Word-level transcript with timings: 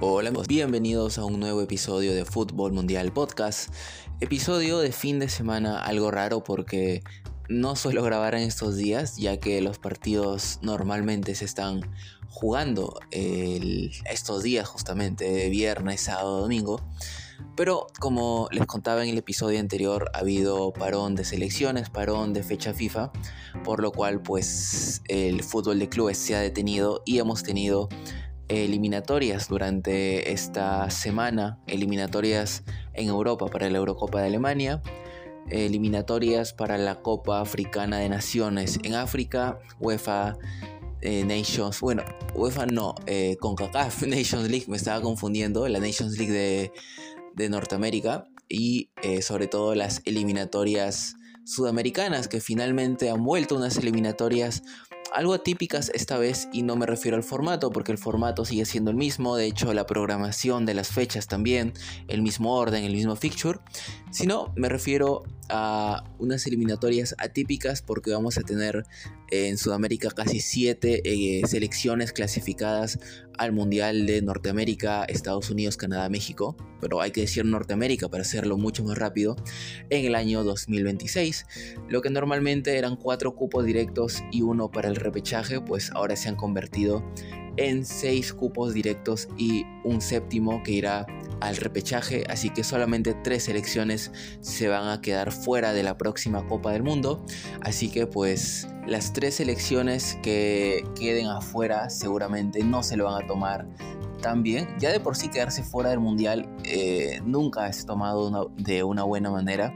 Hola 0.00 0.32
bienvenidos 0.48 1.18
a 1.18 1.24
un 1.24 1.38
nuevo 1.38 1.62
episodio 1.62 2.14
de 2.14 2.24
Fútbol 2.24 2.72
Mundial 2.72 3.12
Podcast. 3.12 3.72
Episodio 4.20 4.80
de 4.80 4.90
fin 4.90 5.20
de 5.20 5.28
semana 5.28 5.84
algo 5.84 6.10
raro 6.10 6.42
porque 6.42 7.04
no 7.48 7.76
suelo 7.76 8.02
grabar 8.02 8.34
en 8.34 8.42
estos 8.42 8.76
días 8.76 9.16
ya 9.18 9.38
que 9.38 9.60
los 9.60 9.78
partidos 9.78 10.58
normalmente 10.62 11.36
se 11.36 11.44
están 11.44 11.82
jugando 12.28 12.98
estos 13.12 14.42
días 14.42 14.66
justamente, 14.66 15.48
viernes, 15.48 16.00
sábado, 16.00 16.40
domingo. 16.40 16.80
Pero 17.56 17.86
como 18.00 18.48
les 18.50 18.66
contaba 18.66 19.04
en 19.04 19.10
el 19.10 19.18
episodio 19.18 19.60
anterior, 19.60 20.10
ha 20.12 20.18
habido 20.18 20.72
parón 20.72 21.14
de 21.14 21.24
selecciones, 21.24 21.88
parón 21.88 22.32
de 22.32 22.42
fecha 22.42 22.74
FIFA, 22.74 23.12
por 23.62 23.80
lo 23.80 23.92
cual 23.92 24.20
pues 24.20 25.02
el 25.06 25.44
fútbol 25.44 25.78
de 25.78 25.88
clubes 25.88 26.18
se 26.18 26.34
ha 26.34 26.40
detenido 26.40 27.02
y 27.04 27.18
hemos 27.18 27.44
tenido 27.44 27.88
eliminatorias 28.54 29.48
durante 29.48 30.32
esta 30.32 30.88
semana, 30.90 31.58
eliminatorias 31.66 32.62
en 32.92 33.08
Europa 33.08 33.46
para 33.46 33.68
la 33.68 33.78
Eurocopa 33.78 34.20
de 34.20 34.28
Alemania, 34.28 34.82
eliminatorias 35.50 36.52
para 36.52 36.78
la 36.78 37.02
Copa 37.02 37.40
Africana 37.40 37.98
de 37.98 38.08
Naciones 38.08 38.78
en 38.82 38.94
África, 38.94 39.58
UEFA 39.80 40.36
eh, 41.00 41.24
Nations, 41.24 41.80
bueno, 41.80 42.02
UEFA 42.34 42.66
no, 42.66 42.94
eh, 43.06 43.36
con 43.40 43.56
Nations 44.06 44.48
League, 44.48 44.64
me 44.68 44.76
estaba 44.76 45.02
confundiendo, 45.02 45.68
la 45.68 45.78
Nations 45.78 46.16
League 46.16 46.32
de, 46.32 46.72
de 47.34 47.48
Norteamérica 47.48 48.26
y 48.48 48.90
eh, 49.02 49.22
sobre 49.22 49.46
todo 49.46 49.74
las 49.74 50.00
eliminatorias 50.04 51.16
sudamericanas 51.44 52.28
que 52.28 52.40
finalmente 52.40 53.10
han 53.10 53.22
vuelto 53.22 53.56
unas 53.56 53.76
eliminatorias 53.76 54.62
algo 55.12 55.34
atípicas 55.34 55.90
esta 55.94 56.18
vez 56.18 56.48
y 56.52 56.62
no 56.62 56.76
me 56.76 56.86
refiero 56.86 57.16
al 57.16 57.22
formato 57.22 57.70
porque 57.70 57.92
el 57.92 57.98
formato 57.98 58.44
sigue 58.44 58.64
siendo 58.64 58.90
el 58.90 58.96
mismo, 58.96 59.36
de 59.36 59.46
hecho 59.46 59.72
la 59.74 59.86
programación 59.86 60.66
de 60.66 60.74
las 60.74 60.88
fechas 60.88 61.26
también, 61.26 61.72
el 62.08 62.22
mismo 62.22 62.56
orden, 62.56 62.84
el 62.84 62.92
mismo 62.92 63.16
fixture, 63.16 63.58
sino 64.10 64.52
me 64.56 64.68
refiero 64.68 65.22
a 65.48 66.04
unas 66.18 66.46
eliminatorias 66.46 67.14
atípicas 67.18 67.82
porque 67.82 68.12
vamos 68.12 68.38
a 68.38 68.42
tener 68.42 68.84
en 69.30 69.58
Sudamérica 69.58 70.10
casi 70.10 70.40
siete 70.40 71.02
eh, 71.04 71.42
selecciones 71.46 72.12
clasificadas 72.12 72.98
al 73.36 73.52
Mundial 73.52 74.06
de 74.06 74.22
Norteamérica, 74.22 75.04
Estados 75.04 75.50
Unidos, 75.50 75.76
Canadá, 75.76 76.08
México, 76.08 76.56
pero 76.80 77.00
hay 77.00 77.10
que 77.10 77.22
decir 77.22 77.44
Norteamérica 77.44 78.08
para 78.08 78.22
hacerlo 78.22 78.56
mucho 78.56 78.84
más 78.84 78.96
rápido, 78.96 79.36
en 79.90 80.06
el 80.06 80.14
año 80.14 80.44
2026. 80.44 81.46
Lo 81.88 82.00
que 82.00 82.10
normalmente 82.10 82.78
eran 82.78 82.96
cuatro 82.96 83.34
cupos 83.34 83.64
directos 83.64 84.22
y 84.30 84.42
uno 84.42 84.70
para 84.70 84.88
el 84.88 84.96
repechaje, 84.96 85.60
pues 85.60 85.90
ahora 85.92 86.16
se 86.16 86.28
han 86.28 86.36
convertido 86.36 87.04
en 87.56 87.84
seis 87.84 88.32
cupos 88.32 88.74
directos 88.74 89.28
y 89.36 89.64
un 89.84 90.00
séptimo 90.00 90.62
que 90.62 90.72
irá 90.72 91.06
al 91.40 91.56
repechaje, 91.56 92.24
así 92.28 92.50
que 92.50 92.64
solamente 92.64 93.14
tres 93.22 93.44
selecciones 93.44 94.10
se 94.40 94.68
van 94.68 94.88
a 94.88 95.00
quedar 95.00 95.32
fuera 95.32 95.72
de 95.72 95.82
la 95.82 95.98
próxima 95.98 96.46
Copa 96.46 96.72
del 96.72 96.82
Mundo, 96.82 97.24
así 97.60 97.90
que 97.90 98.06
pues 98.06 98.68
las 98.86 99.12
tres 99.12 99.36
selecciones 99.36 100.18
que 100.22 100.84
queden 100.98 101.26
afuera 101.26 101.90
seguramente 101.90 102.62
no 102.64 102.82
se 102.82 102.96
lo 102.96 103.04
van 103.04 103.22
a 103.22 103.26
tomar 103.26 103.66
tan 104.20 104.42
bien, 104.42 104.68
ya 104.78 104.90
de 104.90 105.00
por 105.00 105.16
sí 105.16 105.28
quedarse 105.28 105.62
fuera 105.62 105.90
del 105.90 106.00
Mundial 106.00 106.48
eh, 106.64 107.20
nunca 107.24 107.68
es 107.68 107.84
tomado 107.84 108.50
de 108.56 108.82
una 108.82 109.04
buena 109.04 109.30
manera, 109.30 109.74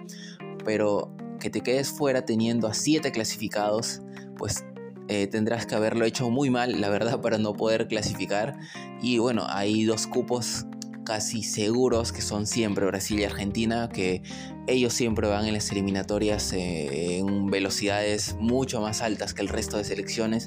pero 0.65 1.15
que 1.39 1.51
te 1.51 1.61
quedes 1.61 1.91
fuera 1.91 2.25
teniendo 2.25 2.67
a 2.67 2.75
siete 2.75 3.13
clasificados, 3.13 4.01
pues 4.39 4.65
eh, 5.09 5.27
tendrás 5.27 5.67
que 5.67 5.75
haberlo 5.75 6.05
hecho 6.05 6.31
muy 6.31 6.51
mal, 6.51 6.81
la 6.81 6.89
verdad, 6.89 7.21
para 7.21 7.39
no 7.39 7.55
poder 7.55 7.89
clasificar. 7.89 8.59
Y 9.01 9.19
bueno, 9.19 9.47
hay 9.49 9.85
dos 9.85 10.07
cupos 10.07 10.67
casi 11.09 11.43
seguros 11.43 12.13
que 12.13 12.21
son 12.21 12.47
siempre 12.47 12.85
Brasil 12.85 13.19
y 13.19 13.25
Argentina, 13.25 13.89
que 13.89 14.23
ellos 14.67 14.93
siempre 14.93 15.27
van 15.27 15.47
en 15.47 15.55
las 15.55 15.73
eliminatorias 15.73 16.53
eh, 16.53 17.17
en 17.17 17.47
velocidades 17.47 18.37
mucho 18.39 18.83
más 18.83 19.01
altas 19.01 19.33
que 19.33 19.41
el 19.41 19.49
resto 19.49 19.79
de 19.79 19.85
selecciones. 19.85 20.45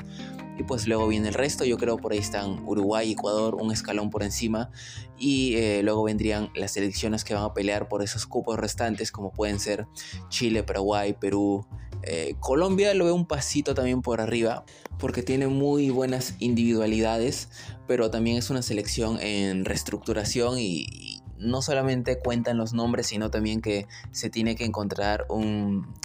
Y 0.60 0.64
pues 0.64 0.88
luego 0.88 1.08
viene 1.08 1.30
el 1.30 1.34
resto, 1.34 1.66
yo 1.66 1.78
creo 1.78 1.98
por 1.98 2.12
ahí 2.12 2.20
están 2.20 2.60
Uruguay, 2.68 3.14
Ecuador, 3.14 3.56
un 3.56 3.72
escalón 3.72 4.12
por 4.12 4.22
encima. 4.22 4.70
Y 5.18 5.56
eh, 5.56 5.82
luego 5.82 6.04
vendrían 6.04 6.52
las 6.54 6.74
selecciones 6.74 7.24
que 7.24 7.34
van 7.34 7.44
a 7.44 7.54
pelear 7.56 7.88
por 7.88 8.04
esos 8.04 8.28
cupos 8.28 8.60
restantes, 8.60 9.12
como 9.12 9.32
pueden 9.32 9.60
ser 9.60 9.88
Chile, 10.30 10.62
Paraguay, 10.62 11.14
Perú, 11.20 11.66
eh, 12.04 12.36
Colombia 12.40 12.94
lo 12.94 13.06
veo 13.06 13.16
un 13.16 13.26
pasito 13.26 13.74
también 13.74 14.02
por 14.02 14.22
arriba 14.22 14.66
porque 14.98 15.24
tiene 15.24 15.48
muy 15.48 15.90
buenas 15.90 16.36
individualidades, 16.40 17.50
pero 17.88 18.12
también 18.12 18.38
es 18.38 18.50
una 18.50 18.62
selección 18.62 19.20
en 19.20 19.66
reestructuración 19.66 20.60
y, 20.60 21.22
no 21.42 21.62
solamente 21.62 22.20
cuentan 22.20 22.58
los 22.58 22.74
nombres, 22.74 23.08
sino 23.08 23.32
también 23.32 23.62
que 23.62 23.88
se 24.12 24.30
tiene 24.30 24.56
que 24.56 24.64
encontrar 24.64 25.26
un, 25.28 25.96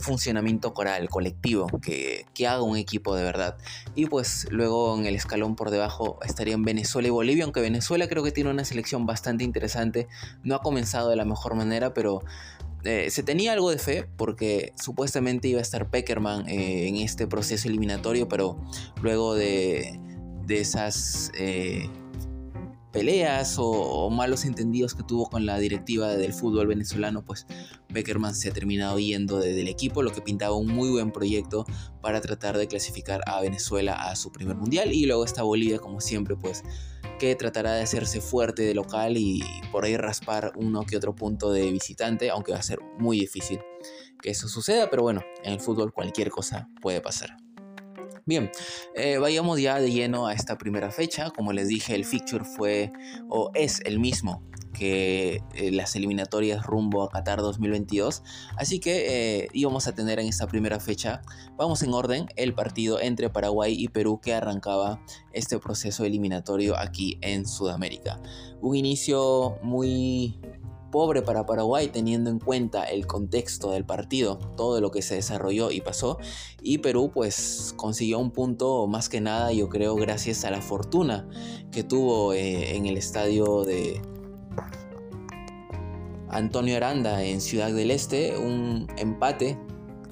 funcionamiento 0.00 0.72
coral, 0.72 1.10
colectivo, 1.10 1.66
que, 1.82 2.24
que, 2.32 2.46
haga 2.46 2.62
un 2.62 2.78
equipo 2.78 3.14
de 3.14 3.22
verdad. 3.22 3.58
Y 3.94 4.06
pues 4.06 4.46
luego 4.50 4.96
en 4.96 5.04
el 5.04 5.14
escalón 5.14 5.56
por 5.56 5.70
debajo 5.70 6.18
estarían 6.24 6.62
Venezuela 6.62 7.08
y 7.08 7.10
Bolivia, 7.10 7.44
aunque 7.44 7.60
Venezuela 7.60 8.08
creo 8.08 8.22
que 8.24 8.32
tiene 8.32 8.48
una 8.50 8.64
selección 8.64 9.04
bastante 9.04 9.44
interesante. 9.44 10.08
No 10.42 10.54
ha 10.54 10.62
comenzado 10.62 11.10
de 11.10 11.16
la 11.16 11.26
mejor 11.26 11.54
manera, 11.54 11.92
pero 11.92 12.22
eh, 12.84 13.10
se 13.10 13.22
tenía 13.22 13.52
algo 13.52 13.70
de 13.70 13.78
fe 13.78 14.08
porque 14.16 14.72
supuestamente 14.80 15.48
iba 15.48 15.58
a 15.58 15.62
estar 15.62 15.90
Peckerman 15.90 16.48
eh, 16.48 16.88
en 16.88 16.96
este 16.96 17.26
proceso 17.26 17.68
eliminatorio, 17.68 18.28
pero 18.28 18.60
luego 19.02 19.34
de, 19.34 19.98
esas 20.48 21.30
eh, 21.38 21.90
peleas 22.92 23.56
o, 23.58 24.08
malos 24.10 24.44
entendidos 24.44 24.94
que 24.94 25.02
tuvo 25.02 25.28
con 25.28 25.44
la 25.44 25.58
directiva 25.58 26.08
del 26.08 26.32
fútbol 26.32 26.68
venezolano, 26.68 27.24
pues 27.24 27.46
Peckerman 27.92 28.34
se 28.34 28.50
ha 28.50 28.52
terminado 28.52 28.98
yendo 28.98 29.38
del 29.38 29.68
equipo, 29.68 30.02
lo 30.02 30.12
que 30.12 30.20
pintaba 30.20 30.54
un 30.56 30.68
muy 30.68 30.90
buen 30.90 31.10
proyecto 31.10 31.64
para 32.00 32.20
tratar 32.20 32.58
de 32.58 32.68
clasificar 32.68 33.22
a 33.26 33.40
Venezuela 33.40 33.94
a 33.94 34.16
su 34.16 34.30
primer 34.30 34.56
mundial. 34.56 34.92
Y 34.92 35.06
luego 35.06 35.24
está 35.24 35.42
Bolivia, 35.42 35.78
como 35.78 36.00
siempre, 36.00 36.36
pues 36.36 36.62
que 37.18 37.34
tratará 37.34 37.72
de 37.72 37.82
hacerse 37.82 38.20
fuerte 38.20 38.62
de 38.62 38.74
local 38.74 39.16
y 39.16 39.42
por 39.72 39.84
ahí 39.84 39.96
raspar 39.96 40.52
uno 40.56 40.84
que 40.84 40.96
otro 40.96 41.14
punto 41.14 41.50
de 41.50 41.70
visitante, 41.72 42.30
aunque 42.30 42.52
va 42.52 42.58
a 42.58 42.62
ser 42.62 42.78
muy 42.98 43.18
difícil 43.18 43.58
que 44.22 44.30
eso 44.30 44.48
suceda, 44.48 44.90
pero 44.90 45.02
bueno, 45.02 45.22
en 45.42 45.52
el 45.52 45.60
fútbol 45.60 45.92
cualquier 45.92 46.30
cosa 46.30 46.68
puede 46.80 47.00
pasar. 47.00 47.36
Bien, 48.26 48.50
eh, 48.94 49.16
vayamos 49.18 49.58
ya 49.58 49.80
de 49.80 49.90
lleno 49.90 50.26
a 50.26 50.34
esta 50.34 50.58
primera 50.58 50.90
fecha. 50.90 51.30
Como 51.30 51.52
les 51.54 51.68
dije, 51.68 51.94
el 51.94 52.04
fixture 52.04 52.44
fue 52.44 52.90
o 53.30 53.50
es 53.54 53.80
el 53.86 53.98
mismo 53.98 54.42
que 54.78 55.42
eh, 55.54 55.70
las 55.72 55.96
eliminatorias 55.96 56.64
rumbo 56.64 57.02
a 57.02 57.10
Qatar 57.10 57.40
2022. 57.40 58.22
Así 58.56 58.78
que 58.78 59.42
eh, 59.42 59.48
íbamos 59.52 59.88
a 59.88 59.94
tener 59.94 60.20
en 60.20 60.28
esta 60.28 60.46
primera 60.46 60.78
fecha, 60.78 61.22
vamos 61.56 61.82
en 61.82 61.92
orden, 61.92 62.28
el 62.36 62.54
partido 62.54 63.00
entre 63.00 63.28
Paraguay 63.28 63.74
y 63.76 63.88
Perú 63.88 64.20
que 64.22 64.34
arrancaba 64.34 65.02
este 65.32 65.58
proceso 65.58 66.04
eliminatorio 66.04 66.78
aquí 66.78 67.18
en 67.20 67.46
Sudamérica. 67.46 68.20
Un 68.60 68.76
inicio 68.76 69.58
muy 69.62 70.38
pobre 70.90 71.22
para 71.22 71.44
Paraguay 71.44 71.88
teniendo 71.88 72.30
en 72.30 72.38
cuenta 72.38 72.84
el 72.84 73.06
contexto 73.06 73.72
del 73.72 73.84
partido, 73.84 74.38
todo 74.56 74.80
lo 74.80 74.90
que 74.90 75.02
se 75.02 75.16
desarrolló 75.16 75.70
y 75.70 75.80
pasó. 75.80 76.18
Y 76.62 76.78
Perú 76.78 77.10
pues 77.12 77.74
consiguió 77.76 78.18
un 78.18 78.30
punto 78.30 78.86
más 78.86 79.08
que 79.08 79.20
nada 79.20 79.52
yo 79.52 79.68
creo 79.68 79.96
gracias 79.96 80.44
a 80.44 80.50
la 80.50 80.62
fortuna 80.62 81.28
que 81.72 81.82
tuvo 81.82 82.32
eh, 82.32 82.76
en 82.76 82.86
el 82.86 82.96
estadio 82.96 83.64
de, 83.64 84.00
Antonio 86.30 86.76
Aranda 86.76 87.24
en 87.24 87.40
Ciudad 87.40 87.72
del 87.72 87.90
Este, 87.90 88.36
un 88.38 88.86
empate 88.96 89.58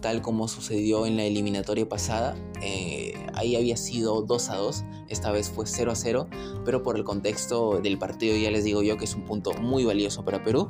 tal 0.01 0.23
como 0.23 0.47
sucedió 0.47 1.07
en 1.07 1.17
la 1.17 1.25
eliminatoria 1.25 1.89
pasada. 1.89 2.37
Eh, 2.63 3.15
ahí 3.35 3.57
había 3.57 3.77
sido 3.77 4.23
2 4.23 4.51
a 4.51 4.57
2, 4.57 4.85
esta 5.09 5.33
vez 5.33 5.51
fue 5.51 5.67
0 5.67 5.91
a 5.91 5.95
0, 5.95 6.29
pero 6.65 6.83
por 6.83 6.97
el 6.97 7.05
contexto 7.05 7.81
del 7.81 7.99
partido 7.99 8.37
ya 8.37 8.51
les 8.51 8.65
digo 8.65 8.83
yo 8.83 8.97
que 8.97 9.05
es 9.05 9.15
un 9.15 9.25
punto 9.25 9.53
muy 9.55 9.85
valioso 9.85 10.25
para 10.25 10.43
Perú. 10.43 10.69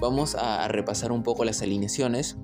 Vamos 0.00 0.34
a 0.34 0.66
repasar 0.68 1.12
un 1.12 1.22
poco 1.22 1.44
las 1.44 1.62
alineaciones. 1.62 2.36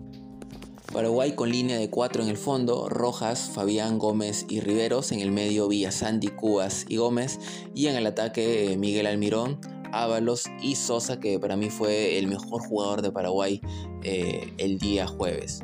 Paraguay 0.92 1.34
con 1.37 1.50
línea 1.50 1.78
de 1.78 1.88
4 1.88 2.22
en 2.22 2.28
el 2.28 2.37
fondo, 2.37 2.88
Rojas, 2.88 3.50
Fabián 3.52 3.98
Gómez 3.98 4.46
y 4.48 4.60
Riveros, 4.60 5.12
en 5.12 5.20
el 5.20 5.31
medio 5.31 5.69
Villa 5.69 5.92
Sandy, 5.92 6.28
Cubas 6.28 6.84
y 6.88 6.96
Gómez, 6.96 7.38
y 7.75 7.87
en 7.87 7.96
el 7.96 8.06
ataque 8.06 8.76
Miguel 8.76 9.06
Almirón, 9.06 9.60
Ábalos 9.92 10.44
y 10.60 10.76
Sosa, 10.76 11.20
que 11.20 11.38
para 11.38 11.56
mí 11.56 11.70
fue 11.70 12.19
el 12.19 12.26
mejor 12.26 12.62
jugador 12.62 13.02
de 13.02 13.12
Paraguay 13.12 13.60
eh, 14.02 14.52
el 14.58 14.78
día 14.78 15.06
jueves. 15.06 15.62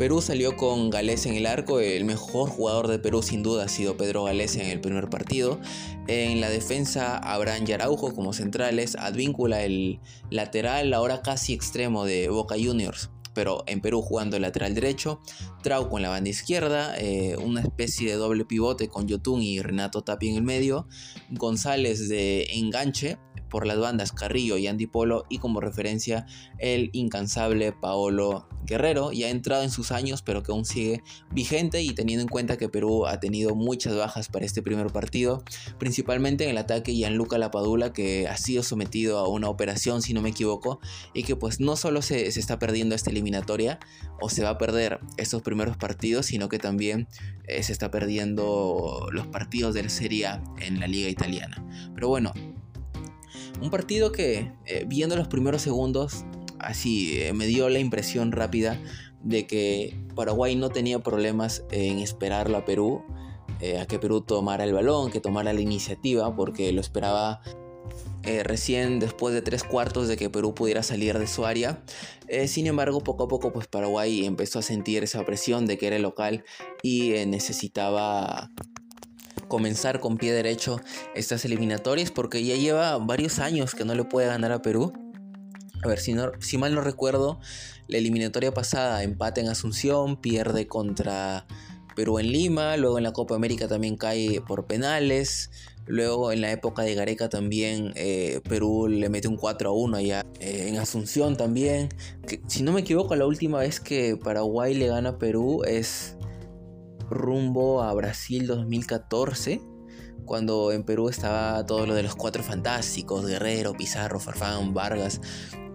Perú 0.00 0.22
salió 0.22 0.56
con 0.56 0.88
Galés 0.88 1.26
en 1.26 1.34
el 1.34 1.44
arco, 1.44 1.78
el 1.78 2.06
mejor 2.06 2.48
jugador 2.48 2.88
de 2.88 2.98
Perú 2.98 3.22
sin 3.22 3.42
duda 3.42 3.64
ha 3.64 3.68
sido 3.68 3.98
Pedro 3.98 4.24
Galés 4.24 4.56
en 4.56 4.66
el 4.66 4.80
primer 4.80 5.10
partido. 5.10 5.60
En 6.06 6.40
la 6.40 6.48
defensa 6.48 7.18
Abraham 7.18 7.66
Yaraujo 7.66 8.14
como 8.14 8.32
centrales, 8.32 8.96
Advíncula 8.96 9.62
el 9.62 10.00
lateral, 10.30 10.94
ahora 10.94 11.20
casi 11.20 11.52
extremo 11.52 12.06
de 12.06 12.30
Boca 12.30 12.54
Juniors, 12.58 13.10
pero 13.40 13.64
en 13.66 13.80
Perú 13.80 14.02
jugando 14.02 14.36
el 14.36 14.42
lateral 14.42 14.74
derecho, 14.74 15.18
Trauco 15.62 15.96
en 15.96 16.02
la 16.02 16.10
banda 16.10 16.28
izquierda, 16.28 16.94
eh, 16.98 17.38
una 17.38 17.62
especie 17.62 18.10
de 18.10 18.16
doble 18.16 18.44
pivote 18.44 18.90
con 18.90 19.08
Yotun 19.08 19.40
y 19.40 19.62
Renato 19.62 20.02
Tapia 20.02 20.30
en 20.30 20.36
el 20.36 20.42
medio, 20.42 20.86
González 21.30 22.10
de 22.10 22.48
enganche, 22.52 23.16
por 23.50 23.66
las 23.66 23.78
bandas 23.78 24.12
Carrillo 24.12 24.56
y 24.56 24.66
Andy 24.66 24.86
Polo 24.86 25.24
y 25.28 25.38
como 25.38 25.60
referencia 25.60 26.24
el 26.58 26.88
incansable 26.92 27.72
Paolo 27.72 28.48
Guerrero, 28.64 29.10
ya 29.12 29.26
ha 29.26 29.30
entrado 29.30 29.64
en 29.64 29.70
sus 29.70 29.90
años 29.90 30.22
pero 30.22 30.42
que 30.42 30.52
aún 30.52 30.64
sigue 30.64 31.02
vigente 31.32 31.82
y 31.82 31.92
teniendo 31.92 32.22
en 32.22 32.28
cuenta 32.28 32.56
que 32.56 32.68
Perú 32.68 33.06
ha 33.06 33.18
tenido 33.18 33.54
muchas 33.54 33.96
bajas 33.96 34.28
para 34.28 34.46
este 34.46 34.62
primer 34.62 34.86
partido, 34.88 35.42
principalmente 35.78 36.44
en 36.44 36.50
el 36.50 36.58
ataque 36.58 36.94
Gianluca 36.94 37.36
Lapadula 37.36 37.92
que 37.92 38.28
ha 38.28 38.36
sido 38.36 38.62
sometido 38.62 39.18
a 39.18 39.28
una 39.28 39.48
operación 39.48 40.00
si 40.00 40.14
no 40.14 40.22
me 40.22 40.30
equivoco 40.30 40.80
y 41.12 41.24
que 41.24 41.36
pues 41.36 41.58
no 41.58 41.76
solo 41.76 42.00
se, 42.00 42.28
está 42.28 42.58
perdiendo 42.58 42.94
esta 42.94 43.10
o 44.20 44.28
se 44.28 44.42
va 44.42 44.50
a 44.50 44.58
perder 44.58 45.00
estos 45.16 45.42
primeros 45.42 45.76
partidos 45.76 46.26
sino 46.26 46.48
que 46.48 46.58
también 46.58 47.08
eh, 47.50 47.62
se 47.62 47.72
está 47.72 47.90
perdiendo 47.90 49.08
los 49.12 49.26
partidos 49.26 49.74
de 49.74 49.82
la 49.82 49.88
Serie 49.88 50.26
A 50.26 50.42
en 50.60 50.78
la 50.78 50.86
liga 50.86 51.08
italiana. 51.08 51.64
Pero 51.94 52.08
bueno, 52.08 52.32
un 53.60 53.70
partido 53.70 54.12
que, 54.12 54.52
eh, 54.66 54.84
viendo 54.86 55.16
los 55.16 55.28
primeros 55.28 55.62
segundos, 55.62 56.24
así 56.58 57.20
eh, 57.20 57.32
me 57.32 57.46
dio 57.46 57.68
la 57.68 57.78
impresión 57.78 58.32
rápida 58.32 58.80
de 59.22 59.46
que 59.46 59.98
Paraguay 60.14 60.54
no 60.54 60.70
tenía 60.70 61.00
problemas 61.00 61.64
en 61.70 61.98
esperarlo 61.98 62.56
a 62.56 62.64
Perú, 62.64 63.04
a 63.78 63.84
que 63.84 63.98
Perú 63.98 64.22
tomara 64.22 64.64
el 64.64 64.72
balón, 64.72 65.10
que 65.10 65.20
tomara 65.20 65.52
la 65.52 65.60
iniciativa, 65.60 66.34
porque 66.34 66.72
lo 66.72 66.80
esperaba 66.80 67.42
recién 68.22 68.98
después 68.98 69.34
de 69.34 69.42
tres 69.42 69.64
cuartos 69.64 70.08
de 70.08 70.16
que 70.16 70.30
Perú 70.30 70.54
pudiera 70.54 70.82
salir 70.82 71.18
de 71.18 71.26
su 71.26 71.46
área. 71.46 71.82
sin 72.46 72.66
embargo, 72.66 73.00
poco 73.00 73.24
a 73.24 73.28
poco, 73.28 73.52
pues 73.52 73.66
Paraguay 73.66 74.24
empezó 74.24 74.58
a 74.58 74.62
sentir 74.62 75.02
esa 75.04 75.24
presión 75.24 75.66
de 75.66 75.78
que 75.78 75.86
era 75.86 75.96
el 75.96 76.02
local 76.02 76.44
y 76.82 77.10
necesitaba 77.26 78.50
comenzar 79.50 80.00
con 80.00 80.16
pie 80.16 80.32
derecho 80.32 80.80
estas 81.14 81.44
eliminatorias 81.44 82.10
porque 82.10 82.42
ya 82.42 82.54
lleva 82.54 82.96
varios 82.96 83.38
años 83.38 83.74
que 83.74 83.84
no 83.84 83.94
le 83.94 84.04
puede 84.04 84.28
ganar 84.28 84.52
a 84.52 84.62
Perú. 84.62 84.94
A 85.82 85.88
ver, 85.88 85.98
si, 85.98 86.14
no, 86.14 86.30
si 86.40 86.56
mal 86.56 86.74
no 86.74 86.80
recuerdo, 86.80 87.40
la 87.88 87.98
eliminatoria 87.98 88.54
pasada 88.54 89.02
empate 89.02 89.40
en 89.40 89.48
Asunción, 89.48 90.20
pierde 90.20 90.66
contra 90.66 91.46
Perú 91.96 92.18
en 92.18 92.30
Lima, 92.32 92.76
luego 92.76 92.98
en 92.98 93.04
la 93.04 93.12
Copa 93.12 93.34
América 93.34 93.66
también 93.66 93.96
cae 93.96 94.40
por 94.40 94.66
penales, 94.66 95.50
luego 95.90 96.32
en 96.32 96.40
la 96.40 96.52
época 96.52 96.82
de 96.82 96.94
Gareca 96.94 97.28
también 97.28 97.92
eh, 97.96 98.40
Perú 98.48 98.86
le 98.88 99.08
mete 99.08 99.28
un 99.28 99.36
4 99.36 99.70
a 99.70 99.72
1 99.72 99.96
allá 99.96 100.26
eh, 100.38 100.66
en 100.68 100.78
Asunción 100.78 101.36
también. 101.36 101.88
Si 102.46 102.62
no 102.62 102.72
me 102.72 102.80
equivoco, 102.80 103.16
la 103.16 103.26
última 103.26 103.58
vez 103.58 103.80
que 103.80 104.16
Paraguay 104.16 104.74
le 104.74 104.86
gana 104.86 105.10
a 105.10 105.18
Perú 105.18 105.62
es 105.64 106.16
rumbo 107.10 107.82
a 107.82 107.92
Brasil 107.92 108.46
2014, 108.46 109.60
cuando 110.24 110.70
en 110.70 110.84
Perú 110.84 111.08
estaba 111.08 111.66
todo 111.66 111.86
lo 111.86 111.94
de 111.94 112.04
los 112.04 112.14
cuatro 112.14 112.42
fantásticos, 112.44 113.26
Guerrero, 113.26 113.72
Pizarro, 113.72 114.20
Farfán, 114.20 114.72
Vargas, 114.72 115.20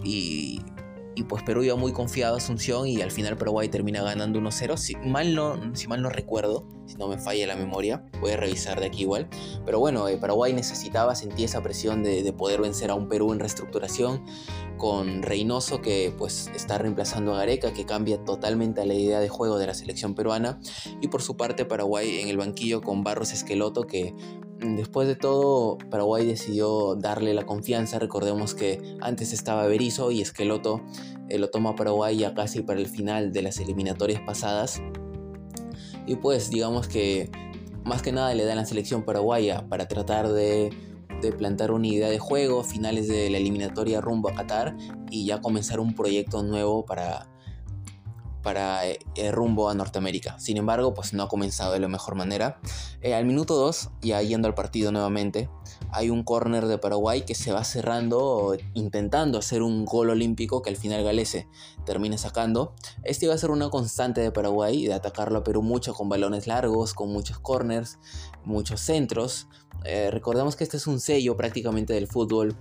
y, 0.03 0.61
pues 1.23 1.43
Perú 1.43 1.63
iba 1.63 1.75
muy 1.75 1.93
confiado 1.93 2.35
a 2.35 2.37
Asunción 2.37 2.87
y 2.87 3.01
al 3.01 3.11
final 3.11 3.37
Paraguay 3.37 3.69
termina 3.69 4.03
ganando 4.03 4.39
1-0, 4.39 4.77
si 4.77 4.95
mal, 4.95 5.33
no, 5.33 5.75
si 5.75 5.87
mal 5.87 6.01
no 6.01 6.09
recuerdo, 6.09 6.67
si 6.85 6.95
no 6.95 7.07
me 7.07 7.17
falla 7.17 7.47
la 7.47 7.55
memoria, 7.55 8.05
voy 8.19 8.31
a 8.31 8.37
revisar 8.37 8.79
de 8.79 8.87
aquí 8.87 9.01
igual, 9.01 9.27
pero 9.65 9.79
bueno, 9.79 10.07
eh, 10.07 10.17
Paraguay 10.17 10.53
necesitaba, 10.53 11.15
sentir 11.15 11.45
esa 11.45 11.63
presión 11.63 12.03
de, 12.03 12.23
de 12.23 12.33
poder 12.33 12.61
vencer 12.61 12.91
a 12.91 12.95
un 12.95 13.07
Perú 13.07 13.33
en 13.33 13.39
reestructuración, 13.39 14.23
con 14.77 15.21
Reynoso 15.21 15.81
que 15.81 16.13
pues 16.17 16.51
está 16.53 16.77
reemplazando 16.77 17.33
a 17.33 17.37
Gareca 17.37 17.73
que 17.73 17.85
cambia 17.85 18.23
totalmente 18.23 18.85
la 18.85 18.93
idea 18.93 19.19
de 19.19 19.29
juego 19.29 19.57
de 19.57 19.67
la 19.67 19.73
selección 19.73 20.15
peruana. 20.15 20.59
Y 21.01 21.07
por 21.07 21.21
su 21.21 21.37
parte 21.37 21.65
Paraguay 21.65 22.19
en 22.19 22.27
el 22.27 22.37
banquillo 22.37 22.81
con 22.81 23.03
Barros 23.03 23.31
Esqueloto 23.31 23.87
que 23.87 24.13
después 24.59 25.07
de 25.07 25.15
todo 25.15 25.77
Paraguay 25.89 26.25
decidió 26.25 26.95
darle 26.95 27.33
la 27.33 27.45
confianza. 27.45 27.99
Recordemos 27.99 28.55
que 28.55 28.97
antes 29.01 29.33
estaba 29.33 29.67
Berizzo 29.67 30.11
y 30.11 30.21
Esqueloto 30.21 30.81
eh, 31.29 31.37
lo 31.37 31.49
toma 31.49 31.75
Paraguay 31.75 32.17
ya 32.17 32.33
casi 32.33 32.61
para 32.61 32.79
el 32.79 32.87
final 32.87 33.31
de 33.31 33.41
las 33.41 33.59
eliminatorias 33.59 34.21
pasadas. 34.21 34.81
Y 36.07 36.15
pues 36.17 36.49
digamos 36.49 36.87
que 36.87 37.29
más 37.83 38.01
que 38.01 38.11
nada 38.11 38.33
le 38.33 38.45
da 38.45 38.55
la 38.55 38.65
selección 38.65 39.03
paraguaya 39.03 39.67
para 39.67 39.87
tratar 39.87 40.31
de 40.31 40.69
de 41.21 41.31
plantar 41.31 41.71
una 41.71 41.87
idea 41.87 42.09
de 42.09 42.19
juego, 42.19 42.63
finales 42.63 43.07
de 43.07 43.29
la 43.29 43.37
eliminatoria 43.37 44.01
rumbo 44.01 44.29
a 44.29 44.35
Qatar 44.35 44.75
y 45.09 45.25
ya 45.25 45.41
comenzar 45.41 45.79
un 45.79 45.95
proyecto 45.95 46.43
nuevo 46.43 46.85
para, 46.85 47.27
para 48.45 48.85
el 48.85 48.99
eh, 49.15 49.31
rumbo 49.31 49.71
a 49.71 49.73
Norteamérica. 49.73 50.39
Sin 50.39 50.57
embargo, 50.57 50.93
pues 50.93 51.13
no 51.13 51.23
ha 51.23 51.27
comenzado 51.27 51.73
de 51.73 51.79
la 51.79 51.87
mejor 51.87 52.13
manera. 52.13 52.59
Eh, 53.01 53.15
al 53.15 53.25
minuto 53.25 53.55
2, 53.55 53.89
ya 54.03 54.21
yendo 54.21 54.47
al 54.47 54.53
partido 54.53 54.91
nuevamente, 54.91 55.49
hay 55.89 56.11
un 56.11 56.23
córner 56.23 56.67
de 56.67 56.77
Paraguay 56.77 57.23
que 57.23 57.33
se 57.33 57.51
va 57.51 57.63
cerrando 57.63 58.55
intentando 58.75 59.39
hacer 59.39 59.63
un 59.63 59.83
gol 59.83 60.11
olímpico 60.11 60.61
que 60.61 60.69
al 60.69 60.75
final 60.75 61.03
Galese 61.03 61.47
termina 61.87 62.19
sacando. 62.19 62.75
Este 63.03 63.27
va 63.27 63.33
a 63.33 63.39
ser 63.39 63.49
una 63.49 63.71
constante 63.71 64.21
de 64.21 64.31
Paraguay, 64.31 64.85
de 64.85 64.93
atacarlo 64.93 65.39
a 65.39 65.43
Perú 65.43 65.63
mucho 65.63 65.95
con 65.95 66.07
balones 66.07 66.45
largos, 66.45 66.93
con 66.93 67.11
muchos 67.11 67.39
corners, 67.39 67.97
muchos 68.43 68.79
centros. 68.79 69.47
Eh, 69.85 70.11
recordemos 70.11 70.55
que 70.55 70.63
este 70.63 70.77
es 70.77 70.85
un 70.85 70.99
sello 70.99 71.35
prácticamente 71.35 71.93
del 71.93 72.05
fútbol 72.05 72.55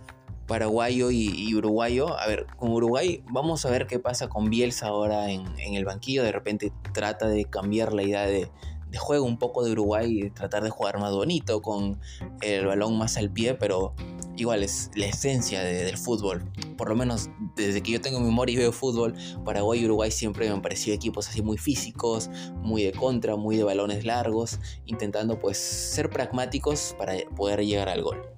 paraguayo 0.47 1.11
y, 1.11 1.55
uruguayo. 1.55 2.19
A 2.19 2.27
ver, 2.27 2.47
con 2.57 2.73
Uruguay 2.73 3.23
vamos 3.31 3.65
a 3.65 3.71
ver 3.71 3.87
qué 3.87 3.99
pasa 3.99 4.29
con 4.29 4.51
Bielsa 4.51 4.89
ahora 4.89 5.31
en, 5.31 5.47
el 5.59 5.85
banquillo. 5.85 6.23
De 6.23 6.33
repente 6.33 6.73
trata 6.93 7.29
de 7.29 7.45
cambiar 7.45 7.93
la 7.93 8.03
idea 8.03 8.27
de, 8.27 8.51
juego 8.97 9.25
un 9.25 9.39
poco 9.39 9.65
de 9.65 9.73
Uruguay 9.73 10.21
y 10.21 10.31
tratar 10.31 10.63
de 10.63 10.71
jugar 10.71 11.01
más 11.01 11.13
bonito, 11.13 11.61
con 11.61 12.01
el 12.43 12.67
balón 12.67 12.97
más 12.97 13.17
al 13.17 13.29
pie, 13.29 13.55
pero 13.55 13.93
igual 14.37 14.63
es 14.63 14.91
la 14.95 15.07
esencia 15.07 15.63
del 15.63 15.99
fútbol. 15.99 16.45
Por 16.77 16.89
lo 16.89 16.95
menos 16.95 17.29
desde 17.57 17.83
que 17.83 17.91
yo 17.91 18.01
tengo 18.01 18.21
memoria 18.21 18.55
y 18.55 18.57
veo 18.57 18.71
fútbol, 18.71 19.15
Paraguay 19.45 19.81
y 19.81 19.85
Uruguay 19.87 20.13
siempre 20.13 20.47
me 20.47 20.53
han 20.53 20.63
parecido 20.63 20.95
equipos 20.95 21.29
así 21.29 21.43
muy 21.43 21.59
físicos, 21.59 22.31
muy 22.63 22.85
de 22.85 22.93
contra, 22.93 23.35
muy 23.35 23.57
de 23.57 23.65
balones 23.65 24.05
largos, 24.05 24.61
intentando 24.87 25.41
pues 25.41 25.59
ser 25.59 26.09
pragmáticos 26.11 26.95
para 26.97 27.15
poder 27.37 27.65
llegar 27.65 27.89
al 27.89 28.03
gol. 28.03 28.34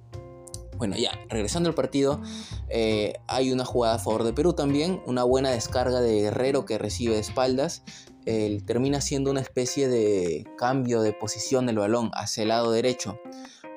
Bueno, 0.77 0.95
ya, 0.95 1.11
regresando 1.27 1.69
al 1.69 1.75
partido, 1.75 2.21
eh, 2.69 3.13
hay 3.27 3.51
una 3.51 3.65
jugada 3.65 3.95
a 3.95 3.99
favor 3.99 4.23
de 4.23 4.33
Perú 4.33 4.53
también, 4.53 5.01
una 5.05 5.23
buena 5.23 5.49
descarga 5.49 6.01
de 6.01 6.21
Guerrero 6.21 6.65
que 6.65 6.77
recibe 6.77 7.15
de 7.15 7.21
espaldas, 7.21 7.83
termina 8.65 8.99
siendo 8.99 9.31
una 9.31 9.39
especie 9.39 9.87
de 9.87 10.45
cambio 10.57 11.01
de 11.01 11.13
posición 11.13 11.65
del 11.65 11.77
balón 11.77 12.11
hacia 12.13 12.43
el 12.43 12.49
lado 12.49 12.71
derecho. 12.71 13.17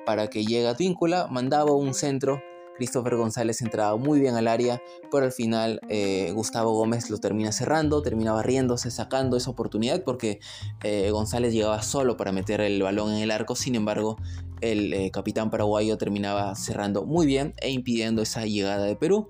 Para 0.05 0.27
que 0.27 0.43
llegue 0.43 0.67
a 0.67 0.73
Víncula, 0.73 1.27
mandaba 1.27 1.71
un 1.71 1.93
centro, 1.93 2.41
Christopher 2.81 3.15
González 3.15 3.61
entraba 3.61 3.95
muy 3.95 4.19
bien 4.19 4.33
al 4.33 4.47
área, 4.47 4.81
pero 5.11 5.25
al 5.25 5.31
final 5.31 5.79
eh, 5.87 6.31
Gustavo 6.33 6.73
Gómez 6.73 7.11
lo 7.11 7.19
termina 7.19 7.51
cerrando, 7.51 8.01
termina 8.01 8.33
barriéndose, 8.33 8.89
sacando 8.89 9.37
esa 9.37 9.51
oportunidad 9.51 10.03
porque 10.03 10.39
eh, 10.83 11.11
González 11.11 11.53
llegaba 11.53 11.83
solo 11.83 12.17
para 12.17 12.31
meter 12.31 12.59
el 12.59 12.81
balón 12.81 13.13
en 13.13 13.19
el 13.19 13.29
arco, 13.29 13.55
sin 13.55 13.75
embargo 13.75 14.17
el 14.61 14.95
eh, 14.95 15.11
capitán 15.11 15.51
paraguayo 15.51 15.99
terminaba 15.99 16.55
cerrando 16.55 17.05
muy 17.05 17.27
bien 17.27 17.53
e 17.61 17.69
impidiendo 17.69 18.23
esa 18.23 18.47
llegada 18.47 18.85
de 18.85 18.95
Perú 18.95 19.29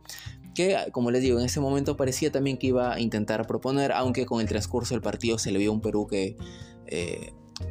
que 0.56 0.78
como 0.94 1.12
les 1.12 1.22
digo 1.22 1.38
en 1.38 1.46
ese 1.46 1.60
momento 1.60 1.98
parecía 1.98 2.32
también 2.32 2.58
que 2.58 2.68
iba 2.68 2.94
a 2.94 3.02
intentar 3.02 3.46
proponer, 3.48 3.92
aunque 3.92 4.26
con 4.26 4.40
el 4.40 4.48
transcurso 4.48 4.94
del 4.94 5.02
partido 5.02 5.38
se 5.38 5.52
le 5.52 5.60
vio 5.60 5.74
un 5.74 5.82
Perú 5.82 6.08
que 6.08 6.38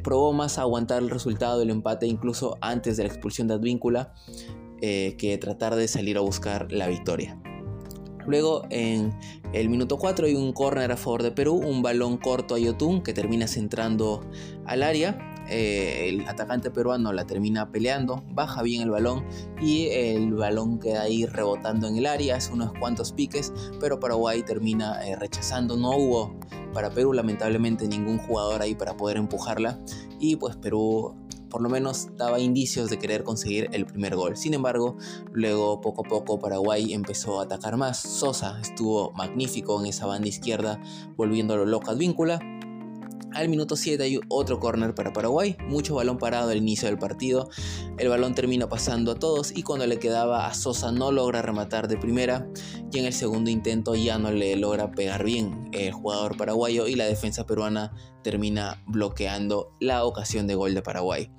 probó 0.03 0.31
más 0.31 0.59
aguantar 0.59 1.01
el 1.01 1.09
resultado 1.09 1.57
del 1.57 1.71
empate 1.71 2.05
incluso 2.05 2.59
antes 2.61 2.97
de 2.97 3.03
la 3.03 3.09
expulsión 3.09 3.47
de 3.47 3.55
Advíncula 3.55 4.13
eh, 4.81 5.15
que 5.17 5.37
tratar 5.37 5.75
de 5.75 5.87
salir 5.87 6.17
a 6.17 6.21
buscar 6.21 6.71
la 6.71 6.87
victoria. 6.87 7.39
Luego 8.27 8.63
en 8.69 9.13
el 9.53 9.69
minuto 9.69 9.97
4 9.97 10.27
hay 10.27 10.35
un 10.35 10.53
córner 10.53 10.91
a 10.91 10.97
favor 10.97 11.23
de 11.23 11.31
Perú, 11.31 11.55
un 11.55 11.81
balón 11.81 12.17
corto 12.17 12.55
a 12.55 12.59
Yotun 12.59 13.01
que 13.01 13.13
termina 13.13 13.47
centrando 13.47 14.23
al 14.65 14.83
área. 14.83 15.27
Eh, 15.49 16.07
el 16.07 16.27
atacante 16.29 16.71
peruano 16.71 17.11
la 17.11 17.25
termina 17.25 17.71
peleando, 17.71 18.23
baja 18.29 18.61
bien 18.61 18.83
el 18.83 18.89
balón 18.91 19.25
y 19.59 19.87
el 19.87 20.33
balón 20.33 20.79
queda 20.79 21.01
ahí 21.01 21.25
rebotando 21.25 21.87
en 21.87 21.97
el 21.97 22.05
área, 22.05 22.37
hace 22.37 22.53
unos 22.53 22.71
cuantos 22.79 23.11
piques, 23.11 23.51
pero 23.79 23.99
Paraguay 23.99 24.43
termina 24.43 25.05
eh, 25.05 25.15
rechazando. 25.15 25.75
No 25.75 25.97
hubo 25.97 26.39
para 26.73 26.89
Perú 26.89 27.11
lamentablemente 27.11 27.87
ningún 27.87 28.17
jugador 28.19 28.61
ahí 28.61 28.75
para 28.75 28.95
poder 28.95 29.17
empujarla 29.17 29.79
y 30.19 30.37
pues 30.37 30.55
Perú 30.55 31.15
por 31.51 31.61
lo 31.61 31.69
menos 31.69 32.07
daba 32.17 32.39
indicios 32.39 32.89
de 32.89 32.97
querer 32.97 33.23
conseguir 33.23 33.69
el 33.73 33.85
primer 33.85 34.15
gol. 34.15 34.35
Sin 34.35 34.55
embargo, 34.55 34.97
luego 35.31 35.81
poco 35.81 36.03
a 36.03 36.09
poco 36.09 36.39
Paraguay 36.39 36.93
empezó 36.93 37.39
a 37.39 37.43
atacar 37.43 37.77
más. 37.77 37.99
Sosa 37.99 38.59
estuvo 38.61 39.11
magnífico 39.11 39.79
en 39.79 39.87
esa 39.87 40.07
banda 40.07 40.27
izquierda, 40.27 40.81
volviéndolo 41.15 41.65
loca 41.65 41.93
víncula. 41.93 42.39
Al 43.33 43.47
minuto 43.47 43.77
7 43.77 44.03
hay 44.03 44.19
otro 44.27 44.59
corner 44.59 44.93
para 44.93 45.13
Paraguay, 45.13 45.55
mucho 45.67 45.95
balón 45.95 46.17
parado 46.17 46.49
al 46.49 46.57
inicio 46.57 46.89
del 46.89 46.97
partido, 46.97 47.49
el 47.97 48.09
balón 48.09 48.35
termina 48.35 48.67
pasando 48.67 49.13
a 49.13 49.15
todos 49.15 49.55
y 49.55 49.63
cuando 49.63 49.87
le 49.87 49.99
quedaba 49.99 50.47
a 50.47 50.53
Sosa 50.53 50.91
no 50.91 51.13
logra 51.13 51.41
rematar 51.41 51.87
de 51.87 51.97
primera. 51.97 52.47
Y 52.91 52.99
en 52.99 53.05
el 53.05 53.13
segundo 53.13 53.49
intento 53.49 53.95
ya 53.95 54.17
no 54.17 54.31
le 54.31 54.57
logra 54.57 54.91
pegar 54.91 55.23
bien 55.23 55.69
el 55.71 55.93
jugador 55.93 56.35
paraguayo 56.35 56.87
y 56.87 56.95
la 56.95 57.05
defensa 57.05 57.45
peruana 57.45 57.93
termina 58.21 58.83
bloqueando 58.85 59.71
la 59.79 60.03
ocasión 60.03 60.45
de 60.45 60.55
gol 60.55 60.73
de 60.73 60.81
Paraguay. 60.81 61.31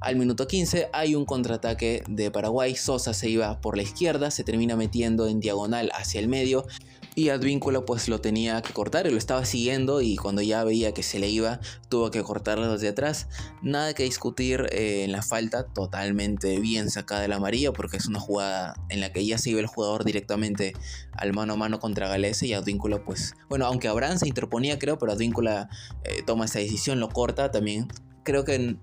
Al 0.00 0.16
minuto 0.16 0.46
15 0.46 0.90
hay 0.92 1.14
un 1.14 1.24
contraataque 1.24 2.04
de 2.08 2.30
Paraguay, 2.30 2.76
Sosa 2.76 3.12
se 3.12 3.28
iba 3.28 3.60
por 3.60 3.76
la 3.76 3.82
izquierda, 3.82 4.30
se 4.30 4.44
termina 4.44 4.76
metiendo 4.76 5.26
en 5.26 5.40
diagonal 5.40 5.90
hacia 5.94 6.20
el 6.20 6.28
medio 6.28 6.64
y 7.14 7.28
Advíncula 7.28 7.84
pues 7.84 8.08
lo 8.08 8.20
tenía 8.20 8.62
que 8.62 8.72
cortar 8.72 9.06
y 9.06 9.10
lo 9.10 9.18
estaba 9.18 9.44
siguiendo 9.44 10.00
y 10.00 10.16
cuando 10.16 10.42
ya 10.42 10.64
veía 10.64 10.92
que 10.92 11.02
se 11.02 11.18
le 11.18 11.28
iba 11.28 11.60
tuvo 11.88 12.10
que 12.10 12.22
cortarlo 12.22 12.72
desde 12.72 12.88
atrás. 12.88 13.28
Nada 13.62 13.94
que 13.94 14.04
discutir 14.04 14.66
eh, 14.72 15.04
en 15.04 15.12
la 15.12 15.22
falta, 15.22 15.64
totalmente 15.64 16.60
bien 16.60 16.90
sacada 16.90 17.22
de 17.22 17.28
la 17.28 17.36
amarilla 17.36 17.72
porque 17.72 17.96
es 17.96 18.06
una 18.06 18.20
jugada 18.20 18.74
en 18.88 19.00
la 19.00 19.12
que 19.12 19.24
ya 19.24 19.38
se 19.38 19.50
iba 19.50 19.60
el 19.60 19.66
jugador 19.66 20.04
directamente 20.04 20.72
al 21.12 21.32
mano 21.32 21.54
a 21.54 21.56
mano 21.56 21.80
contra 21.80 22.08
Galese 22.08 22.46
y 22.46 22.54
Advíncula 22.54 23.04
pues, 23.04 23.34
bueno, 23.48 23.66
aunque 23.66 23.88
Abraham 23.88 24.18
se 24.18 24.28
interponía 24.28 24.78
creo, 24.78 24.98
pero 24.98 25.12
Advíncula 25.12 25.68
eh, 26.04 26.22
toma 26.26 26.44
esa 26.44 26.58
decisión, 26.58 27.00
lo 27.00 27.08
corta 27.08 27.50
también. 27.50 27.88
Creo 28.22 28.44
que 28.44 28.76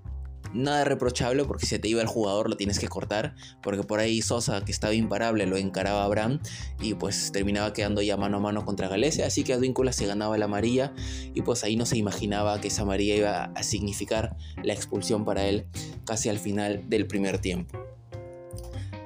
nada 0.54 0.84
reprochable 0.84 1.46
porque 1.46 1.66
si 1.66 1.80
te 1.80 1.88
iba 1.88 2.02
el 2.02 2.08
jugador 2.08 2.50
lo 2.50 2.58
tienes 2.58 2.80
que 2.80 2.88
cortar 2.88 3.36
porque 3.62 3.84
por 3.84 4.00
ahí 4.00 4.22
Sosa 4.22 4.64
que 4.64 4.72
estaba 4.72 4.94
imparable 4.94 5.46
lo 5.46 5.58
encaraba 5.58 6.02
a 6.02 6.06
Abraham 6.06 6.40
y 6.82 6.94
pues 6.96 7.32
terminaba 7.32 7.74
quedando 7.74 8.02
ya 8.02 8.18
mano 8.18 8.38
a 8.38 8.40
mano 8.40 8.66
contra 8.66 8.88
Galecia 8.88 9.26
así 9.26 9.44
que 9.44 9.54
Advíncula 9.54 9.94
se 9.94 10.06
ganaba 10.06 10.38
la 10.38 10.46
amarilla 10.46 10.94
y 11.34 11.42
pues 11.42 11.64
ahí 11.64 11.76
no 11.76 11.86
se 11.86 11.98
imaginaba 11.98 12.60
que 12.62 12.68
esa 12.68 12.84
amarilla 12.84 13.16
iba 13.16 13.44
a 13.44 13.64
significar 13.64 14.36
la 14.64 14.74
expulsión 14.74 15.26
para 15.26 15.46
él 15.48 15.66
casi 16.06 16.30
al 16.30 16.40
final 16.40 16.84
del 16.90 17.08
primer 17.08 17.40
tiempo. 17.40 17.78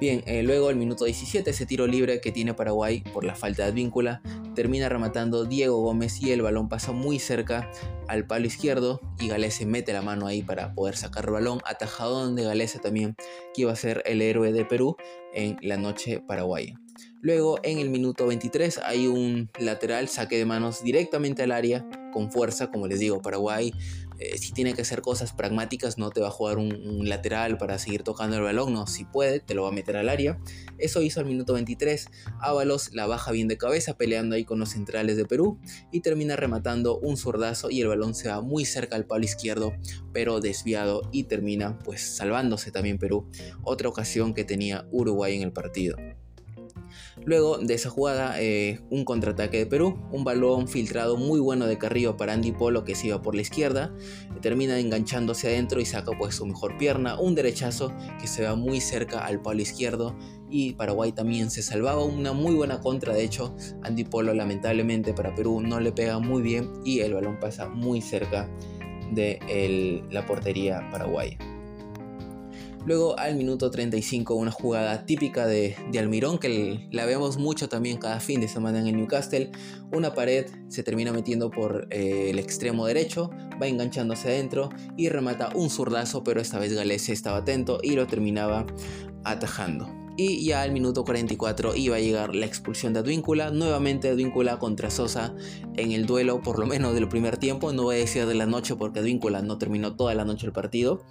Bien, 0.00 0.24
eh, 0.26 0.42
luego 0.42 0.68
el 0.68 0.74
minuto 0.74 1.04
17, 1.04 1.48
ese 1.48 1.64
tiro 1.64 1.86
libre 1.86 2.20
que 2.20 2.32
tiene 2.32 2.54
Paraguay 2.54 3.04
por 3.12 3.22
la 3.22 3.36
falta 3.36 3.62
de 3.62 3.68
Advíncula, 3.68 4.20
termina 4.54 4.88
rematando 4.88 5.44
Diego 5.44 5.80
Gómez 5.80 6.20
y 6.22 6.32
el 6.32 6.42
balón 6.42 6.68
pasa 6.68 6.92
muy 6.92 7.18
cerca 7.18 7.70
al 8.08 8.26
palo 8.26 8.46
izquierdo 8.46 9.00
y 9.18 9.28
Galese 9.28 9.66
mete 9.66 9.92
la 9.92 10.02
mano 10.02 10.26
ahí 10.26 10.42
para 10.42 10.74
poder 10.74 10.96
sacar 10.96 11.26
el 11.26 11.32
balón, 11.32 11.60
atajado 11.64 12.32
de 12.32 12.42
Galese 12.44 12.78
también, 12.78 13.14
que 13.54 13.62
iba 13.62 13.72
a 13.72 13.76
ser 13.76 14.02
el 14.06 14.22
héroe 14.22 14.52
de 14.52 14.64
Perú 14.64 14.96
en 15.32 15.56
la 15.62 15.76
noche 15.76 16.22
paraguaya. 16.26 16.78
Luego 17.20 17.58
en 17.62 17.78
el 17.78 17.88
minuto 17.88 18.26
23 18.26 18.78
hay 18.84 19.06
un 19.06 19.48
lateral 19.58 20.08
saque 20.08 20.36
de 20.36 20.44
manos 20.44 20.82
directamente 20.82 21.44
al 21.44 21.52
área 21.52 21.86
con 22.12 22.32
fuerza, 22.32 22.70
como 22.70 22.88
les 22.88 22.98
digo, 22.98 23.22
Paraguay 23.22 23.72
eh, 24.22 24.38
si 24.38 24.52
tiene 24.52 24.74
que 24.74 24.82
hacer 24.82 25.02
cosas 25.02 25.32
pragmáticas, 25.32 25.98
no 25.98 26.10
te 26.10 26.20
va 26.20 26.28
a 26.28 26.30
jugar 26.30 26.58
un, 26.58 26.72
lateral 27.08 27.58
para 27.58 27.78
seguir 27.78 28.04
tocando 28.04 28.36
el 28.36 28.42
balón, 28.42 28.72
no, 28.72 28.86
si 28.86 29.04
puede, 29.04 29.40
te 29.40 29.54
lo 29.54 29.64
va 29.64 29.70
a 29.70 29.72
meter 29.72 29.96
al 29.96 30.08
área. 30.08 30.38
Eso 30.78 31.02
hizo 31.02 31.20
al 31.20 31.26
minuto 31.26 31.54
23. 31.54 32.06
Ábalos 32.40 32.94
la 32.94 33.06
baja 33.06 33.32
bien 33.32 33.48
de 33.48 33.58
cabeza, 33.58 33.96
peleando 33.96 34.36
ahí 34.36 34.44
con 34.44 34.60
los 34.60 34.70
centrales 34.70 35.16
de 35.16 35.24
Perú 35.24 35.58
y 35.90 36.00
termina 36.00 36.36
rematando 36.36 36.98
un 36.98 37.16
zurdazo 37.16 37.70
y 37.70 37.80
el 37.80 37.88
balón 37.88 38.14
se 38.14 38.28
va 38.28 38.40
muy 38.40 38.64
cerca 38.64 38.94
al 38.94 39.06
palo 39.06 39.24
izquierdo, 39.24 39.72
pero 40.12 40.40
desviado 40.40 41.02
y 41.10 41.24
termina 41.24 41.78
pues 41.80 42.02
salvándose 42.02 42.70
también 42.70 42.98
Perú. 42.98 43.28
Otra 43.62 43.88
ocasión 43.88 44.34
que 44.34 44.44
tenía 44.44 44.86
Uruguay 44.92 45.36
en 45.36 45.42
el 45.42 45.52
partido. 45.52 45.96
Luego 47.24 47.58
de 47.58 47.74
esa 47.74 47.88
jugada, 47.88 48.40
eh, 48.40 48.80
un 48.90 49.04
contraataque 49.04 49.58
de 49.58 49.66
Perú, 49.66 49.98
un 50.10 50.24
balón 50.24 50.66
filtrado 50.66 51.16
muy 51.16 51.38
bueno 51.38 51.66
de 51.66 51.78
Carrillo 51.78 52.16
para 52.16 52.32
Andy 52.32 52.52
Polo 52.52 52.84
que 52.84 52.96
se 52.96 53.08
iba 53.08 53.22
por 53.22 53.36
la 53.36 53.42
izquierda, 53.42 53.94
termina 54.40 54.78
enganchándose 54.80 55.48
adentro 55.48 55.80
y 55.80 55.84
saca 55.84 56.12
pues 56.18 56.34
su 56.34 56.46
mejor 56.46 56.76
pierna, 56.78 57.20
un 57.20 57.36
derechazo 57.36 57.92
que 58.20 58.26
se 58.26 58.44
va 58.44 58.56
muy 58.56 58.80
cerca 58.80 59.24
al 59.24 59.40
palo 59.40 59.62
izquierdo 59.62 60.16
y 60.50 60.72
Paraguay 60.72 61.12
también 61.12 61.50
se 61.50 61.62
salvaba 61.62 62.04
una 62.04 62.32
muy 62.32 62.54
buena 62.54 62.80
contra, 62.80 63.14
de 63.14 63.22
hecho 63.22 63.54
Andy 63.82 64.04
Polo 64.04 64.34
lamentablemente 64.34 65.14
para 65.14 65.34
Perú 65.34 65.60
no 65.60 65.78
le 65.78 65.92
pega 65.92 66.18
muy 66.18 66.42
bien 66.42 66.72
y 66.84 67.00
el 67.00 67.14
balón 67.14 67.38
pasa 67.38 67.68
muy 67.68 68.00
cerca 68.00 68.50
de 69.12 70.02
la 70.10 70.26
portería 70.26 70.88
paraguaya. 70.90 71.51
Luego 72.84 73.16
al 73.18 73.36
minuto 73.36 73.70
35 73.70 74.34
una 74.34 74.50
jugada 74.50 75.06
típica 75.06 75.46
de, 75.46 75.76
Almirón 75.96 76.38
que 76.38 76.88
la 76.90 77.06
vemos 77.06 77.38
mucho 77.38 77.68
también 77.68 77.98
cada 77.98 78.18
fin 78.18 78.40
de 78.40 78.48
semana 78.48 78.80
en 78.80 78.88
el 78.88 78.96
Newcastle. 78.96 79.52
Una 79.92 80.14
pared 80.14 80.46
se 80.68 80.82
termina 80.82 81.12
metiendo 81.12 81.50
por 81.50 81.86
eh, 81.90 82.30
el 82.30 82.40
extremo 82.40 82.86
derecho, 82.86 83.30
va 83.60 83.68
enganchándose 83.68 84.28
adentro 84.28 84.70
y 84.96 85.08
remata 85.08 85.50
un 85.54 85.70
zurdazo, 85.70 86.24
pero 86.24 86.40
esta 86.40 86.58
vez 86.58 86.72
Galese 86.72 87.12
estaba 87.12 87.38
atento 87.38 87.78
y 87.82 87.92
lo 87.92 88.06
terminaba 88.08 88.66
atajando. 89.24 90.01
Y 90.16 90.44
ya 90.44 90.62
al 90.62 90.72
minuto 90.72 91.04
44 91.04 91.74
iba 91.74 91.96
a 91.96 92.00
llegar 92.00 92.34
la 92.34 92.44
expulsión 92.44 92.92
de 92.92 93.00
Advíncula. 93.00 93.50
Nuevamente 93.50 94.10
Advíncula 94.10 94.58
contra 94.58 94.90
Sosa 94.90 95.34
en 95.76 95.92
el 95.92 96.06
duelo, 96.06 96.42
por 96.42 96.58
lo 96.58 96.66
menos 96.66 96.94
del 96.94 97.08
primer 97.08 97.38
tiempo. 97.38 97.72
No 97.72 97.84
voy 97.84 97.96
a 97.96 97.98
decir 97.98 98.26
de 98.26 98.34
la 98.34 98.46
noche 98.46 98.76
porque 98.76 99.00
Advíncula 99.00 99.40
no 99.40 99.58
terminó 99.58 99.96
toda 99.96 100.14
la 100.14 100.24
noche 100.24 100.46
el 100.46 100.52
partido. 100.52 101.02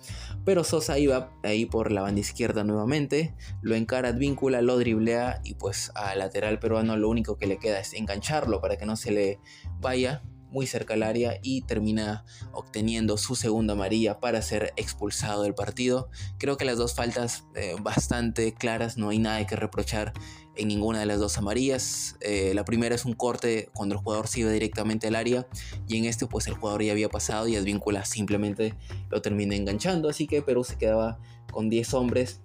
Pero 0.45 0.63
Sosa 0.63 0.99
iba 0.99 1.31
ahí 1.43 1.65
por 1.65 1.91
la 1.91 2.01
banda 2.01 2.21
izquierda 2.21 2.63
nuevamente. 2.63 3.35
Lo 3.61 3.75
encara 3.75 4.09
Advíncula, 4.09 4.61
lo 4.61 4.77
driblea 4.77 5.41
y 5.43 5.55
pues 5.55 5.91
al 5.95 6.19
lateral 6.19 6.59
peruano 6.59 6.95
lo 6.95 7.09
único 7.09 7.37
que 7.37 7.47
le 7.47 7.57
queda 7.57 7.79
es 7.79 7.93
engancharlo 7.93 8.61
para 8.61 8.77
que 8.77 8.85
no 8.85 8.95
se 8.95 9.11
le 9.11 9.39
vaya 9.79 10.21
muy 10.51 10.67
cerca 10.67 10.93
al 10.93 11.03
área 11.03 11.39
y 11.41 11.61
termina 11.61 12.25
obteniendo 12.51 13.17
su 13.17 13.35
segunda 13.35 13.73
amarilla 13.73 14.19
para 14.19 14.41
ser 14.41 14.73
expulsado 14.75 15.43
del 15.43 15.55
partido. 15.55 16.09
Creo 16.37 16.57
que 16.57 16.65
las 16.65 16.77
dos 16.77 16.93
faltas 16.93 17.45
eh, 17.55 17.75
bastante 17.81 18.53
claras, 18.53 18.97
no 18.97 19.09
hay 19.09 19.19
nada 19.19 19.45
que 19.47 19.55
reprochar 19.55 20.13
en 20.55 20.67
ninguna 20.67 20.99
de 20.99 21.05
las 21.05 21.19
dos 21.19 21.37
amarillas. 21.37 22.17
Eh, 22.19 22.53
la 22.53 22.65
primera 22.65 22.93
es 22.93 23.05
un 23.05 23.13
corte 23.13 23.69
cuando 23.73 23.95
el 23.95 24.01
jugador 24.01 24.27
se 24.27 24.41
iba 24.41 24.51
directamente 24.51 25.07
al 25.07 25.15
área 25.15 25.47
y 25.87 25.97
en 25.97 26.05
este 26.05 26.27
pues 26.27 26.47
el 26.47 26.53
jugador 26.53 26.83
ya 26.83 26.91
había 26.91 27.09
pasado 27.09 27.47
y 27.47 27.55
Advíncula 27.55 28.05
simplemente 28.05 28.75
lo 29.09 29.21
termina 29.21 29.55
enganchando, 29.55 30.09
así 30.09 30.27
que 30.27 30.41
Perú 30.41 30.63
se 30.63 30.77
quedaba 30.77 31.19
con 31.51 31.69
10 31.69 31.93
hombres 31.93 32.41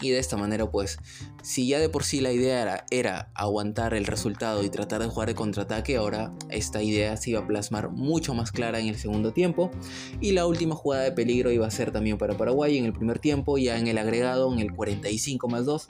y 0.00 0.10
de 0.10 0.18
esta 0.18 0.36
manera, 0.36 0.70
pues, 0.70 0.98
si 1.42 1.68
ya 1.68 1.78
de 1.78 1.88
por 1.88 2.04
sí 2.04 2.20
la 2.20 2.32
idea 2.32 2.84
era, 2.90 3.30
aguantar 3.34 3.94
el 3.94 4.06
resultado 4.06 4.62
y 4.64 4.70
tratar 4.70 5.02
de 5.02 5.08
jugar 5.08 5.28
de 5.28 5.34
contraataque, 5.34 5.96
ahora 5.96 6.34
esta 6.50 6.82
idea 6.82 7.16
se 7.16 7.30
iba 7.30 7.40
a 7.40 7.46
plasmar 7.46 7.90
mucho 7.90 8.34
más 8.34 8.50
clara 8.50 8.80
en 8.80 8.88
el 8.88 8.96
segundo 8.96 9.32
tiempo. 9.32 9.70
Y 10.20 10.32
la 10.32 10.46
última 10.46 10.74
jugada 10.74 11.04
de 11.04 11.12
peligro 11.12 11.50
iba 11.52 11.66
a 11.66 11.70
ser 11.70 11.92
también 11.92 12.18
para 12.18 12.36
Paraguay 12.36 12.76
en 12.76 12.84
el 12.84 12.92
primer 12.92 13.18
tiempo, 13.18 13.56
ya 13.58 13.78
en 13.78 13.86
el 13.86 13.98
agregado, 13.98 14.52
en 14.52 14.58
el 14.58 14.72
45 14.72 15.48
más 15.48 15.64
2. 15.64 15.86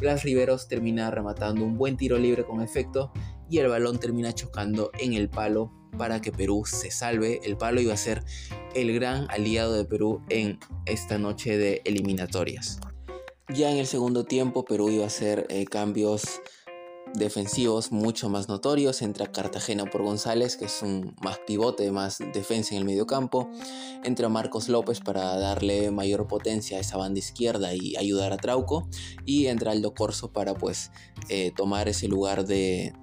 Blas 0.00 0.22
Riveros 0.22 0.68
termina 0.68 1.10
rematando 1.10 1.64
un 1.64 1.76
buen 1.76 1.96
tiro 1.96 2.18
libre 2.18 2.44
con 2.44 2.60
efecto 2.60 3.12
y 3.48 3.58
el 3.58 3.68
balón 3.68 3.98
termina 3.98 4.32
chocando 4.32 4.90
en 4.98 5.12
el 5.12 5.28
palo 5.28 5.72
para 5.98 6.20
que 6.20 6.32
Perú 6.32 6.64
se 6.66 6.90
salve. 6.90 7.40
El 7.44 7.56
palo 7.56 7.80
iba 7.80 7.92
a 7.92 7.98
ser 7.98 8.24
el 8.74 8.92
gran 8.94 9.30
aliado 9.30 9.74
de 9.74 9.84
Perú 9.84 10.22
en 10.28 10.58
esta 10.86 11.18
noche 11.18 11.58
de 11.58 11.82
eliminatorias. 11.84 12.80
Ya 13.54 13.70
en 13.70 13.76
el 13.76 13.86
segundo 13.86 14.24
tiempo 14.24 14.64
Perú 14.64 14.88
iba 14.88 15.04
a 15.04 15.08
hacer 15.08 15.46
eh, 15.50 15.66
cambios 15.66 16.40
defensivos 17.12 17.92
mucho 17.92 18.30
más 18.30 18.48
notorios. 18.48 19.02
Entra 19.02 19.30
Cartagena 19.30 19.84
por 19.84 20.02
González, 20.02 20.56
que 20.56 20.64
es 20.64 20.80
un 20.80 21.14
más 21.20 21.38
pivote, 21.46 21.90
más 21.92 22.18
defensa 22.32 22.74
en 22.74 22.78
el 22.78 22.86
medio 22.86 23.06
campo. 23.06 23.50
Entra 24.04 24.30
Marcos 24.30 24.70
López 24.70 25.00
para 25.00 25.36
darle 25.36 25.90
mayor 25.90 26.26
potencia 26.28 26.78
a 26.78 26.80
esa 26.80 26.96
banda 26.96 27.18
izquierda 27.18 27.74
y 27.74 27.94
ayudar 27.96 28.32
a 28.32 28.38
Trauco. 28.38 28.88
Y 29.26 29.48
entra 29.48 29.72
Aldo 29.72 29.92
Corso 29.92 30.32
para 30.32 30.54
pues 30.54 30.90
eh, 31.28 31.52
tomar 31.54 31.90
ese 31.90 32.08
lugar 32.08 32.46
de, 32.46 32.94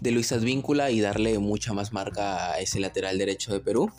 de 0.00 0.10
Luis 0.12 0.30
Advíncula 0.30 0.92
y 0.92 1.00
darle 1.00 1.40
mucha 1.40 1.72
más 1.72 1.92
marca 1.92 2.52
a 2.52 2.60
ese 2.60 2.78
lateral 2.78 3.18
derecho 3.18 3.52
de 3.52 3.58
Perú. 3.58 3.90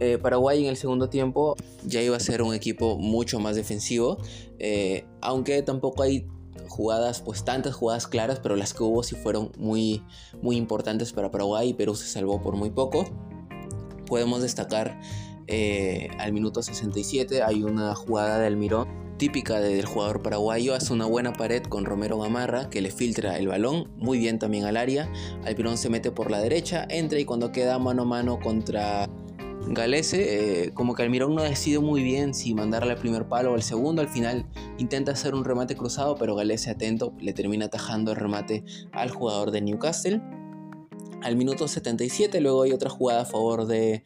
Eh, 0.00 0.18
Paraguay 0.18 0.62
en 0.62 0.70
el 0.70 0.76
segundo 0.76 1.08
tiempo 1.10 1.56
ya 1.84 2.00
iba 2.00 2.16
a 2.16 2.20
ser 2.20 2.42
un 2.42 2.54
equipo 2.54 2.96
mucho 2.96 3.38
más 3.38 3.54
defensivo, 3.54 4.18
eh, 4.58 5.04
aunque 5.20 5.62
tampoco 5.62 6.02
hay 6.02 6.26
jugadas, 6.68 7.20
pues 7.20 7.44
tantas 7.44 7.74
jugadas 7.74 8.06
claras, 8.06 8.40
pero 8.40 8.56
las 8.56 8.72
que 8.72 8.82
hubo 8.82 9.02
sí 9.02 9.14
fueron 9.14 9.52
muy, 9.58 10.02
muy 10.40 10.56
importantes 10.56 11.12
para 11.12 11.30
Paraguay 11.30 11.68
y 11.68 11.74
Perú 11.74 11.94
se 11.94 12.06
salvó 12.06 12.40
por 12.40 12.56
muy 12.56 12.70
poco. 12.70 13.04
Podemos 14.06 14.42
destacar 14.42 14.98
eh, 15.46 16.08
al 16.18 16.32
minuto 16.32 16.62
67 16.62 17.42
hay 17.42 17.64
una 17.64 17.94
jugada 17.94 18.38
de 18.38 18.46
Almirón 18.46 18.88
típica 19.18 19.60
del 19.60 19.84
jugador 19.84 20.22
paraguayo, 20.22 20.74
hace 20.74 20.94
una 20.94 21.04
buena 21.04 21.34
pared 21.34 21.62
con 21.64 21.84
Romero 21.84 22.18
Gamarra 22.18 22.70
que 22.70 22.80
le 22.80 22.90
filtra 22.90 23.36
el 23.36 23.48
balón 23.48 23.90
muy 23.96 24.18
bien 24.18 24.38
también 24.38 24.64
al 24.64 24.78
área. 24.78 25.12
Almirón 25.44 25.76
se 25.76 25.90
mete 25.90 26.10
por 26.10 26.30
la 26.30 26.38
derecha, 26.38 26.86
entra 26.88 27.18
y 27.18 27.26
cuando 27.26 27.52
queda 27.52 27.78
mano 27.78 28.02
a 28.02 28.06
mano 28.06 28.38
contra 28.40 29.10
Galese, 29.68 30.64
eh, 30.64 30.70
como 30.72 30.94
que 30.94 31.02
Almirón 31.02 31.34
no 31.34 31.42
decide 31.42 31.78
muy 31.78 32.02
bien 32.02 32.34
si 32.34 32.54
mandarle 32.54 32.92
al 32.92 32.98
primer 32.98 33.28
palo 33.28 33.52
o 33.52 33.54
al 33.54 33.62
segundo. 33.62 34.02
Al 34.02 34.08
final 34.08 34.46
intenta 34.78 35.12
hacer 35.12 35.34
un 35.34 35.44
remate 35.44 35.76
cruzado, 35.76 36.16
pero 36.16 36.34
Galese 36.34 36.70
atento 36.70 37.12
le 37.20 37.32
termina 37.32 37.66
atajando 37.66 38.10
el 38.10 38.16
remate 38.16 38.64
al 38.92 39.10
jugador 39.10 39.50
de 39.50 39.60
Newcastle. 39.60 40.20
Al 41.22 41.36
minuto 41.36 41.68
77 41.68 42.40
luego 42.40 42.62
hay 42.62 42.72
otra 42.72 42.88
jugada 42.88 43.22
a 43.22 43.26
favor 43.26 43.66
de, 43.66 44.02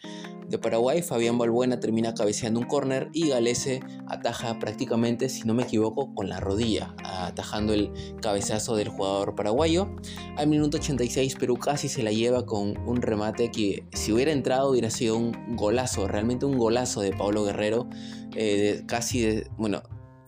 de 0.49 0.59
Paraguay, 0.59 1.03
Fabián 1.03 1.39
Balbuena 1.39 1.81
termina 1.81 2.15
cabeceando 2.15 2.61
un 2.61 2.67
córner 2.67 3.09
y 3.13 3.29
Galese 3.29 3.81
ataja 4.09 4.59
prácticamente, 4.59 5.29
si 5.29 5.45
no 5.45 5.55
me 5.55 5.63
equivoco, 5.63 6.15
con 6.15 6.29
la 6.29 6.41
rodilla, 6.41 6.95
atajando 7.05 7.73
el 7.73 7.93
cabezazo 8.21 8.77
del 8.77 8.89
jugador 8.89 9.35
paraguayo. 9.35 9.95
Al 10.37 10.49
minuto 10.49 10.77
86 10.77 11.37
Perú 11.37 11.57
casi 11.57 11.89
se 11.89 12.03
la 12.03 12.13
lleva 12.13 12.47
con 12.47 12.77
un 12.87 13.03
remate 13.03 13.51
que 13.51 13.87
si 13.93 14.13
hubiera 14.13 14.33
entrado 14.33 14.71
hubiera 14.71 14.91
sido 14.91 15.17
un 15.17 15.57
golazo, 15.57 16.09
realmente 16.09 16.47
un 16.47 16.59
golazo 16.59 17.01
de 17.01 17.13
Pablo 17.13 17.45
Guerrero, 17.45 17.89
eh, 18.37 18.83
casi, 18.87 19.23
de, 19.23 19.51
bueno, 19.57 19.83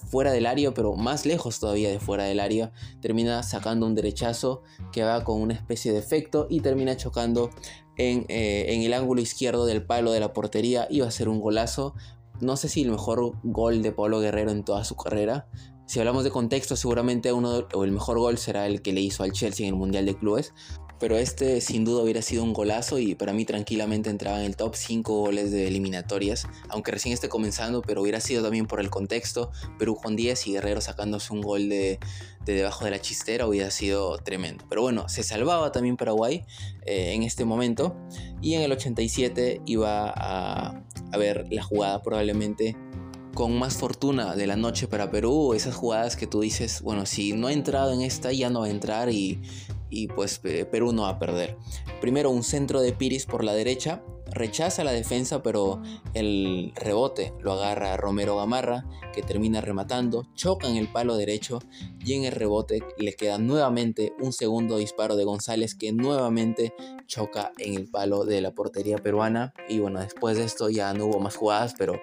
fuera 0.06 0.32
del 0.32 0.46
área, 0.46 0.72
pero 0.72 0.94
más 0.94 1.26
lejos 1.26 1.58
todavía 1.58 1.90
de 1.90 1.98
fuera 1.98 2.24
del 2.24 2.40
área, 2.40 2.72
termina 3.00 3.42
sacando 3.42 3.86
un 3.86 3.94
derechazo 3.94 4.62
que 4.92 5.02
va 5.02 5.24
con 5.24 5.40
una 5.40 5.54
especie 5.54 5.92
de 5.92 5.98
efecto 5.98 6.46
y 6.48 6.60
termina 6.60 6.96
chocando 6.96 7.50
eh, 7.98 8.66
en, 8.68 8.82
el 8.82 8.92
ángulo 8.92 9.20
izquierdo 9.20 9.66
del 9.66 9.84
palo 9.84 10.12
de 10.12 10.20
la 10.20 10.32
portería. 10.32 10.86
Iba 10.90 11.06
a 11.06 11.10
ser 11.10 11.28
un 11.28 11.40
golazo. 11.40 11.94
No 12.40 12.56
sé 12.56 12.68
si 12.68 12.82
el 12.82 12.90
mejor 12.90 13.32
gol 13.42 13.82
de 13.82 13.92
Pablo 13.92 14.20
Guerrero 14.20 14.50
en 14.50 14.64
toda 14.64 14.84
su 14.84 14.96
carrera. 14.96 15.48
Si 15.86 16.00
hablamos 16.00 16.24
de 16.24 16.30
contexto, 16.30 16.76
seguramente 16.76 17.30
el 17.30 17.92
mejor 17.92 18.18
gol 18.18 18.38
será 18.38 18.66
el 18.66 18.82
que 18.82 18.92
le 18.92 19.00
hizo 19.00 19.22
al 19.22 19.32
Chelsea 19.32 19.66
en 19.66 19.74
el 19.74 19.78
Mundial 19.78 20.04
de 20.04 20.16
Clubes. 20.16 20.52
Pero 20.98 21.16
este 21.16 21.60
sin 21.60 21.84
duda 21.84 22.02
hubiera 22.02 22.22
sido 22.22 22.42
un 22.42 22.54
golazo 22.54 22.98
y 22.98 23.14
para 23.14 23.34
mí 23.34 23.44
tranquilamente 23.44 24.08
entraba 24.08 24.40
en 24.40 24.46
el 24.46 24.56
top 24.56 24.74
5 24.74 25.20
goles 25.20 25.50
de 25.50 25.68
eliminatorias, 25.68 26.46
aunque 26.70 26.90
recién 26.90 27.12
esté 27.12 27.28
comenzando, 27.28 27.82
pero 27.82 28.00
hubiera 28.00 28.18
sido 28.18 28.42
también 28.42 28.66
por 28.66 28.80
el 28.80 28.88
contexto, 28.88 29.50
Perú 29.78 29.96
con 29.96 30.16
10 30.16 30.46
y 30.46 30.52
Guerrero 30.52 30.80
sacándose 30.80 31.34
un 31.34 31.42
gol 31.42 31.68
de, 31.68 31.98
debajo 32.52 32.84
de 32.84 32.90
la 32.90 33.00
chistera 33.00 33.46
hubiera 33.46 33.70
sido 33.70 34.18
tremendo. 34.18 34.64
Pero 34.68 34.82
bueno, 34.82 35.08
se 35.08 35.22
salvaba 35.22 35.72
también 35.72 35.96
Paraguay 35.96 36.44
eh, 36.84 37.12
en 37.14 37.22
este 37.22 37.44
momento 37.44 37.96
y 38.40 38.54
en 38.54 38.62
el 38.62 38.72
87 38.72 39.62
iba 39.66 40.10
a, 40.10 40.82
a 41.12 41.18
ver 41.18 41.46
la 41.50 41.62
jugada 41.62 42.02
probablemente 42.02 42.76
con 43.34 43.58
más 43.58 43.76
fortuna 43.76 44.34
de 44.34 44.46
la 44.46 44.56
noche 44.56 44.88
para 44.88 45.10
Perú, 45.10 45.52
esas 45.52 45.74
jugadas 45.74 46.16
que 46.16 46.26
tú 46.26 46.40
dices, 46.40 46.80
bueno, 46.80 47.04
si 47.04 47.34
no 47.34 47.48
ha 47.48 47.52
entrado 47.52 47.92
en 47.92 48.00
esta 48.00 48.32
ya 48.32 48.48
no 48.48 48.60
va 48.60 48.66
a 48.66 48.70
entrar 48.70 49.10
y, 49.10 49.42
y 49.90 50.08
pues 50.08 50.38
Perú 50.38 50.92
no 50.92 51.02
va 51.02 51.10
a 51.10 51.18
perder. 51.18 51.56
Primero 52.00 52.30
un 52.30 52.42
centro 52.42 52.80
de 52.80 52.92
Piris 52.92 53.26
por 53.26 53.44
la 53.44 53.54
derecha, 53.54 54.02
rechaza 54.30 54.84
la 54.84 54.92
defensa 54.92 55.42
pero 55.42 55.82
el 56.14 56.72
rebote 56.74 57.32
lo 57.40 57.52
agarra 57.52 57.96
Romero 57.96 58.36
Gamarra 58.36 58.84
que 59.12 59.22
termina 59.22 59.60
rematando, 59.60 60.26
choca 60.34 60.68
en 60.68 60.76
el 60.76 60.88
palo 60.88 61.16
derecho 61.16 61.60
y 62.04 62.14
en 62.14 62.24
el 62.24 62.32
rebote 62.32 62.82
le 62.98 63.14
queda 63.14 63.38
nuevamente 63.38 64.12
un 64.20 64.32
segundo 64.32 64.78
disparo 64.78 65.16
de 65.16 65.24
González 65.24 65.74
que 65.74 65.92
nuevamente 65.92 66.74
choca 67.06 67.52
en 67.58 67.74
el 67.74 67.88
palo 67.88 68.24
de 68.24 68.40
la 68.40 68.52
portería 68.52 68.98
peruana 68.98 69.54
y 69.68 69.78
bueno 69.78 70.00
después 70.00 70.36
de 70.36 70.44
esto 70.44 70.68
ya 70.70 70.92
no 70.92 71.06
hubo 71.06 71.20
más 71.20 71.36
jugadas 71.36 71.74
pero 71.78 72.00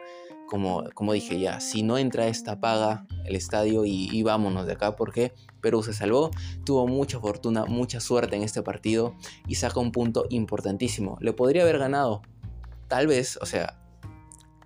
como, 0.53 0.83
como 0.93 1.13
dije 1.13 1.39
ya, 1.39 1.59
si 1.59 1.81
no 1.81 1.97
entra 1.97 2.27
esta 2.27 2.59
paga 2.59 3.07
el 3.25 3.35
estadio 3.35 3.85
y, 3.85 4.21
vámonos 4.21 4.67
de 4.67 4.73
acá 4.73 4.95
porque 4.95 5.33
Perú 5.61 5.81
se 5.81 5.93
salvó, 5.93 6.29
tuvo 6.63 6.85
mucha 6.85 7.19
fortuna, 7.19 7.65
mucha 7.65 7.99
suerte 7.99 8.35
en 8.35 8.43
este 8.43 8.61
partido 8.61 9.15
y 9.47 9.55
saca 9.55 9.79
un 9.79 9.91
punto 9.91 10.27
importantísimo. 10.29 11.17
Le 11.21 11.33
podría 11.33 11.63
haber 11.63 11.79
ganado, 11.79 12.21
tal 12.87 13.07
vez, 13.07 13.39
o 13.41 13.47
sea, 13.47 13.79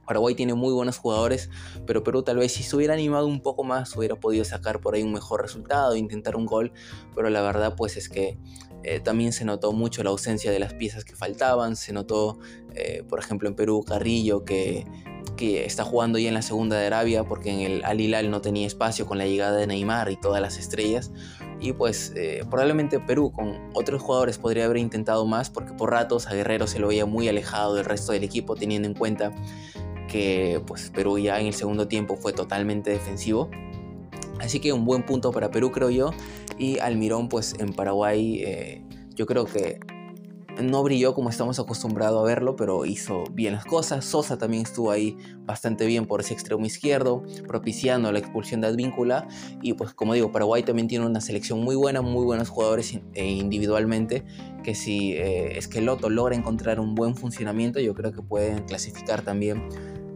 Paraguay 0.06 0.36
tiene 0.36 0.56
muy 0.56 0.74
buenos 0.74 0.98
jugadores, 0.98 1.50
pero 1.86 2.03
Perú 2.03 2.22
tal 2.22 2.36
vez 2.36 2.51
si 2.51 2.63
se 2.63 2.75
hubiera 2.75 2.94
animado 2.94 3.25
un 3.25 3.41
poco 3.41 3.63
más 3.63 3.96
hubiera 3.96 4.17
podido 4.17 4.44
sacar 4.44 4.82
por 4.82 4.94
ahí 4.94 5.03
un 5.03 5.13
mejor 5.13 5.41
resultado, 5.41 5.96
intentar 5.96 6.36
un 6.36 6.46
gol, 6.46 6.74
pero 7.15 7.29
la 7.29 7.41
verdad 7.41 7.75
pues 7.77 7.96
es 7.96 8.10
que 8.10 8.38
eh, 8.84 9.00
también 9.00 9.32
se 9.32 9.46
notó 9.46 9.72
mucho 9.72 10.03
la 10.03 10.10
ausencia 10.10 10.51
de 10.51 10.60
las 10.60 10.74
piezas 10.74 11.06
que 11.06 11.15
faltaban, 11.15 11.77
se 11.77 11.94
notó 11.94 12.39
eh, 12.75 13.03
por 13.08 13.20
ejemplo 13.20 13.48
en 13.48 13.56
Perú 13.56 13.84
Carrillo 13.86 14.44
que, 14.46 14.86
que 15.38 15.65
está 15.65 15.86
jugando 15.86 16.20
ya 16.20 16.27
en 16.27 16.34
la 16.34 16.41
segunda 16.41 16.77
de 16.77 16.88
Arabia 16.88 17.24
porque 17.24 17.51
en 17.51 17.60
el 17.62 17.86
Al 17.86 18.01
Hilal 18.01 18.29
no 18.29 18.41
tenía 18.41 18.67
espacio 18.67 19.06
con 19.06 19.17
la 19.17 19.25
llegada 19.25 19.56
de 19.56 19.67
Neymar 19.67 20.12
y 20.12 20.17
todas 20.17 20.41
las 20.41 20.58
estrellas 20.58 21.12
y 21.60 21.74
pues 21.74 22.13
eh, 22.15 22.44
probablemente 22.50 23.00
Perú 23.00 23.32
con 23.32 23.58
otros 23.74 24.01
jugadores 24.01 24.38
podría 24.38 24.65
haber 24.65 24.77
intentado 24.77 25.25
más 25.25 25.50
porque 25.50 25.74
por 25.74 25.91
ratos 25.91 26.27
a 26.27 26.34
Guerrero 26.34 26.67
se 26.67 26.79
lo 26.79 26.89
veía 26.89 27.06
muy 27.06 27.27
alejado 27.29 27.75
del 27.75 27.86
resto 27.86 28.12
del 28.12 28.24
equipo 28.24 28.56
teniendo 28.56 28.88
en 28.88 28.94
cuenta 28.94 29.34
que 30.08 30.62
pues 30.65 30.89
Perú 30.89 31.17
ya 31.20 31.39
en 31.39 31.48
el 31.48 31.53
segundo 31.53 31.88
tiempo 31.88 32.15
fue 32.15 32.34
totalmente 32.34 32.89
defensivo. 32.89 33.50
Así 34.39 34.60
que 34.60 34.71
un 34.73 34.86
buen 34.86 35.04
punto 35.04 35.32
para 35.32 35.52
Perú 35.52 35.71
creo 35.71 35.89
yo. 35.89 36.12
Y 36.58 36.80
Almirón 36.80 37.30
pues 37.30 37.56
en 37.60 37.73
Paraguay 37.73 38.41
eh, 38.43 38.82
yo 39.15 39.26
creo 39.26 39.45
que 39.45 39.80
no 40.62 40.84
brilló 40.84 41.13
como 41.13 41.30
estamos 41.30 41.60
acostumbrados 41.60 42.22
a 42.22 42.26
verlo, 42.26 42.56
pero 42.56 42.86
hizo 42.86 43.24
bien 43.32 43.54
las 43.54 43.65
cosas. 43.65 44.06
Sosa 44.06 44.38
también 44.38 44.63
estuvo 44.63 44.91
ahí 44.91 45.17
bastante 45.46 45.86
bien 45.86 46.06
por 46.06 46.22
ese 46.22 46.34
extremo 46.34 46.65
izquierdo, 46.65 47.24
propiciando 47.48 48.12
la 48.12 48.20
expulsión 48.20 48.62
de 48.62 48.67
Advíncula. 48.67 49.28
Y 49.62 49.74
pues 49.74 49.93
como 49.93 50.13
digo, 50.13 50.32
Paraguay 50.32 50.63
también 50.63 50.88
tiene 50.88 51.06
una 51.06 51.22
selección 51.22 51.62
muy 51.63 51.76
buena, 51.76 52.02
muy 52.02 52.26
buenos 52.26 52.50
jugadores 52.50 53.00
e 53.13 53.26
individualmente, 53.26 54.26
que 54.63 54.76
si 54.76 55.13
eh, 55.13 55.58
es 55.58 55.67
que 55.67 55.82
Loto 55.82 56.10
logra 56.10 56.36
encontrar 56.36 56.80
un 56.80 56.96
buen 56.96 57.15
funcionamiento, 57.15 57.80
yo 57.80 57.93
creo 57.93 58.12
que 58.12 58.22
pueden 58.22 58.63
clasificar 58.65 59.22
también 59.22 59.70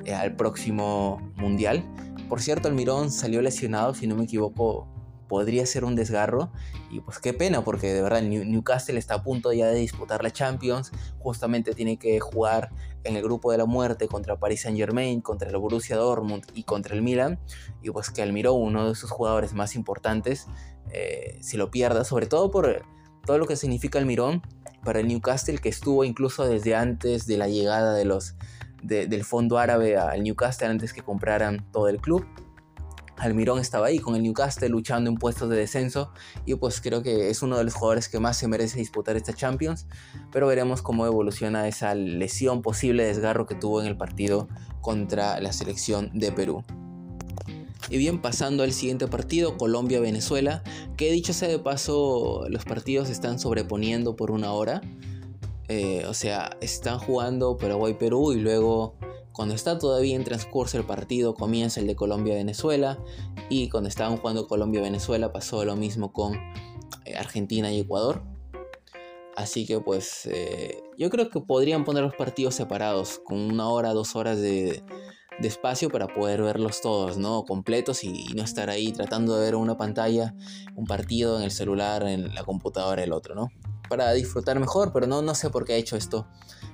eh, 0.05 0.13
al 0.13 0.35
próximo 0.35 1.21
mundial. 1.35 1.83
Por 2.29 2.41
cierto, 2.41 2.67
Almirón 2.67 3.11
salió 3.11 3.41
lesionado, 3.41 3.93
si 3.93 4.07
no 4.07 4.15
me 4.15 4.23
equivoco, 4.23 4.87
podría 5.31 5.65
ser 5.65 5.85
un 5.85 5.95
desgarro. 5.95 6.51
Y 6.89 6.99
pues 6.99 7.19
qué 7.19 7.33
pena, 7.33 7.63
porque 7.63 7.93
de 7.93 8.01
verdad 8.01 8.21
Newcastle 8.21 8.99
está 8.99 9.13
a 9.13 9.23
punto 9.23 9.53
ya 9.53 9.67
de 9.67 9.79
disputar 9.79 10.23
la 10.23 10.31
Champions. 10.31 10.91
Justamente 11.19 11.73
tiene 11.73 11.95
que 11.95 12.19
jugar 12.19 12.69
en 13.05 13.15
el 13.15 13.23
grupo 13.23 13.49
de 13.53 13.57
la 13.57 13.65
muerte 13.65 14.09
contra 14.09 14.37
Paris 14.37 14.63
Saint 14.63 14.77
Germain, 14.77 15.21
contra 15.21 15.49
el 15.49 15.55
Borussia 15.55 15.95
Dortmund 15.95 16.43
y 16.53 16.63
contra 16.63 16.95
el 16.95 17.01
Milan. 17.01 17.39
Y 17.81 17.91
pues 17.91 18.09
que 18.09 18.21
Almirón, 18.21 18.61
uno 18.61 18.89
de 18.89 18.95
sus 18.95 19.09
jugadores 19.09 19.53
más 19.53 19.73
importantes, 19.75 20.47
eh, 20.91 21.37
si 21.39 21.55
lo 21.55 21.71
pierda, 21.71 22.03
sobre 22.03 22.25
todo 22.25 22.51
por 22.51 22.83
todo 23.25 23.37
lo 23.37 23.47
que 23.47 23.55
significa 23.55 23.99
Almirón 23.99 24.41
para 24.83 24.99
el 24.99 25.07
Newcastle, 25.07 25.59
que 25.59 25.69
estuvo 25.69 26.03
incluso 26.03 26.45
desde 26.45 26.75
antes 26.75 27.25
de 27.25 27.37
la 27.37 27.47
llegada 27.47 27.93
de 27.93 28.03
los 28.03 28.35
del 28.83 29.23
fondo 29.23 29.59
árabe 29.59 29.95
al 29.95 30.23
Newcastle 30.23 30.67
antes 30.67 30.91
que 30.91 31.03
compraran 31.03 31.65
todo 31.71 31.87
el 31.87 32.01
club. 32.01 32.25
Almirón 33.21 33.59
estaba 33.59 33.87
ahí 33.87 33.99
con 33.99 34.15
el 34.15 34.23
Newcastle 34.23 34.67
luchando 34.69 35.09
en 35.09 35.15
puestos 35.15 35.47
de 35.49 35.55
descenso 35.55 36.11
y 36.45 36.55
pues 36.55 36.81
creo 36.81 37.03
que 37.03 37.29
es 37.29 37.43
uno 37.43 37.57
de 37.57 37.63
los 37.63 37.75
jugadores 37.75 38.09
que 38.09 38.19
más 38.19 38.35
se 38.35 38.47
merece 38.47 38.79
disputar 38.79 39.15
esta 39.15 39.33
Champions, 39.33 39.85
pero 40.31 40.47
veremos 40.47 40.81
cómo 40.81 41.05
evoluciona 41.05 41.67
esa 41.67 41.93
lesión 41.93 42.63
posible 42.63 43.05
desgarro 43.05 43.45
que 43.45 43.53
tuvo 43.53 43.79
en 43.79 43.87
el 43.87 43.95
partido 43.95 44.49
contra 44.81 45.39
la 45.39 45.53
selección 45.53 46.09
de 46.13 46.31
Perú. 46.31 46.63
Y 47.89 47.97
bien, 47.97 48.21
pasando 48.21 48.63
al 48.63 48.71
siguiente 48.71 49.07
partido, 49.07 49.57
Colombia-Venezuela, 49.57 50.63
que 50.97 51.11
dicho 51.11 51.33
sea 51.33 51.49
de 51.49 51.59
paso, 51.59 52.45
los 52.49 52.63
partidos 52.63 53.07
se 53.07 53.13
están 53.13 53.37
sobreponiendo 53.37 54.15
por 54.15 54.31
una 54.31 54.53
hora. 54.53 54.81
Eh, 55.67 56.05
o 56.07 56.13
sea, 56.13 56.57
están 56.61 56.99
jugando 56.99 57.57
Paraguay-Perú 57.57 58.33
y 58.33 58.39
luego 58.39 58.95
cuando 59.33 59.55
está 59.55 59.77
todavía 59.79 60.15
en 60.15 60.23
transcurso 60.23 60.77
el 60.77 60.85
partido 60.85 61.33
comienza 61.33 61.79
el 61.79 61.87
de 61.87 61.95
Colombia-Venezuela 61.95 62.99
y 63.49 63.69
cuando 63.69 63.89
estaban 63.89 64.17
jugando 64.17 64.47
Colombia-Venezuela 64.47 65.31
pasó 65.31 65.63
lo 65.65 65.75
mismo 65.75 66.11
con 66.11 66.35
eh, 67.05 67.15
Argentina 67.17 67.71
y 67.71 67.79
Ecuador. 67.79 68.23
Así 69.35 69.65
que 69.65 69.79
pues 69.79 70.25
eh, 70.25 70.83
yo 70.97 71.09
creo 71.09 71.29
que 71.29 71.39
podrían 71.39 71.85
poner 71.85 72.03
los 72.03 72.15
partidos 72.15 72.55
separados 72.55 73.19
con 73.23 73.39
una 73.39 73.69
hora, 73.69 73.93
dos 73.93 74.15
horas 74.15 74.39
de, 74.39 74.83
espacio 75.41 75.89
para 75.89 76.07
poder 76.07 76.43
verlos 76.43 76.81
todos, 76.81 77.17
¿no? 77.17 77.45
Completos 77.45 78.03
y, 78.03 78.27
y, 78.29 78.33
no 78.35 78.43
estar 78.43 78.69
ahí 78.69 78.91
tratando 78.91 79.35
de 79.35 79.45
ver 79.45 79.55
una 79.55 79.75
pantalla, 79.75 80.35
un 80.75 80.85
partido 80.85 81.37
en 81.37 81.43
el 81.43 81.49
celular, 81.49 82.03
en 82.03 82.35
la 82.35 82.43
computadora, 82.43 83.03
el 83.03 83.11
otro, 83.11 83.33
¿no? 83.33 83.49
Para 83.91 84.13
disfrutar 84.13 84.57
mejor, 84.57 84.93
pero 84.93 85.05
no, 85.05 85.21
no 85.21 85.35
sé 85.35 85.49
por 85.49 85.65
qué 85.65 85.73
ha 85.73 85.75
hecho 85.75 85.97
esto 85.97 86.25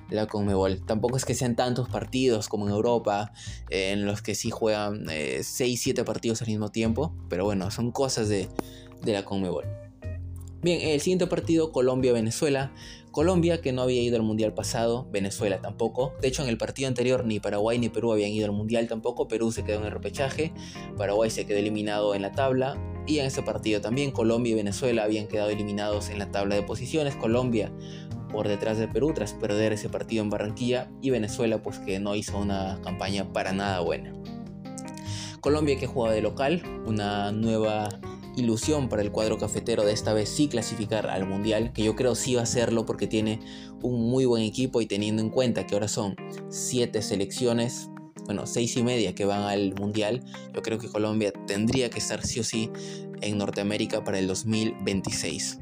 la 0.08 0.28
Conmebol. 0.28 0.86
Tampoco 0.86 1.16
es 1.16 1.24
que 1.24 1.34
sean 1.34 1.56
tantos 1.56 1.88
partidos 1.88 2.48
como 2.48 2.68
en 2.68 2.72
Europa, 2.72 3.32
en 3.70 4.06
los 4.06 4.22
que 4.22 4.36
sí 4.36 4.50
juegan 4.50 5.06
6-7 5.06 5.98
eh, 5.98 6.04
partidos 6.04 6.42
al 6.42 6.46
mismo 6.46 6.70
tiempo, 6.70 7.12
pero 7.28 7.44
bueno, 7.44 7.72
son 7.72 7.90
cosas 7.90 8.28
de, 8.28 8.48
de 9.02 9.12
la 9.12 9.24
Conmebol. 9.24 9.64
Bien, 10.62 10.80
el 10.80 11.00
siguiente 11.00 11.26
partido, 11.26 11.72
Colombia-Venezuela. 11.72 12.72
Colombia, 13.18 13.60
que 13.60 13.72
no 13.72 13.82
había 13.82 14.00
ido 14.00 14.14
al 14.14 14.22
Mundial 14.22 14.54
pasado, 14.54 15.08
Venezuela 15.10 15.60
tampoco. 15.60 16.14
De 16.20 16.28
hecho, 16.28 16.44
en 16.44 16.48
el 16.48 16.56
partido 16.56 16.86
anterior 16.86 17.24
ni 17.24 17.40
Paraguay 17.40 17.76
ni 17.76 17.88
Perú 17.88 18.12
habían 18.12 18.30
ido 18.30 18.46
al 18.46 18.52
Mundial 18.52 18.86
tampoco. 18.86 19.26
Perú 19.26 19.50
se 19.50 19.64
quedó 19.64 19.80
en 19.80 19.86
el 19.86 19.90
repechaje, 19.90 20.52
Paraguay 20.96 21.28
se 21.28 21.44
quedó 21.44 21.58
eliminado 21.58 22.14
en 22.14 22.22
la 22.22 22.30
tabla 22.30 22.78
y 23.08 23.18
en 23.18 23.26
ese 23.26 23.42
partido 23.42 23.80
también 23.80 24.12
Colombia 24.12 24.52
y 24.52 24.54
Venezuela 24.54 25.02
habían 25.02 25.26
quedado 25.26 25.50
eliminados 25.50 26.10
en 26.10 26.20
la 26.20 26.30
tabla 26.30 26.54
de 26.54 26.62
posiciones. 26.62 27.16
Colombia 27.16 27.72
por 28.30 28.46
detrás 28.46 28.78
de 28.78 28.86
Perú 28.86 29.10
tras 29.12 29.32
perder 29.32 29.72
ese 29.72 29.88
partido 29.88 30.22
en 30.22 30.30
Barranquilla 30.30 30.88
y 31.02 31.10
Venezuela 31.10 31.60
pues 31.60 31.80
que 31.80 31.98
no 31.98 32.14
hizo 32.14 32.38
una 32.38 32.78
campaña 32.84 33.32
para 33.32 33.52
nada 33.52 33.80
buena. 33.80 34.12
Colombia 35.40 35.76
que 35.76 35.88
juega 35.88 36.14
de 36.14 36.22
local, 36.22 36.62
una 36.86 37.32
nueva 37.32 37.88
ilusión 38.38 38.88
para 38.88 39.02
el 39.02 39.12
cuadro 39.12 39.38
cafetero 39.38 39.84
de 39.84 39.92
esta 39.92 40.12
vez 40.12 40.28
sí 40.28 40.48
clasificar 40.48 41.08
al 41.08 41.26
mundial, 41.26 41.72
que 41.72 41.84
yo 41.84 41.96
creo 41.96 42.14
sí 42.14 42.34
va 42.34 42.40
a 42.40 42.44
hacerlo 42.44 42.86
porque 42.86 43.06
tiene 43.06 43.40
un 43.82 44.10
muy 44.10 44.24
buen 44.24 44.42
equipo 44.42 44.80
y 44.80 44.86
teniendo 44.86 45.22
en 45.22 45.30
cuenta 45.30 45.66
que 45.66 45.74
ahora 45.74 45.88
son 45.88 46.16
7 46.48 47.02
selecciones, 47.02 47.90
bueno, 48.24 48.46
6 48.46 48.76
y 48.76 48.82
media 48.82 49.14
que 49.14 49.24
van 49.24 49.42
al 49.42 49.74
mundial, 49.74 50.24
yo 50.54 50.62
creo 50.62 50.78
que 50.78 50.88
Colombia 50.88 51.32
tendría 51.46 51.90
que 51.90 51.98
estar 51.98 52.24
sí 52.24 52.40
o 52.40 52.44
sí 52.44 52.70
en 53.20 53.38
Norteamérica 53.38 54.04
para 54.04 54.18
el 54.18 54.26
2026. 54.26 55.58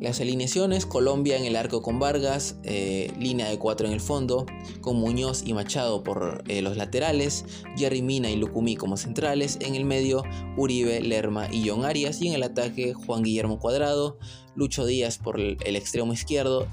Las 0.00 0.20
alineaciones, 0.20 0.86
Colombia 0.86 1.36
en 1.36 1.44
el 1.44 1.56
arco 1.56 1.82
con 1.82 1.98
Vargas, 1.98 2.56
eh, 2.62 3.12
línea 3.18 3.48
de 3.48 3.58
4 3.58 3.88
en 3.88 3.92
el 3.92 4.00
fondo, 4.00 4.46
con 4.80 4.96
Muñoz 4.96 5.42
y 5.44 5.54
Machado 5.54 6.04
por 6.04 6.44
eh, 6.46 6.62
los 6.62 6.76
laterales, 6.76 7.44
Jerry 7.76 8.00
Mina 8.00 8.30
y 8.30 8.36
Lucumí 8.36 8.76
como 8.76 8.96
centrales, 8.96 9.58
en 9.60 9.74
el 9.74 9.84
medio 9.84 10.22
Uribe, 10.56 11.00
Lerma 11.00 11.48
y 11.50 11.68
John 11.68 11.84
Arias, 11.84 12.22
y 12.22 12.28
en 12.28 12.34
el 12.34 12.44
ataque 12.44 12.94
Juan 12.94 13.24
Guillermo 13.24 13.58
Cuadrado, 13.58 14.18
Lucho 14.54 14.86
Díaz 14.86 15.18
por 15.18 15.40
el, 15.40 15.56
extremo 15.74 16.12
izquierdo, 16.12 16.68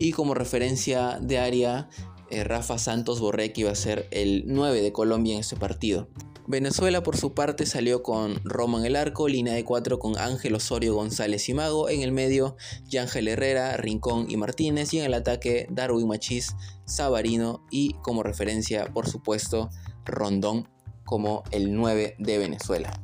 y 0.00 0.10
como 0.10 0.34
referencia 0.34 1.20
de 1.20 1.38
área, 1.38 1.88
eh, 2.28 2.42
Rafa 2.42 2.76
Santos 2.78 3.20
Borré 3.20 3.52
que 3.52 3.60
iba 3.60 3.70
a 3.70 3.76
ser 3.76 4.08
el 4.10 4.42
9 4.46 4.82
de 4.82 4.90
Colombia 4.90 5.34
en 5.34 5.40
este 5.40 5.54
partido. 5.54 6.08
Venezuela 6.50 7.02
por 7.02 7.14
su 7.14 7.34
parte 7.34 7.66
salió 7.66 8.02
con 8.02 8.40
Roma 8.42 8.78
en 8.78 8.86
el 8.86 8.96
arco, 8.96 9.28
línea 9.28 9.52
de 9.52 9.66
4 9.66 9.98
con 9.98 10.16
Ángel 10.16 10.54
Osorio 10.54 10.94
González 10.94 11.46
y 11.50 11.52
Mago, 11.52 11.90
en 11.90 12.00
el 12.00 12.10
medio 12.10 12.56
Yángel 12.86 13.28
Herrera, 13.28 13.76
Rincón 13.76 14.24
y 14.30 14.38
Martínez 14.38 14.94
y 14.94 14.98
en 14.98 15.04
el 15.04 15.12
ataque 15.12 15.66
Darwin 15.68 16.08
Machís, 16.08 16.56
Sabarino 16.86 17.66
y 17.70 17.92
como 18.02 18.22
referencia 18.22 18.86
por 18.94 19.06
supuesto 19.06 19.68
Rondón 20.06 20.66
como 21.04 21.44
el 21.50 21.74
9 21.74 22.16
de 22.18 22.38
Venezuela. 22.38 22.98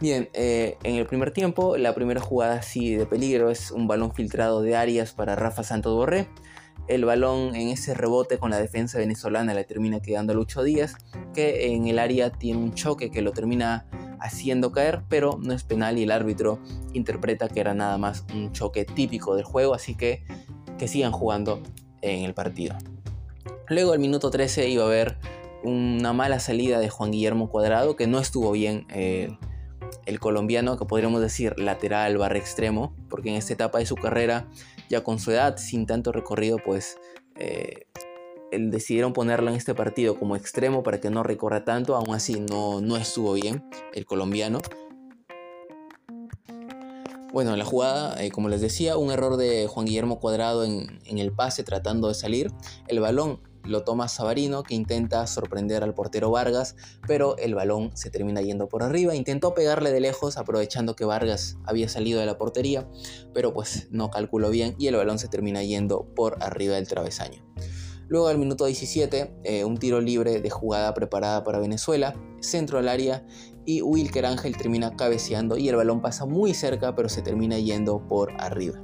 Bien, 0.00 0.28
eh, 0.32 0.76
en 0.82 0.96
el 0.96 1.06
primer 1.06 1.30
tiempo, 1.30 1.76
la 1.76 1.94
primera 1.94 2.20
jugada 2.20 2.56
así 2.56 2.96
de 2.96 3.06
peligro 3.06 3.48
es 3.48 3.70
un 3.70 3.86
balón 3.86 4.12
filtrado 4.12 4.60
de 4.62 4.74
Arias 4.74 5.12
para 5.12 5.36
Rafa 5.36 5.62
Santos 5.62 5.94
Borré 5.94 6.28
el 6.88 7.04
balón 7.04 7.54
en 7.54 7.68
ese 7.68 7.94
rebote 7.94 8.38
con 8.38 8.50
la 8.50 8.58
defensa 8.58 8.98
venezolana 8.98 9.54
le 9.54 9.64
termina 9.64 10.00
quedando 10.00 10.32
a 10.32 10.36
Lucho 10.36 10.62
Díaz, 10.62 10.94
que 11.34 11.74
en 11.74 11.86
el 11.86 11.98
área 11.98 12.30
tiene 12.30 12.58
un 12.58 12.74
choque 12.74 13.10
que 13.10 13.22
lo 13.22 13.32
termina 13.32 13.86
haciendo 14.20 14.72
caer, 14.72 15.02
pero 15.08 15.38
no 15.42 15.52
es 15.52 15.64
penal 15.64 15.98
y 15.98 16.04
el 16.04 16.10
árbitro 16.10 16.60
interpreta 16.92 17.48
que 17.48 17.60
era 17.60 17.74
nada 17.74 17.98
más 17.98 18.24
un 18.34 18.52
choque 18.52 18.84
típico 18.84 19.34
del 19.34 19.44
juego, 19.44 19.74
así 19.74 19.94
que 19.94 20.24
que 20.78 20.88
sigan 20.88 21.12
jugando 21.12 21.62
en 22.02 22.24
el 22.24 22.34
partido. 22.34 22.76
Luego 23.68 23.92
al 23.92 23.98
minuto 23.98 24.30
13 24.30 24.68
iba 24.68 24.84
a 24.84 24.86
haber 24.86 25.18
una 25.64 26.12
mala 26.12 26.38
salida 26.38 26.78
de 26.78 26.88
Juan 26.88 27.10
Guillermo 27.10 27.48
Cuadrado, 27.48 27.96
que 27.96 28.06
no 28.06 28.20
estuvo 28.20 28.52
bien 28.52 28.86
eh, 28.90 29.36
el 30.04 30.20
colombiano, 30.20 30.78
que 30.78 30.84
podríamos 30.84 31.20
decir 31.20 31.58
lateral 31.58 32.16
barra 32.18 32.38
extremo, 32.38 32.94
porque 33.08 33.30
en 33.30 33.36
esta 33.36 33.52
etapa 33.52 33.78
de 33.78 33.86
su 33.86 33.96
carrera 33.96 34.46
ya 34.88 35.02
con 35.02 35.18
su 35.18 35.30
edad, 35.30 35.56
sin 35.58 35.86
tanto 35.86 36.12
recorrido, 36.12 36.58
pues 36.64 36.98
eh, 37.36 37.86
decidieron 38.52 39.12
ponerlo 39.12 39.50
en 39.50 39.56
este 39.56 39.74
partido 39.74 40.18
como 40.18 40.36
extremo 40.36 40.82
para 40.82 41.00
que 41.00 41.10
no 41.10 41.22
recorra 41.22 41.64
tanto, 41.64 41.96
aún 41.96 42.14
así 42.14 42.40
no, 42.40 42.80
no 42.80 42.96
estuvo 42.96 43.32
bien 43.32 43.64
el 43.94 44.06
colombiano. 44.06 44.60
Bueno, 47.32 47.54
la 47.56 47.64
jugada, 47.64 48.22
eh, 48.22 48.30
como 48.30 48.48
les 48.48 48.62
decía, 48.62 48.96
un 48.96 49.10
error 49.10 49.36
de 49.36 49.66
Juan 49.66 49.84
Guillermo 49.84 50.20
Cuadrado 50.20 50.64
en, 50.64 51.00
en 51.04 51.18
el 51.18 51.32
pase 51.32 51.64
tratando 51.64 52.08
de 52.08 52.14
salir. 52.14 52.50
El 52.88 53.00
balón 53.00 53.40
lo 53.66 53.84
toma 53.84 54.08
Sabarino 54.08 54.62
que 54.62 54.74
intenta 54.74 55.26
sorprender 55.26 55.82
al 55.82 55.94
portero 55.94 56.30
Vargas, 56.30 56.76
pero 57.06 57.36
el 57.38 57.54
balón 57.54 57.96
se 57.96 58.10
termina 58.10 58.40
yendo 58.40 58.68
por 58.68 58.82
arriba. 58.82 59.14
Intentó 59.14 59.54
pegarle 59.54 59.92
de 59.92 60.00
lejos 60.00 60.36
aprovechando 60.36 60.96
que 60.96 61.04
Vargas 61.04 61.56
había 61.64 61.88
salido 61.88 62.20
de 62.20 62.26
la 62.26 62.38
portería, 62.38 62.88
pero 63.34 63.52
pues 63.52 63.88
no 63.90 64.10
calculó 64.10 64.50
bien 64.50 64.74
y 64.78 64.86
el 64.86 64.96
balón 64.96 65.18
se 65.18 65.28
termina 65.28 65.62
yendo 65.62 66.06
por 66.14 66.42
arriba 66.42 66.76
del 66.76 66.88
travesaño. 66.88 67.44
Luego 68.08 68.28
al 68.28 68.38
minuto 68.38 68.66
17, 68.66 69.40
eh, 69.42 69.64
un 69.64 69.78
tiro 69.78 70.00
libre 70.00 70.40
de 70.40 70.50
jugada 70.50 70.94
preparada 70.94 71.42
para 71.42 71.58
Venezuela, 71.58 72.14
centro 72.40 72.78
al 72.78 72.88
área 72.88 73.26
y 73.64 73.82
Wilker 73.82 74.26
Ángel 74.26 74.56
termina 74.56 74.94
cabeceando 74.94 75.56
y 75.56 75.68
el 75.68 75.74
balón 75.74 76.00
pasa 76.00 76.24
muy 76.24 76.54
cerca 76.54 76.94
pero 76.94 77.08
se 77.08 77.22
termina 77.22 77.58
yendo 77.58 78.06
por 78.06 78.32
arriba. 78.40 78.80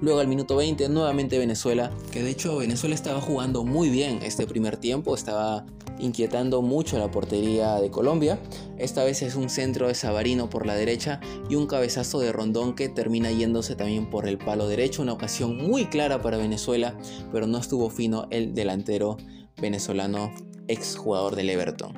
Luego 0.00 0.20
al 0.20 0.28
minuto 0.28 0.54
20 0.54 0.88
nuevamente 0.90 1.38
Venezuela, 1.38 1.90
que 2.12 2.22
de 2.22 2.30
hecho 2.30 2.58
Venezuela 2.58 2.94
estaba 2.94 3.20
jugando 3.20 3.64
muy 3.64 3.90
bien 3.90 4.20
este 4.22 4.46
primer 4.46 4.76
tiempo, 4.76 5.14
estaba 5.14 5.66
inquietando 5.98 6.62
mucho 6.62 6.98
la 7.00 7.10
portería 7.10 7.74
de 7.80 7.90
Colombia. 7.90 8.38
Esta 8.78 9.02
vez 9.02 9.22
es 9.22 9.34
un 9.34 9.50
centro 9.50 9.88
de 9.88 9.96
Sabarino 9.96 10.48
por 10.48 10.66
la 10.66 10.76
derecha 10.76 11.20
y 11.50 11.56
un 11.56 11.66
cabezazo 11.66 12.20
de 12.20 12.30
Rondón 12.30 12.76
que 12.76 12.88
termina 12.88 13.32
yéndose 13.32 13.74
también 13.74 14.08
por 14.08 14.28
el 14.28 14.38
palo 14.38 14.68
derecho, 14.68 15.02
una 15.02 15.14
ocasión 15.14 15.56
muy 15.56 15.86
clara 15.86 16.22
para 16.22 16.36
Venezuela, 16.36 16.96
pero 17.32 17.48
no 17.48 17.58
estuvo 17.58 17.90
fino 17.90 18.28
el 18.30 18.54
delantero 18.54 19.16
venezolano 19.60 20.32
ex 20.68 20.96
jugador 20.96 21.34
del 21.34 21.50
Everton. 21.50 21.92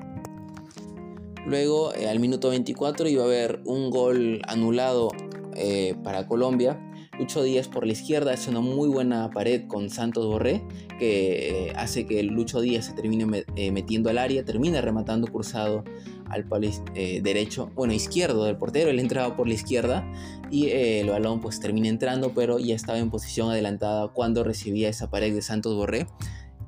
Luego, 1.44 1.92
eh, 1.94 2.08
al 2.08 2.18
minuto 2.18 2.48
24, 2.48 3.08
iba 3.08 3.24
a 3.24 3.26
haber 3.26 3.60
un 3.66 3.90
gol 3.90 4.40
anulado 4.46 5.10
eh, 5.54 5.94
para 6.02 6.26
Colombia 6.26 6.80
Lucho 7.20 7.42
Díaz 7.42 7.68
por 7.68 7.84
la 7.84 7.92
izquierda 7.92 8.32
es 8.32 8.48
una 8.48 8.60
muy 8.60 8.88
buena 8.88 9.28
pared 9.28 9.66
con 9.68 9.90
Santos 9.90 10.24
Borré 10.24 10.62
que 10.98 11.66
eh, 11.66 11.72
hace 11.76 12.06
que 12.06 12.22
Lucho 12.22 12.62
Díaz 12.62 12.86
se 12.86 12.94
termine 12.94 13.44
eh, 13.56 13.70
metiendo 13.70 14.08
al 14.08 14.16
área, 14.16 14.42
termina 14.42 14.80
rematando 14.80 15.26
cruzado 15.26 15.84
al 16.30 16.44
palo 16.44 16.66
eh, 16.94 17.20
derecho, 17.22 17.70
bueno, 17.74 17.92
izquierdo 17.92 18.46
del 18.46 18.56
portero, 18.56 18.88
él 18.88 18.98
entraba 18.98 19.36
por 19.36 19.46
la 19.46 19.52
izquierda 19.52 20.10
y 20.50 20.70
el 20.70 21.10
balón 21.10 21.42
pues 21.42 21.60
termina 21.60 21.88
entrando, 21.88 22.32
pero 22.32 22.58
ya 22.58 22.74
estaba 22.74 22.98
en 22.98 23.10
posición 23.10 23.50
adelantada 23.50 24.08
cuando 24.08 24.42
recibía 24.42 24.88
esa 24.88 25.10
pared 25.10 25.34
de 25.34 25.42
Santos 25.42 25.74
Borré 25.74 26.06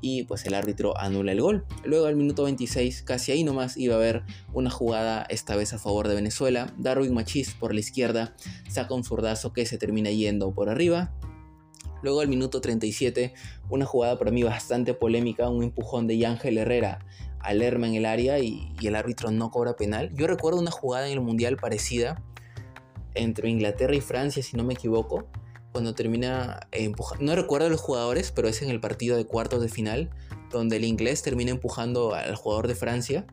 y 0.03 0.25
pues 0.25 0.45
el 0.45 0.53
árbitro 0.53 0.99
anula 0.99 1.33
el 1.33 1.41
gol. 1.41 1.65
Luego 1.85 2.07
al 2.07 2.17
minuto 2.17 2.43
26, 2.43 3.03
casi 3.03 3.33
ahí 3.33 3.45
nomás, 3.45 3.79
iba 3.79 3.95
a 3.95 3.99
haber 3.99 4.25
una 4.53 4.69
jugada 4.69 5.25
esta 5.31 5.57
vez 5.57 5.73
a 5.73 5.79
favor 5.79 6.09
de 6.09 6.17
Venezuela. 6.17 6.75
Darwin 6.77 7.15
Machís 7.15 7.55
por 7.55 7.73
la 7.73 7.81
izquierda 7.81 8.35
saca 8.69 8.93
un 8.93 9.05
zurdazo 9.05 9.55
que 9.55 9.65
se 9.65 9.79
termina 9.79 10.11
yendo 10.11 10.53
por 10.53 10.69
arriba. 10.69 11.15
Luego 12.03 12.21
al 12.21 12.29
minuto 12.29 12.61
37, 12.61 13.33
una 13.71 13.87
jugada 13.87 14.19
para 14.19 14.33
mí 14.33 14.43
bastante 14.43 14.93
polémica, 14.93 15.49
un 15.49 15.63
empujón 15.63 16.09
de 16.09 16.19
Yángel 16.19 16.59
Herrera 16.59 17.07
al 17.39 17.61
Lerma 17.61 17.87
en 17.87 17.95
el 17.95 18.07
área 18.07 18.41
y 18.41 18.75
el 18.83 18.97
árbitro 18.97 19.31
no 19.31 19.51
cobra 19.51 19.77
penal. 19.77 20.11
Yo 20.15 20.27
recuerdo 20.27 20.61
una 20.61 20.71
jugada 20.73 21.07
en 21.07 21.13
el 21.13 21.21
Mundial 21.21 21.57
parecida 21.57 22.21
entre 23.15 23.51
Inglaterra 23.51 23.95
y 23.95 24.01
Francia, 24.01 24.43
si 24.43 24.57
no 24.57 24.65
me 24.65 24.75
equivoco, 24.75 25.29
cuando 25.73 25.95
termina 25.95 26.61
empujando, 26.71 27.25
no 27.25 27.35
recuerdo 27.35 27.69
los 27.69 27.81
jugadores, 27.81 28.31
pero 28.31 28.49
es 28.49 28.63
en 28.63 28.71
el 28.71 28.81
partido 28.81 29.17
de 29.17 29.25
cuartos 29.25 29.61
de 29.63 29.69
final, 29.69 30.11
donde 30.51 30.77
el 30.77 30.85
inglés 30.85 31.23
termina 31.23 31.51
empujando 31.51 32.15
al 32.15 32.37
jugador 32.37 32.69
de 32.69 32.75
Francia 32.75 33.27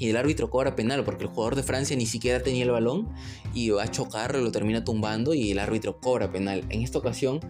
y 0.00 0.08
el 0.08 0.16
árbitro 0.16 0.48
cobra 0.48 0.74
penal 0.74 1.04
porque 1.04 1.24
el 1.24 1.28
jugador 1.28 1.56
de 1.56 1.62
Francia 1.62 1.94
ni 1.94 2.06
siquiera 2.06 2.42
tenía 2.42 2.64
el 2.64 2.70
balón 2.70 3.12
y 3.52 3.68
va 3.68 3.82
a 3.82 3.90
chocarlo, 3.90 4.40
lo 4.40 4.50
termina 4.50 4.82
tumbando 4.82 5.34
y 5.34 5.50
el 5.50 5.58
árbitro 5.58 6.00
cobra 6.00 6.32
penal. 6.32 6.64
En 6.70 6.80
esta 6.80 6.98
ocasión, 6.98 7.40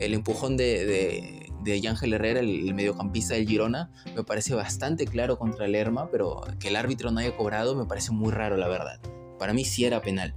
el 0.00 0.14
empujón 0.14 0.56
de, 0.56 0.86
de, 0.86 1.52
de 1.62 1.86
Ángel 1.86 2.14
Herrera, 2.14 2.40
el, 2.40 2.72
mediocampista 2.72 3.34
del 3.34 3.46
Girona, 3.46 3.90
me 4.16 4.24
parece 4.24 4.54
bastante 4.54 5.06
claro 5.06 5.38
contra 5.38 5.66
el 5.66 5.72
Lerma, 5.72 6.10
pero 6.10 6.42
que 6.58 6.68
el 6.68 6.76
árbitro 6.76 7.10
no 7.10 7.20
haya 7.20 7.36
cobrado 7.36 7.76
me 7.76 7.84
parece 7.84 8.12
muy 8.12 8.32
raro, 8.32 8.56
la 8.56 8.68
verdad. 8.68 9.00
Para 9.38 9.52
mí 9.52 9.66
sí 9.66 9.84
era 9.84 10.00
penal. 10.00 10.34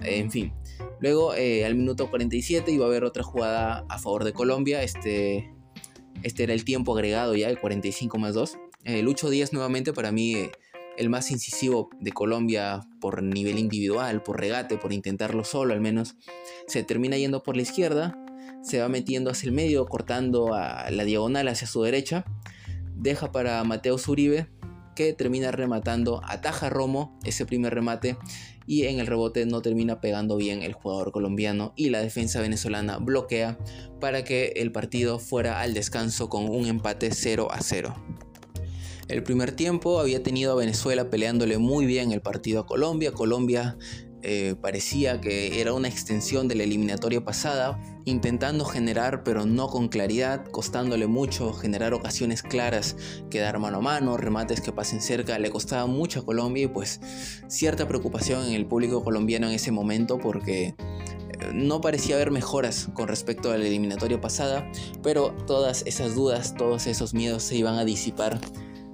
En 0.00 0.30
fin, 0.32 0.52
luego 1.00 1.34
eh, 1.34 1.64
al 1.64 1.74
minuto 1.74 2.08
47 2.08 2.70
iba 2.70 2.84
a 2.84 2.88
haber 2.88 3.04
otra 3.04 3.22
jugada 3.22 3.84
a 3.88 3.98
favor 3.98 4.24
de 4.24 4.32
Colombia. 4.32 4.82
Este, 4.82 5.52
este 6.22 6.44
era 6.44 6.52
el 6.52 6.64
tiempo 6.64 6.94
agregado 6.94 7.34
ya, 7.34 7.48
el 7.48 7.58
45 7.60 8.18
más 8.18 8.34
2. 8.34 8.58
Eh, 8.84 9.02
Lucho 9.02 9.30
Díaz 9.30 9.52
nuevamente 9.52 9.92
para 9.92 10.12
mí 10.12 10.34
eh, 10.34 10.52
el 10.96 11.08
más 11.08 11.30
incisivo 11.30 11.90
de 12.00 12.12
Colombia 12.12 12.80
por 13.00 13.22
nivel 13.22 13.58
individual, 13.58 14.22
por 14.22 14.40
regate, 14.40 14.78
por 14.78 14.92
intentarlo 14.92 15.44
solo 15.44 15.74
al 15.74 15.80
menos. 15.80 16.16
Se 16.66 16.82
termina 16.82 17.16
yendo 17.16 17.42
por 17.42 17.56
la 17.56 17.62
izquierda, 17.62 18.16
se 18.62 18.80
va 18.80 18.88
metiendo 18.88 19.30
hacia 19.30 19.48
el 19.48 19.52
medio, 19.52 19.86
cortando 19.86 20.54
a 20.54 20.90
la 20.90 21.04
diagonal 21.04 21.48
hacia 21.48 21.66
su 21.66 21.82
derecha. 21.82 22.24
Deja 22.94 23.30
para 23.30 23.62
Mateo 23.64 23.98
Zuribe, 23.98 24.48
que 24.96 25.12
termina 25.12 25.52
rematando, 25.52 26.20
ataja 26.24 26.66
a 26.66 26.70
Romo 26.70 27.16
ese 27.22 27.46
primer 27.46 27.72
remate 27.72 28.16
y 28.66 28.86
en 28.86 28.98
el 28.98 29.06
rebote 29.06 29.46
no 29.46 29.62
termina 29.62 30.00
pegando 30.00 30.36
bien 30.36 30.62
el 30.62 30.72
jugador 30.72 31.12
colombiano 31.12 31.72
y 31.76 31.90
la 31.90 32.00
defensa 32.00 32.40
venezolana 32.40 32.98
bloquea 32.98 33.58
para 34.00 34.24
que 34.24 34.54
el 34.56 34.72
partido 34.72 35.20
fuera 35.20 35.60
al 35.60 35.72
descanso 35.72 36.28
con 36.28 36.48
un 36.48 36.66
empate 36.66 37.12
0 37.12 37.48
a 37.52 37.60
0. 37.60 37.94
El 39.08 39.22
primer 39.22 39.52
tiempo 39.52 40.00
había 40.00 40.24
tenido 40.24 40.50
a 40.50 40.56
Venezuela 40.56 41.10
peleándole 41.10 41.58
muy 41.58 41.86
bien 41.86 42.10
el 42.10 42.20
partido 42.20 42.60
a 42.60 42.66
Colombia. 42.66 43.12
Colombia 43.12 43.76
eh, 44.28 44.56
parecía 44.60 45.20
que 45.20 45.60
era 45.60 45.72
una 45.72 45.86
extensión 45.86 46.48
de 46.48 46.56
la 46.56 46.64
eliminatoria 46.64 47.24
pasada, 47.24 47.80
intentando 48.06 48.64
generar 48.64 49.22
pero 49.22 49.46
no 49.46 49.68
con 49.68 49.86
claridad, 49.86 50.44
costándole 50.50 51.06
mucho 51.06 51.52
generar 51.52 51.94
ocasiones 51.94 52.42
claras, 52.42 52.96
quedar 53.30 53.60
mano 53.60 53.76
a 53.76 53.80
mano, 53.80 54.16
remates 54.16 54.60
que 54.60 54.72
pasen 54.72 55.00
cerca, 55.00 55.38
le 55.38 55.50
costaba 55.50 55.86
mucho 55.86 56.18
a 56.18 56.24
Colombia 56.24 56.64
y 56.64 56.66
pues 56.66 57.00
cierta 57.46 57.86
preocupación 57.86 58.44
en 58.46 58.54
el 58.54 58.66
público 58.66 59.04
colombiano 59.04 59.46
en 59.46 59.54
ese 59.54 59.70
momento 59.70 60.18
porque 60.18 60.74
no 61.54 61.80
parecía 61.80 62.16
haber 62.16 62.32
mejoras 62.32 62.88
con 62.94 63.06
respecto 63.06 63.52
a 63.52 63.58
la 63.58 63.64
eliminatoria 63.64 64.20
pasada, 64.20 64.68
pero 65.04 65.36
todas 65.46 65.84
esas 65.86 66.16
dudas, 66.16 66.56
todos 66.56 66.88
esos 66.88 67.14
miedos 67.14 67.44
se 67.44 67.54
iban 67.54 67.76
a 67.76 67.84
disipar 67.84 68.40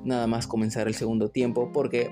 nada 0.04 0.26
más 0.26 0.46
comenzar 0.46 0.88
el 0.88 0.94
segundo 0.94 1.30
tiempo, 1.30 1.70
porque 1.72 2.10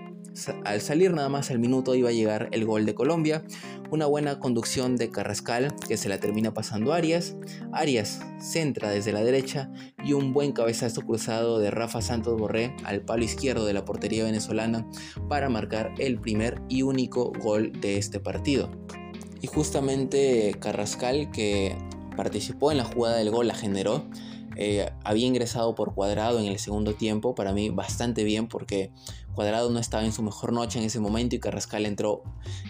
al 0.65 0.81
salir 0.81 1.13
nada 1.13 1.29
más 1.29 1.51
al 1.51 1.59
minuto 1.59 1.95
iba 1.95 2.09
a 2.09 2.13
llegar 2.13 2.49
el 2.53 2.65
gol 2.65 2.87
de 2.87 2.95
Colombia, 2.95 3.45
una 3.91 4.07
buena 4.07 4.39
conducción 4.39 4.97
de 4.97 5.11
Carrascal 5.11 5.75
que 5.89 5.97
se 5.97 6.09
la 6.09 6.19
termina 6.19 6.55
pasando 6.55 6.93
Arias, 6.93 7.37
Arias 7.73 8.21
centra 8.41 8.91
desde 8.91 9.13
la 9.13 9.25
derecha 9.25 9.71
y 10.05 10.13
un 10.13 10.33
buen 10.33 10.53
cabezazo 10.53 11.03
cruzado 11.03 11.59
de 11.59 11.71
Rafa 11.71 12.01
Santos 12.01 12.39
Borré 12.39 12.75
al 12.85 13.03
palo 13.03 13.25
izquierdo 13.25 13.67
de 13.67 13.75
la 13.75 13.85
portería 13.85 14.25
venezolana 14.25 14.87
para 15.29 15.49
marcar 15.49 15.93
el 15.99 16.21
primer 16.21 16.63
y 16.69 16.83
único 16.83 17.33
gol 17.41 17.73
de 17.81 17.99
este 17.99 18.21
partido. 18.21 18.71
Y 19.43 19.47
justamente 19.47 20.55
Carrascal, 20.61 21.31
que 21.31 21.77
participó 22.17 22.71
en 22.71 22.79
la 22.79 22.85
jugada 22.85 23.17
del 23.17 23.31
gol, 23.31 23.49
la 23.49 23.55
generó. 23.55 24.05
Eh, 24.63 24.93
había 25.05 25.27
ingresado 25.27 25.75
por 25.75 25.95
Cuadrado 25.95 26.39
en 26.39 26.45
el 26.45 26.59
segundo 26.59 26.95
tiempo, 26.95 27.35
para 27.35 27.55
mí 27.55 27.71
bastante 27.71 28.25
bien 28.25 28.47
porque 28.47 28.93
Cuadrado 29.35 29.71
no 29.71 29.79
estaba 29.79 30.05
en 30.05 30.13
su 30.13 30.23
mejor 30.23 30.53
noche 30.53 30.79
en 30.79 30.85
ese 30.85 31.01
momento 31.01 31.35
y 31.35 31.39
Carrascal 31.39 31.87
entró 31.87 32.23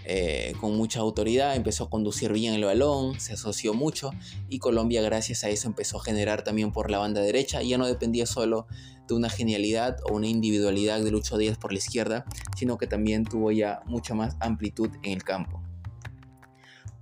eh, 0.04 0.52
con 0.60 0.76
mucha 0.76 1.00
autoridad, 1.00 1.56
empezó 1.56 1.84
a 1.84 1.90
conducir 1.90 2.32
bien 2.32 2.54
el 2.54 2.64
balón, 2.64 3.18
se 3.18 3.32
asoció 3.32 3.74
mucho 3.74 4.12
y 4.48 4.60
Colombia 4.60 5.02
gracias 5.02 5.42
a 5.42 5.48
eso 5.48 5.66
empezó 5.66 5.98
a 5.98 6.04
generar 6.04 6.44
también 6.44 6.70
por 6.70 6.92
la 6.92 6.98
banda 6.98 7.22
derecha, 7.22 7.60
ya 7.60 7.76
no 7.76 7.88
dependía 7.88 8.24
solo 8.24 8.68
de 9.08 9.14
una 9.16 9.28
genialidad 9.28 9.96
o 10.08 10.14
una 10.14 10.28
individualidad 10.28 11.02
de 11.02 11.10
Lucho 11.10 11.38
Díaz 11.38 11.58
por 11.58 11.72
la 11.72 11.78
izquierda, 11.78 12.24
sino 12.56 12.78
que 12.78 12.86
también 12.86 13.24
tuvo 13.24 13.50
ya 13.50 13.82
mucha 13.86 14.14
más 14.14 14.36
amplitud 14.38 14.90
en 15.02 15.10
el 15.10 15.24
campo. 15.24 15.60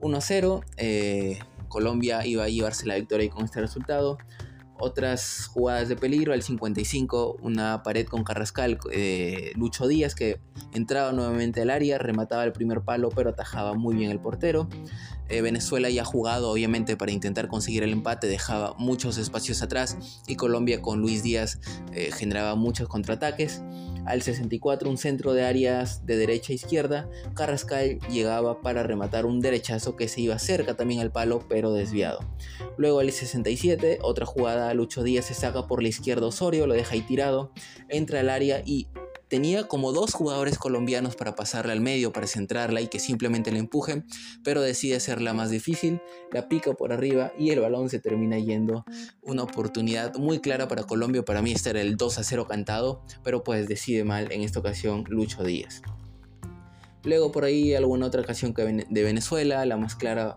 1-0. 0.01 0.64
Eh, 0.79 1.38
Colombia 1.68 2.24
iba 2.27 2.44
a 2.44 2.48
llevarse 2.48 2.87
la 2.87 2.94
victoria 2.94 3.29
con 3.31 3.44
este 3.44 3.61
resultado. 3.61 4.18
Otras 4.81 5.49
jugadas 5.53 5.88
de 5.88 5.97
peligro, 5.97 6.33
al 6.33 6.43
55, 6.43 7.38
una 7.43 7.83
pared 7.83 8.07
con 8.07 8.25
Carrascal, 8.25 8.79
eh, 8.93 9.53
Lucho 9.57 9.88
Díaz 9.88 10.14
que 10.14 10.41
entraba 10.73 11.12
nuevamente 11.12 11.62
al 11.62 11.71
área, 11.71 11.99
remataba 11.99 12.45
el 12.45 12.53
primer 12.53 12.83
palo 12.83 13.09
pero 13.09 13.31
atajaba 13.31 13.75
muy 13.75 13.97
bien 13.97 14.11
el 14.11 14.21
portero. 14.21 14.69
Eh, 15.29 15.43
Venezuela 15.43 15.91
ya 15.91 16.05
jugado 16.05 16.51
obviamente 16.51 16.97
para 16.97 17.12
intentar 17.12 17.49
conseguir 17.49 17.83
el 17.83 17.93
empate, 17.93 18.27
dejaba 18.27 18.75
muchos 18.79 19.19
espacios 19.19 19.62
atrás 19.62 19.97
y 20.27 20.37
Colombia 20.37 20.81
con 20.81 21.01
Luis 21.01 21.23
Díaz 21.23 21.61
generaba 22.12 22.55
muchos 22.55 22.88
contraataques. 22.88 23.62
Al 24.09 24.23
64 24.23 24.88
un 24.88 24.97
centro 24.97 25.35
de 25.35 25.45
áreas 25.45 26.07
de 26.07 26.17
derecha 26.17 26.53
a 26.53 26.57
izquierda, 26.57 27.11
Carrascal 27.35 27.99
llegaba 28.11 28.62
para 28.62 28.83
rematar 28.83 29.27
un 29.27 29.41
derechazo 29.41 29.97
que 29.97 30.09
se 30.09 30.23
iba 30.23 30.38
cerca 30.38 30.75
también 30.75 31.01
al 31.01 31.12
palo 31.12 31.45
pero 31.47 31.75
desviado. 31.75 32.21
Luego 32.79 33.01
al 33.01 33.12
67 33.12 33.99
otra 34.01 34.25
jugada, 34.25 34.73
Lucho 34.73 35.03
Díaz 35.03 35.27
se 35.27 35.35
saca 35.35 35.67
por 35.67 35.83
la 35.83 35.88
izquierda 35.88 36.27
Osorio, 36.27 36.67
lo 36.67 36.73
deja 36.73 36.95
ahí 36.95 37.03
tirado, 37.03 37.53
entra 37.91 38.21
al 38.21 38.31
área 38.31 38.62
y 38.64 38.88
tenía 39.29 39.69
como 39.69 39.93
dos 39.93 40.14
jugadores 40.14 40.59
colombianos 40.59 41.17
para 41.17 41.35
pasarla 41.35 41.73
al 41.73 41.81
medio, 41.81 42.12
para 42.12 42.27
centrarla 42.27 42.81
y 42.81 42.88
que 42.88 42.99
simplemente 42.99 43.53
la 43.53 43.59
empujen, 43.59 44.07
pero 44.43 44.61
decide 44.61 44.97
hacerla 44.97 45.35
más 45.35 45.51
difícil, 45.51 46.01
la 46.33 46.49
pica 46.49 46.73
por 46.75 46.93
arriba 46.93 47.33
y 47.38 47.51
el 47.51 47.61
balón 47.61 47.91
se 47.91 47.99
termina 47.99 48.38
yendo. 48.38 48.85
Una 49.23 49.43
oportunidad 49.43 50.17
muy 50.17 50.41
clara 50.41 50.69
para 50.69 50.85
Colombia, 50.85 51.25
para 51.25 51.43
mí 51.43 51.53
este 51.53 51.71
era 51.71 51.81
el 51.81 51.97
2 51.97 52.19
a 52.19 52.25
0 52.25 52.47
cantado, 52.49 53.03
pero 53.23 53.45
pues 53.45 53.69
decide 53.69 54.05
mal 54.05 54.33
en 54.33 54.43
esta 54.43 54.61
ocasión 54.61 55.05
Lucho 55.09 55.45
Díaz. 55.45 55.83
Luego 57.05 57.31
por 57.31 57.45
ahí 57.45 57.75
alguna 57.75 58.07
otra 58.07 58.23
ocasión 58.23 58.53
de 58.53 59.03
Venezuela, 59.03 59.64
la 59.64 59.77
más 59.77 59.95
clara 59.95 60.37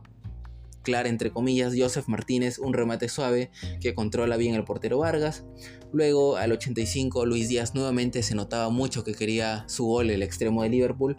clara 0.82 1.10
entre 1.10 1.32
comillas, 1.32 1.74
Joseph 1.78 2.08
Martínez, 2.08 2.60
un 2.60 2.74
remate 2.74 3.10
suave 3.10 3.52
que 3.80 3.94
controla 3.94 4.38
bien 4.38 4.56
el 4.56 4.64
portero 4.64 5.00
Vargas. 5.00 5.46
Luego 5.94 6.38
al 6.38 6.52
85 6.52 7.26
Luis 7.26 7.50
Díaz 7.50 7.76
nuevamente 7.76 8.24
se 8.24 8.36
notaba 8.36 8.70
mucho 8.70 9.04
que 9.04 9.14
quería 9.14 9.66
su 9.68 9.86
gol 9.86 10.10
el 10.10 10.24
extremo 10.24 10.64
de 10.64 10.70
Liverpool. 10.70 11.18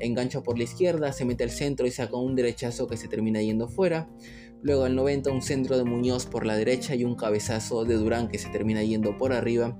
Engancha 0.00 0.42
por 0.42 0.56
la 0.56 0.64
izquierda, 0.64 1.12
se 1.12 1.24
mete 1.24 1.44
al 1.44 1.50
centro 1.50 1.86
y 1.86 1.90
saca 1.90 2.16
un 2.16 2.34
derechazo 2.34 2.86
que 2.86 2.96
se 2.96 3.08
termina 3.08 3.42
yendo 3.42 3.68
fuera. 3.68 4.08
Luego 4.64 4.84
al 4.84 4.96
90 4.96 5.30
un 5.30 5.42
centro 5.42 5.76
de 5.76 5.84
Muñoz 5.84 6.24
por 6.24 6.46
la 6.46 6.56
derecha 6.56 6.94
y 6.94 7.04
un 7.04 7.16
cabezazo 7.16 7.84
de 7.84 7.96
Durán 7.96 8.28
que 8.28 8.38
se 8.38 8.48
termina 8.48 8.82
yendo 8.82 9.18
por 9.18 9.34
arriba. 9.34 9.76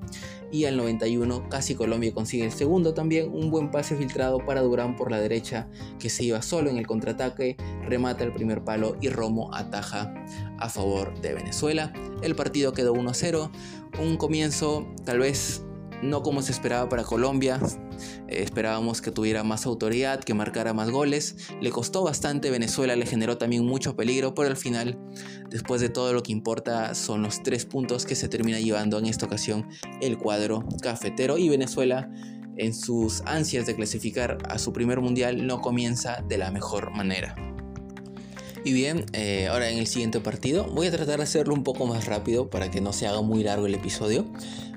Y 0.53 0.67
al 0.67 0.77
91 0.77 1.49
casi 1.49 1.75
Colombia 1.75 2.13
consigue 2.13 2.45
el 2.45 2.53
segundo 2.53 2.93
también, 2.93 3.33
un 3.33 3.51
buen 3.51 3.71
pase 3.71 3.97
filtrado 3.97 4.45
para 4.45 4.61
Durán 4.61 4.95
por 4.95 5.11
la 5.11 5.19
derecha 5.19 5.69
que 5.99 6.11
se 6.11 6.25
iba 6.25 6.43
solo 6.43 6.69
en 6.69 6.77
el 6.77 6.87
contraataque, 6.87 7.57
remata 7.89 8.25
el 8.25 8.35
primer 8.35 8.63
palo 8.63 8.97
y 9.01 9.09
Romo 9.09 9.55
ataja 9.55 10.15
a 10.59 10.69
favor 10.69 11.19
de 11.23 11.33
Venezuela. 11.33 11.91
El 12.23 12.37
partido 12.37 12.75
quedó 12.75 12.93
1-0, 12.93 13.51
un 14.03 14.17
comienzo 14.19 14.87
tal 15.07 15.21
vez 15.21 15.65
no 16.05 16.23
como 16.23 16.43
se 16.43 16.53
esperaba 16.53 16.89
para 16.89 17.05
Colombia. 17.05 17.61
Eh, 18.29 18.43
esperábamos 18.43 19.01
que 19.01 19.11
tuviera 19.11 19.43
más 19.43 19.67
autoridad, 19.67 20.21
que 20.21 20.35
marcara 20.35 20.73
más 20.73 20.91
goles. 20.91 21.37
Le 21.61 21.71
costó 21.71 22.03
bastante, 22.05 22.51
Venezuela 22.51 22.97
le 22.97 23.07
generó 23.07 23.39
también 23.39 23.65
mucho 23.65 23.97
peligro, 23.97 24.35
pero 24.35 24.49
al 24.49 24.57
final, 24.57 24.99
después 25.51 25.81
de 25.81 25.89
todo 25.89 26.13
lo 26.13 26.23
que 26.23 26.33
importa, 26.33 26.95
son 26.95 27.23
los 27.23 27.43
tres 27.43 27.65
puntos 27.65 28.07
que 28.07 28.15
se 28.15 28.29
termina 28.29 28.61
llevando 28.61 28.99
en 28.99 29.07
esta 29.07 29.27
ocasión 29.27 29.69
el 30.01 30.19
cuadro 30.19 30.65
cafetero 30.81 31.39
y 31.39 31.49
Venezuela 31.49 32.11
en 32.57 32.75
sus 32.75 33.23
ansias 33.23 33.67
de 33.67 33.75
clasificar 33.75 34.39
a 34.49 34.59
su 34.59 34.73
primer 34.73 35.01
mundial 35.01 35.47
no 35.47 35.61
comienza 35.61 36.23
de 36.29 36.39
la 36.39 36.51
mejor 36.51 36.93
manera. 36.93 37.54
Y 38.65 38.73
bien, 38.73 39.05
eh, 39.13 39.49
ahora 39.49 39.69
en 39.69 39.79
el 39.79 39.87
siguiente 39.87 40.21
partido 40.21 40.65
voy 40.65 40.87
a 40.87 40.91
tratar 40.91 41.19
de 41.19 41.25
hacerlo 41.25 41.53
un 41.53 41.65
poco 41.65 41.87
más 41.87 42.07
rápido 42.07 42.49
para 42.49 42.71
que 42.71 42.81
no 42.81 42.95
se 42.95 43.07
haga 43.07 43.21
muy 43.21 43.45
largo 43.45 43.67
el 43.67 43.75
episodio. 43.75 44.25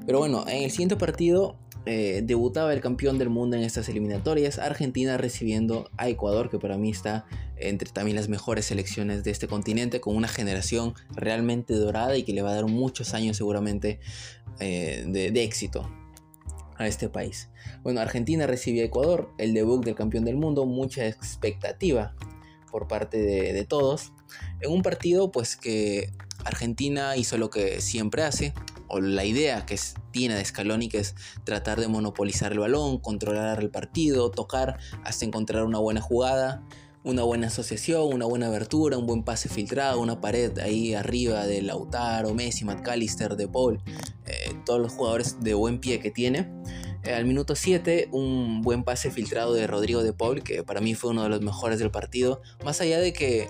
Pero 0.05 0.19
bueno, 0.19 0.43
en 0.47 0.63
el 0.63 0.71
siguiente 0.71 0.97
partido 0.97 1.55
eh, 1.85 2.21
debutaba 2.21 2.73
el 2.73 2.81
campeón 2.81 3.17
del 3.17 3.29
mundo 3.29 3.55
en 3.55 3.63
estas 3.63 3.87
eliminatorias, 3.87 4.59
Argentina 4.59 5.15
recibiendo 5.15 5.89
a 5.95 6.09
Ecuador, 6.09 6.49
que 6.49 6.59
para 6.59 6.77
mí 6.77 6.89
está 6.89 7.25
entre 7.55 7.89
también 7.89 8.17
las 8.17 8.27
mejores 8.27 8.65
selecciones 8.65 9.23
de 9.23 9.31
este 9.31 9.47
continente, 9.47 10.01
con 10.01 10.17
una 10.17 10.27
generación 10.27 10.93
realmente 11.15 11.73
dorada 11.73 12.17
y 12.17 12.23
que 12.23 12.33
le 12.33 12.41
va 12.41 12.51
a 12.51 12.55
dar 12.55 12.65
muchos 12.65 13.13
años 13.13 13.37
seguramente 13.37 14.01
eh, 14.59 15.05
de, 15.07 15.43
éxito 15.43 15.89
a 16.75 16.87
este 16.87 17.07
país. 17.07 17.49
Bueno, 17.83 18.01
Argentina 18.01 18.47
recibe 18.47 18.81
a 18.81 18.85
Ecuador, 18.85 19.31
el 19.37 19.53
debut 19.53 19.85
del 19.85 19.95
campeón 19.95 20.25
del 20.25 20.35
mundo, 20.35 20.65
mucha 20.65 21.07
expectativa 21.07 22.15
por 22.77 22.87
parte 22.87 23.17
de, 23.17 23.65
todos, 23.65 24.13
en 24.61 24.71
un 24.71 24.83
partido 24.83 25.31
pues 25.31 25.55
que 25.55 26.13
Argentina 26.45 27.17
hizo 27.17 27.39
lo 27.39 27.49
que 27.49 27.81
siempre 27.81 28.21
hace, 28.21 28.53
o 28.87 28.99
la 28.99 29.25
idea 29.25 29.65
que 29.65 29.79
tiene 30.11 30.35
de 30.35 30.45
Scaloni, 30.45 30.87
que 30.87 30.99
es 30.99 31.15
tratar 31.43 31.79
de 31.79 31.87
monopolizar 31.87 32.51
el 32.51 32.59
balón, 32.59 32.99
controlar 32.99 33.61
el 33.61 33.71
partido, 33.71 34.29
tocar 34.29 34.77
hasta 35.03 35.25
encontrar 35.25 35.63
una 35.63 35.79
buena 35.79 36.01
jugada, 36.01 36.63
una 37.03 37.23
buena 37.23 37.47
asociación, 37.47 38.13
una 38.13 38.27
buena 38.27 38.45
abertura, 38.45 38.99
un 38.99 39.07
buen 39.07 39.23
pase 39.23 39.49
filtrado, 39.49 39.99
una 39.99 40.21
pared 40.21 40.55
ahí 40.59 40.93
arriba 40.93 41.47
de 41.47 41.63
Lautaro, 41.63 42.35
Messi, 42.35 42.63
McAllister, 42.63 43.37
De 43.37 43.47
Paul, 43.47 43.81
eh, 44.27 44.55
todos 44.67 44.79
los 44.79 44.93
jugadores 44.93 45.37
de 45.41 45.55
buen 45.55 45.79
pie 45.79 45.99
que 45.99 46.11
tiene. 46.11 46.47
Eh, 47.03 47.13
al 47.13 47.25
minuto 47.25 47.55
7, 47.55 48.09
un 48.11 48.61
buen 48.61 48.83
pase 48.83 49.11
filtrado 49.11 49.53
de 49.53 49.67
Rodrigo 49.67 50.03
De 50.03 50.13
Paul, 50.13 50.43
que 50.43 50.63
para 50.63 50.81
mí 50.81 50.95
fue 50.95 51.11
uno 51.11 51.23
de 51.23 51.29
los 51.29 51.41
mejores 51.41 51.79
del 51.79 51.91
partido, 51.91 52.41
más 52.65 52.81
allá 52.81 52.99
de 52.99 53.13
que 53.13 53.47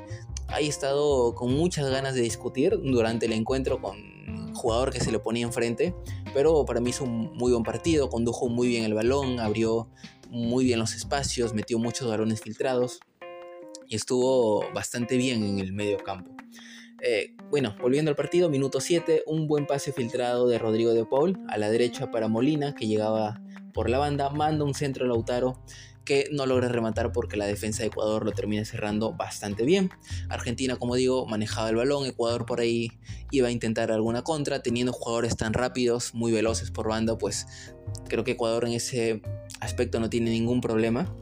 haya 0.47 0.69
estado 0.69 1.35
con 1.35 1.53
muchas 1.53 1.89
ganas 1.89 2.15
de 2.15 2.21
discutir 2.21 2.79
durante 2.81 3.25
el 3.25 3.33
encuentro 3.33 3.81
con 3.81 4.53
jugador 4.53 4.91
que 4.91 4.99
se 4.99 5.11
le 5.11 5.19
ponía 5.19 5.45
enfrente, 5.45 5.95
pero 6.33 6.65
para 6.65 6.79
mí 6.79 6.89
hizo 6.89 7.03
un 7.03 7.35
muy 7.37 7.51
buen 7.51 7.63
partido, 7.63 8.09
condujo 8.09 8.47
muy 8.49 8.67
bien 8.67 8.83
el 8.83 8.93
balón, 8.93 9.39
abrió 9.39 9.89
muy 10.29 10.65
bien 10.65 10.79
los 10.79 10.93
espacios, 10.93 11.53
metió 11.53 11.79
muchos 11.79 12.07
balones 12.07 12.41
filtrados 12.41 12.99
y 13.87 13.95
estuvo 13.95 14.63
bastante 14.73 15.17
bien 15.17 15.43
en 15.43 15.59
el 15.59 15.73
medio 15.73 15.97
campo. 15.97 16.36
Eh, 17.01 17.35
bueno, 17.49 17.75
volviendo 17.79 18.09
al 18.09 18.15
partido, 18.15 18.49
minuto 18.49 18.81
7, 18.81 19.23
un 19.27 19.47
buen 19.47 19.67
pase 19.67 19.93
filtrado 19.93 20.47
de 20.47 20.57
Rodrigo 20.57 20.93
de 20.93 21.05
Paul 21.05 21.37
a 21.47 21.57
la 21.57 21.69
derecha 21.69 22.11
para 22.11 22.27
Molina, 22.27 22.73
que 22.73 22.87
llegaba 22.87 23.41
por 23.73 23.89
la 23.89 23.99
banda, 23.99 24.29
manda 24.29 24.65
un 24.65 24.73
centro 24.73 25.05
a 25.05 25.07
Lautaro 25.07 25.61
que 26.07 26.29
no 26.31 26.45
logra 26.45 26.69
rematar 26.69 27.11
porque 27.11 27.35
la 27.35 27.45
defensa 27.45 27.83
de 27.83 27.87
Ecuador 27.87 28.23
lo 28.23 28.31
termina 28.31 28.63
cerrando 28.63 29.11
bastante 29.13 29.65
bien. 29.65 29.89
Argentina, 30.29 30.77
como 30.77 30.95
digo, 30.95 31.27
manejaba 31.27 31.69
el 31.69 31.75
balón, 31.75 32.05
Ecuador 32.05 32.45
por 32.45 32.61
ahí 32.61 32.93
iba 33.29 33.49
a 33.49 33.51
intentar 33.51 33.91
alguna 33.91 34.23
contra, 34.23 34.63
teniendo 34.63 34.93
jugadores 34.93 35.35
tan 35.35 35.51
rápidos, 35.53 36.13
muy 36.13 36.31
veloces 36.31 36.71
por 36.71 36.87
banda, 36.87 37.17
pues 37.17 37.45
creo 38.07 38.23
que 38.23 38.31
Ecuador 38.31 38.65
en 38.65 38.71
ese 38.71 39.21
aspecto 39.59 39.99
no 39.99 40.09
tiene 40.09 40.31
ningún 40.31 40.61
problema. 40.61 41.13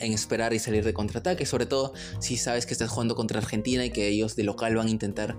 En 0.00 0.12
esperar 0.12 0.52
y 0.52 0.58
salir 0.58 0.84
de 0.84 0.92
contraataque, 0.92 1.46
sobre 1.46 1.66
todo 1.66 1.92
si 2.20 2.36
sabes 2.36 2.66
que 2.66 2.72
estás 2.72 2.90
jugando 2.90 3.14
contra 3.14 3.38
Argentina 3.38 3.84
y 3.84 3.90
que 3.90 4.08
ellos 4.08 4.36
de 4.36 4.44
local 4.44 4.76
van 4.76 4.88
a 4.88 4.90
intentar 4.90 5.36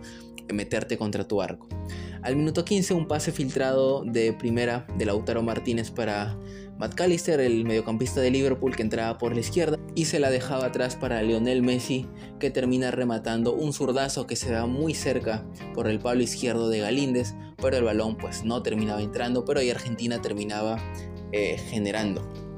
meterte 0.53 0.97
contra 0.97 1.27
tu 1.27 1.41
arco. 1.41 1.67
Al 2.21 2.35
minuto 2.35 2.65
15 2.65 2.93
un 2.93 3.07
pase 3.07 3.31
filtrado 3.31 4.03
de 4.03 4.33
primera 4.33 4.85
de 4.97 5.05
Lautaro 5.05 5.41
Martínez 5.41 5.91
para 5.91 6.37
McAllister, 6.77 7.39
el 7.39 7.65
mediocampista 7.65 8.21
de 8.21 8.31
Liverpool 8.31 8.75
que 8.75 8.83
entraba 8.83 9.17
por 9.17 9.33
la 9.33 9.41
izquierda 9.41 9.77
y 9.95 10.05
se 10.05 10.19
la 10.19 10.29
dejaba 10.29 10.67
atrás 10.67 10.95
para 10.95 11.21
Lionel 11.21 11.61
Messi 11.61 12.07
que 12.39 12.51
termina 12.51 12.89
rematando 12.91 13.53
un 13.53 13.73
zurdazo 13.73 14.27
que 14.27 14.35
se 14.35 14.51
da 14.51 14.65
muy 14.65 14.93
cerca 14.93 15.45
por 15.73 15.87
el 15.87 15.99
palo 15.99 16.23
izquierdo 16.23 16.69
de 16.69 16.79
Galíndez, 16.79 17.35
pero 17.61 17.77
el 17.77 17.83
balón 17.83 18.17
pues 18.17 18.43
no 18.43 18.63
terminaba 18.63 19.01
entrando, 19.01 19.45
pero 19.45 19.59
ahí 19.59 19.69
Argentina 19.69 20.21
terminaba 20.21 20.77
eh, 21.31 21.57
generando. 21.69 22.48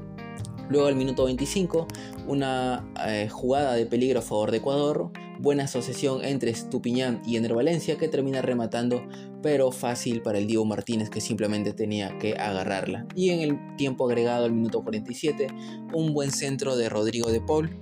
Luego 0.72 0.86
al 0.86 0.96
minuto 0.96 1.26
25, 1.26 1.86
una 2.28 2.90
eh, 3.06 3.28
jugada 3.30 3.74
de 3.74 3.84
peligro 3.84 4.20
a 4.20 4.22
favor 4.22 4.50
de 4.50 4.56
Ecuador, 4.56 5.10
buena 5.38 5.64
asociación 5.64 6.24
entre 6.24 6.50
Estupiñán 6.50 7.20
y 7.26 7.36
Ener 7.36 7.52
Valencia 7.52 7.98
que 7.98 8.08
termina 8.08 8.40
rematando, 8.40 9.06
pero 9.42 9.70
fácil 9.70 10.22
para 10.22 10.38
el 10.38 10.46
Diego 10.46 10.64
Martínez 10.64 11.10
que 11.10 11.20
simplemente 11.20 11.74
tenía 11.74 12.16
que 12.18 12.36
agarrarla. 12.36 13.06
Y 13.14 13.28
en 13.28 13.40
el 13.40 13.76
tiempo 13.76 14.06
agregado 14.06 14.46
al 14.46 14.52
minuto 14.52 14.82
47, 14.82 15.48
un 15.92 16.14
buen 16.14 16.30
centro 16.30 16.74
de 16.74 16.88
Rodrigo 16.88 17.30
de 17.30 17.42
Paul 17.42 17.78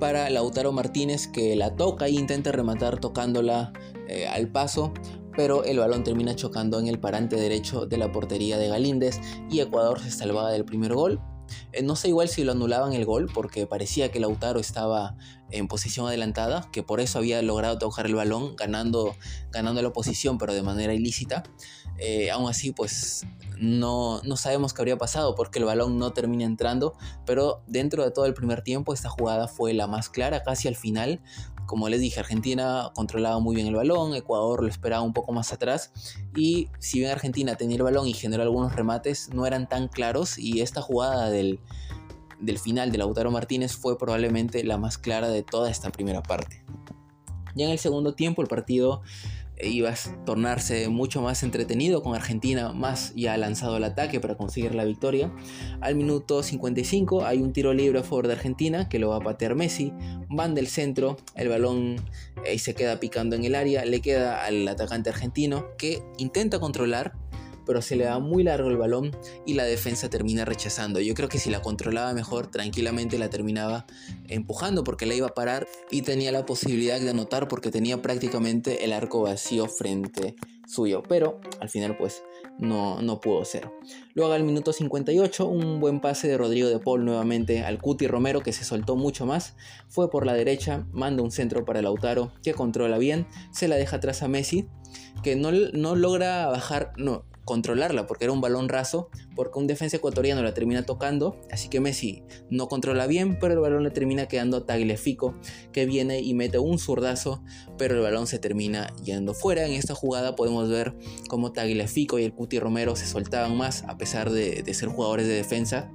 para 0.00 0.30
Lautaro 0.30 0.72
Martínez 0.72 1.28
que 1.28 1.54
la 1.54 1.76
toca 1.76 2.06
e 2.06 2.12
intenta 2.12 2.50
rematar 2.50 2.98
tocándola 2.98 3.74
eh, 4.08 4.26
al 4.26 4.48
paso, 4.48 4.94
pero 5.36 5.64
el 5.64 5.80
balón 5.80 6.02
termina 6.02 6.34
chocando 6.34 6.80
en 6.80 6.86
el 6.86 6.98
parante 6.98 7.36
derecho 7.36 7.84
de 7.84 7.98
la 7.98 8.10
portería 8.10 8.56
de 8.56 8.68
Galíndez 8.68 9.20
y 9.50 9.60
Ecuador 9.60 10.00
se 10.00 10.10
salvaba 10.10 10.50
del 10.50 10.64
primer 10.64 10.94
gol 10.94 11.20
no 11.82 11.96
sé 11.96 12.08
igual 12.08 12.28
si 12.28 12.44
lo 12.44 12.52
anulaban 12.52 12.92
el 12.92 13.04
gol 13.04 13.30
porque 13.32 13.66
parecía 13.66 14.10
que 14.10 14.20
Lautaro 14.20 14.60
estaba 14.60 15.16
en 15.50 15.68
posición 15.68 16.06
adelantada, 16.06 16.68
que 16.72 16.82
por 16.82 17.00
eso 17.00 17.18
había 17.18 17.40
logrado 17.42 17.78
tocar 17.78 18.06
el 18.06 18.14
balón 18.14 18.56
ganando, 18.56 19.14
ganando 19.50 19.82
la 19.82 19.92
posición 19.92 20.38
pero 20.38 20.54
de 20.54 20.62
manera 20.62 20.94
ilícita. 20.94 21.44
Eh, 21.98 22.30
aún 22.30 22.48
así 22.48 22.72
pues 22.72 23.24
no, 23.58 24.20
no 24.24 24.36
sabemos 24.36 24.74
qué 24.74 24.82
habría 24.82 24.98
pasado 24.98 25.34
porque 25.34 25.58
el 25.58 25.64
balón 25.64 25.98
no 25.98 26.12
termina 26.12 26.44
entrando, 26.44 26.94
pero 27.24 27.62
dentro 27.66 28.04
de 28.04 28.10
todo 28.10 28.26
el 28.26 28.34
primer 28.34 28.62
tiempo 28.62 28.92
esta 28.92 29.08
jugada 29.08 29.48
fue 29.48 29.74
la 29.74 29.86
más 29.86 30.08
clara 30.08 30.42
casi 30.42 30.68
al 30.68 30.76
final 30.76 31.20
como 31.66 31.88
les 31.88 32.00
dije, 32.00 32.20
Argentina 32.20 32.90
controlaba 32.94 33.38
muy 33.40 33.54
bien 33.54 33.66
el 33.66 33.74
balón, 33.74 34.14
Ecuador 34.14 34.62
lo 34.62 34.68
esperaba 34.68 35.02
un 35.02 35.12
poco 35.12 35.32
más 35.32 35.52
atrás 35.52 35.92
y 36.36 36.68
si 36.78 36.98
bien 36.98 37.10
Argentina 37.10 37.56
tenía 37.56 37.76
el 37.76 37.82
balón 37.82 38.06
y 38.06 38.12
generó 38.12 38.42
algunos 38.42 38.74
remates, 38.74 39.30
no 39.32 39.46
eran 39.46 39.68
tan 39.68 39.88
claros 39.88 40.38
y 40.38 40.60
esta 40.60 40.82
jugada 40.82 41.30
del, 41.30 41.60
del 42.40 42.58
final 42.58 42.92
de 42.92 42.98
Lautaro 42.98 43.30
Martínez 43.30 43.72
fue 43.72 43.98
probablemente 43.98 44.62
la 44.64 44.78
más 44.78 44.98
clara 44.98 45.28
de 45.28 45.42
toda 45.42 45.70
esta 45.70 45.90
primera 45.90 46.22
parte. 46.22 46.64
Ya 47.54 47.66
en 47.66 47.70
el 47.70 47.78
segundo 47.78 48.14
tiempo 48.14 48.42
el 48.42 48.48
partido 48.48 49.02
iba 49.62 49.90
a 49.90 50.24
tornarse 50.24 50.88
mucho 50.88 51.22
más 51.22 51.42
entretenido 51.42 52.02
con 52.02 52.14
Argentina 52.14 52.72
más 52.72 53.12
ya 53.14 53.36
lanzado 53.36 53.76
al 53.76 53.84
ataque 53.84 54.20
para 54.20 54.36
conseguir 54.36 54.74
la 54.74 54.84
victoria. 54.84 55.32
Al 55.80 55.94
minuto 55.94 56.42
55 56.42 57.24
hay 57.24 57.38
un 57.38 57.52
tiro 57.52 57.72
libre 57.72 58.00
a 58.00 58.02
favor 58.02 58.26
de 58.26 58.34
Argentina 58.34 58.88
que 58.88 58.98
lo 58.98 59.10
va 59.10 59.16
a 59.16 59.20
patear 59.20 59.54
Messi, 59.54 59.92
van 60.28 60.54
del 60.54 60.66
centro, 60.66 61.16
el 61.36 61.48
balón 61.48 61.96
ahí 62.44 62.58
se 62.58 62.74
queda 62.74 63.00
picando 63.00 63.36
en 63.36 63.44
el 63.44 63.54
área, 63.54 63.84
le 63.84 64.00
queda 64.00 64.44
al 64.44 64.66
atacante 64.66 65.10
argentino 65.10 65.66
que 65.78 66.02
intenta 66.18 66.58
controlar 66.58 67.14
pero 67.66 67.82
se 67.82 67.96
le 67.96 68.04
da 68.04 68.18
muy 68.18 68.42
largo 68.42 68.70
el 68.70 68.76
balón 68.76 69.16
y 69.46 69.54
la 69.54 69.64
defensa 69.64 70.08
termina 70.10 70.44
rechazando. 70.44 71.00
Yo 71.00 71.14
creo 71.14 71.28
que 71.28 71.38
si 71.38 71.50
la 71.50 71.62
controlaba 71.62 72.12
mejor, 72.12 72.46
tranquilamente 72.48 73.18
la 73.18 73.30
terminaba 73.30 73.86
empujando 74.28 74.84
porque 74.84 75.06
la 75.06 75.14
iba 75.14 75.28
a 75.28 75.34
parar 75.34 75.66
y 75.90 76.02
tenía 76.02 76.32
la 76.32 76.46
posibilidad 76.46 77.00
de 77.00 77.10
anotar 77.10 77.48
porque 77.48 77.70
tenía 77.70 78.02
prácticamente 78.02 78.84
el 78.84 78.92
arco 78.92 79.22
vacío 79.22 79.66
frente 79.66 80.36
suyo, 80.66 81.02
pero 81.08 81.40
al 81.60 81.68
final 81.68 81.96
pues 81.96 82.22
no, 82.58 83.02
no 83.02 83.20
pudo 83.20 83.44
ser. 83.44 83.70
Luego 84.14 84.32
al 84.32 84.44
minuto 84.44 84.72
58 84.72 85.46
un 85.46 85.80
buen 85.80 86.00
pase 86.00 86.28
de 86.28 86.38
Rodrigo 86.38 86.68
de 86.68 86.78
Paul 86.78 87.04
nuevamente 87.04 87.62
al 87.64 87.80
Cuti 87.80 88.06
Romero 88.06 88.40
que 88.40 88.52
se 88.52 88.64
soltó 88.64 88.96
mucho 88.96 89.26
más, 89.26 89.56
fue 89.88 90.10
por 90.10 90.26
la 90.26 90.34
derecha, 90.34 90.86
manda 90.92 91.22
un 91.22 91.30
centro 91.30 91.64
para 91.64 91.82
Lautaro 91.82 92.32
que 92.42 92.54
controla 92.54 92.98
bien, 92.98 93.26
se 93.52 93.68
la 93.68 93.76
deja 93.76 93.96
atrás 93.96 94.22
a 94.22 94.28
Messi 94.28 94.66
que 95.22 95.36
no, 95.36 95.50
no 95.50 95.96
logra 95.96 96.46
bajar, 96.46 96.92
no, 96.96 97.24
controlarla 97.44 98.06
porque 98.06 98.24
era 98.24 98.32
un 98.32 98.40
balón 98.40 98.68
raso, 98.68 99.10
porque 99.34 99.58
un 99.58 99.66
defensa 99.66 99.96
ecuatoriano 99.96 100.42
la 100.42 100.54
termina 100.54 100.84
tocando, 100.84 101.40
así 101.50 101.68
que 101.68 101.80
Messi 101.80 102.22
no 102.50 102.68
controla 102.68 103.06
bien, 103.06 103.38
pero 103.38 103.54
el 103.54 103.60
balón 103.60 103.82
le 103.82 103.90
termina 103.90 104.26
quedando 104.26 104.58
a 104.58 104.66
Tagliafico, 104.66 105.34
que 105.72 105.86
viene 105.86 106.20
y 106.20 106.34
mete 106.34 106.58
un 106.58 106.78
zurdazo, 106.78 107.42
pero 107.78 107.94
el 107.94 108.00
balón 108.00 108.26
se 108.26 108.38
termina 108.38 108.94
yendo 109.02 109.34
fuera. 109.34 109.66
En 109.66 109.72
esta 109.72 109.94
jugada 109.94 110.36
podemos 110.36 110.68
ver 110.68 110.94
cómo 111.28 111.52
Tagliafico 111.52 112.18
y 112.18 112.24
el 112.24 112.34
Cuti 112.34 112.58
Romero 112.58 112.96
se 112.96 113.06
soltaban 113.06 113.56
más 113.56 113.84
a 113.84 113.98
pesar 113.98 114.30
de, 114.30 114.62
de 114.62 114.74
ser 114.74 114.88
jugadores 114.88 115.26
de 115.26 115.34
defensa 115.34 115.90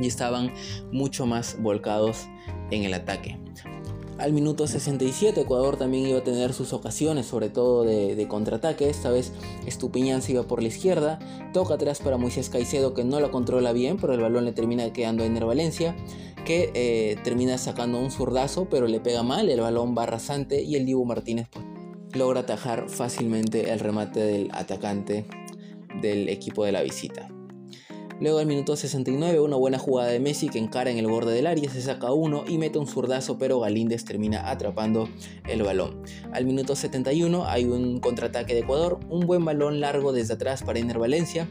y 0.00 0.06
estaban 0.06 0.52
mucho 0.90 1.26
más 1.26 1.60
volcados 1.60 2.28
en 2.70 2.84
el 2.84 2.94
ataque. 2.94 3.38
Al 4.18 4.32
minuto 4.32 4.66
67 4.66 5.40
Ecuador 5.40 5.76
también 5.76 6.06
iba 6.06 6.18
a 6.18 6.24
tener 6.24 6.52
sus 6.52 6.72
ocasiones, 6.72 7.26
sobre 7.26 7.48
todo 7.48 7.82
de, 7.84 8.26
contraataque. 8.28 8.88
Esta 8.88 9.10
vez 9.10 9.32
Estupiñán 9.66 10.22
se 10.22 10.32
iba 10.32 10.42
por 10.44 10.62
la 10.62 10.68
izquierda, 10.68 11.18
toca 11.52 11.74
atrás 11.74 12.00
para 12.00 12.18
Moisés 12.18 12.48
Caicedo 12.48 12.94
que 12.94 13.04
no 13.04 13.20
lo 13.20 13.30
controla 13.30 13.72
bien, 13.72 13.96
pero 13.96 14.12
el 14.12 14.20
balón 14.20 14.44
le 14.44 14.52
termina 14.52 14.92
quedando 14.92 15.22
a 15.22 15.26
Ener 15.26 15.44
Valencia, 15.44 15.96
que 16.44 16.70
eh, 16.74 17.16
termina 17.24 17.58
sacando 17.58 17.98
un 17.98 18.10
zurdazo, 18.10 18.66
pero 18.66 18.86
le 18.86 19.00
pega 19.00 19.22
mal, 19.22 19.48
el 19.48 19.60
balón 19.60 19.96
va 19.96 20.06
rasante 20.06 20.62
y 20.62 20.76
el 20.76 20.86
Dibu 20.86 21.04
Martínez 21.04 21.48
pues, 21.50 21.64
logra 22.12 22.40
atajar 22.40 22.88
fácilmente 22.88 23.72
el 23.72 23.80
remate 23.80 24.20
del 24.20 24.50
atacante 24.52 25.24
del 26.00 26.28
equipo 26.28 26.64
de 26.64 26.72
la 26.72 26.82
visita. 26.82 27.28
Luego 28.22 28.38
al 28.38 28.46
minuto 28.46 28.76
69 28.76 29.40
una 29.40 29.56
buena 29.56 29.80
jugada 29.80 30.10
de 30.10 30.20
Messi 30.20 30.48
que 30.48 30.60
encara 30.60 30.92
en 30.92 30.98
el 30.98 31.08
borde 31.08 31.34
del 31.34 31.44
área, 31.44 31.68
se 31.68 31.82
saca 31.82 32.12
uno 32.12 32.44
y 32.46 32.56
mete 32.56 32.78
un 32.78 32.86
zurdazo 32.86 33.36
pero 33.36 33.58
Galíndez 33.58 34.04
termina 34.04 34.48
atrapando 34.48 35.08
el 35.48 35.64
balón. 35.64 36.04
Al 36.32 36.44
minuto 36.44 36.76
71 36.76 37.44
hay 37.48 37.64
un 37.64 37.98
contraataque 37.98 38.54
de 38.54 38.60
Ecuador, 38.60 39.00
un 39.10 39.26
buen 39.26 39.44
balón 39.44 39.80
largo 39.80 40.12
desde 40.12 40.34
atrás 40.34 40.62
para 40.62 40.78
Ener 40.78 41.00
Valencia 41.00 41.48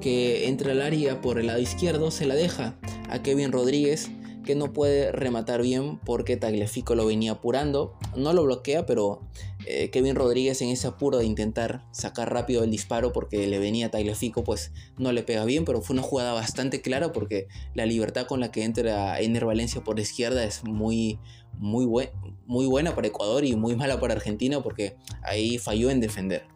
que 0.00 0.48
entra 0.48 0.72
al 0.72 0.80
área 0.80 1.20
por 1.20 1.38
el 1.38 1.48
lado 1.48 1.58
izquierdo, 1.58 2.10
se 2.10 2.24
la 2.24 2.36
deja 2.36 2.74
a 3.10 3.22
Kevin 3.22 3.52
Rodríguez 3.52 4.10
que 4.48 4.54
no 4.54 4.72
puede 4.72 5.12
rematar 5.12 5.60
bien 5.60 6.00
porque 6.06 6.38
Tagliafico 6.38 6.94
lo 6.94 7.04
venía 7.04 7.32
apurando. 7.32 7.98
No 8.16 8.32
lo 8.32 8.44
bloquea, 8.44 8.86
pero 8.86 9.20
eh, 9.66 9.90
Kevin 9.90 10.14
Rodríguez 10.14 10.62
en 10.62 10.70
ese 10.70 10.86
apuro 10.86 11.18
de 11.18 11.26
intentar 11.26 11.84
sacar 11.92 12.32
rápido 12.32 12.64
el 12.64 12.70
disparo 12.70 13.12
porque 13.12 13.46
le 13.46 13.58
venía 13.58 13.90
Tagliafico, 13.90 14.44
pues 14.44 14.72
no 14.96 15.12
le 15.12 15.22
pega 15.22 15.44
bien, 15.44 15.66
pero 15.66 15.82
fue 15.82 15.92
una 15.92 16.02
jugada 16.02 16.32
bastante 16.32 16.80
clara 16.80 17.12
porque 17.12 17.46
la 17.74 17.84
libertad 17.84 18.26
con 18.26 18.40
la 18.40 18.50
que 18.50 18.64
entra 18.64 19.20
Ener 19.20 19.44
Valencia 19.44 19.84
por 19.84 19.96
la 19.96 20.02
izquierda 20.02 20.42
es 20.42 20.64
muy, 20.64 21.18
muy, 21.58 21.86
muy 22.46 22.64
buena 22.64 22.94
para 22.94 23.08
Ecuador 23.08 23.44
y 23.44 23.54
muy 23.54 23.76
mala 23.76 24.00
para 24.00 24.14
Argentina 24.14 24.62
porque 24.62 24.96
ahí 25.24 25.58
falló 25.58 25.90
en 25.90 26.00
defender. 26.00 26.46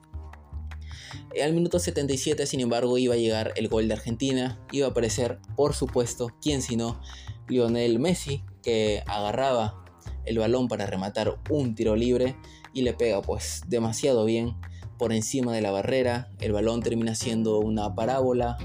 Al 1.43 1.53
minuto 1.53 1.79
77, 1.79 2.47
sin 2.47 2.61
embargo, 2.61 2.97
iba 2.99 3.15
a 3.15 3.19
llegar 3.19 3.53
el 3.57 3.69
gol 3.69 3.89
de 3.89 3.95
Argentina. 3.95 4.59
Iba 4.71 4.87
a 4.87 4.91
aparecer, 4.91 5.39
por 5.57 5.75
supuesto, 5.75 6.31
quién 6.43 6.63
sino 6.63 7.01
Lionel 7.49 7.99
Messi, 7.99 8.45
que 8.63 9.03
agarraba 9.07 9.85
el 10.25 10.39
balón 10.39 10.69
para 10.69 10.87
rematar 10.87 11.41
un 11.51 11.75
tiro 11.75 11.97
libre 11.97 12.37
y 12.73 12.83
le 12.83 12.93
pega 12.93 13.23
pues 13.23 13.63
demasiado 13.67 14.25
bien 14.25 14.57
por 14.99 15.13
encima 15.13 15.53
de 15.53 15.63
la 15.63 15.71
barrera. 15.71 16.31
El 16.41 16.53
balón 16.53 16.83
termina 16.83 17.15
siendo 17.15 17.59
una 17.59 17.95
parábola, 17.95 18.57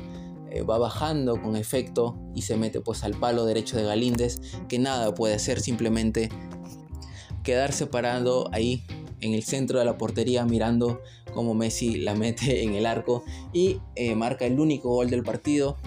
eh, 0.51 0.61
va 0.61 0.77
bajando 0.77 1.41
con 1.41 1.55
efecto 1.55 2.17
y 2.35 2.43
se 2.43 2.57
mete 2.57 2.81
pues 2.81 3.03
al 3.03 3.19
palo 3.19 3.45
derecho 3.45 3.77
de 3.77 3.83
Galíndez, 3.83 4.39
que 4.67 4.79
nada 4.79 5.13
puede 5.13 5.35
hacer, 5.35 5.59
simplemente 5.59 6.29
quedarse 7.43 7.87
parado 7.87 8.49
ahí 8.53 8.85
en 9.19 9.33
el 9.33 9.43
centro 9.43 9.79
de 9.79 9.85
la 9.85 9.97
portería 9.97 10.45
mirando 10.45 11.01
cómo 11.33 11.53
Messi 11.53 11.97
la 11.97 12.13
mete 12.13 12.63
en 12.63 12.75
el 12.75 12.85
arco 12.85 13.23
y 13.53 13.79
eh, 13.95 14.15
marca 14.15 14.45
el 14.45 14.59
único 14.59 14.89
gol 14.89 15.09
del 15.09 15.23
partido 15.23 15.77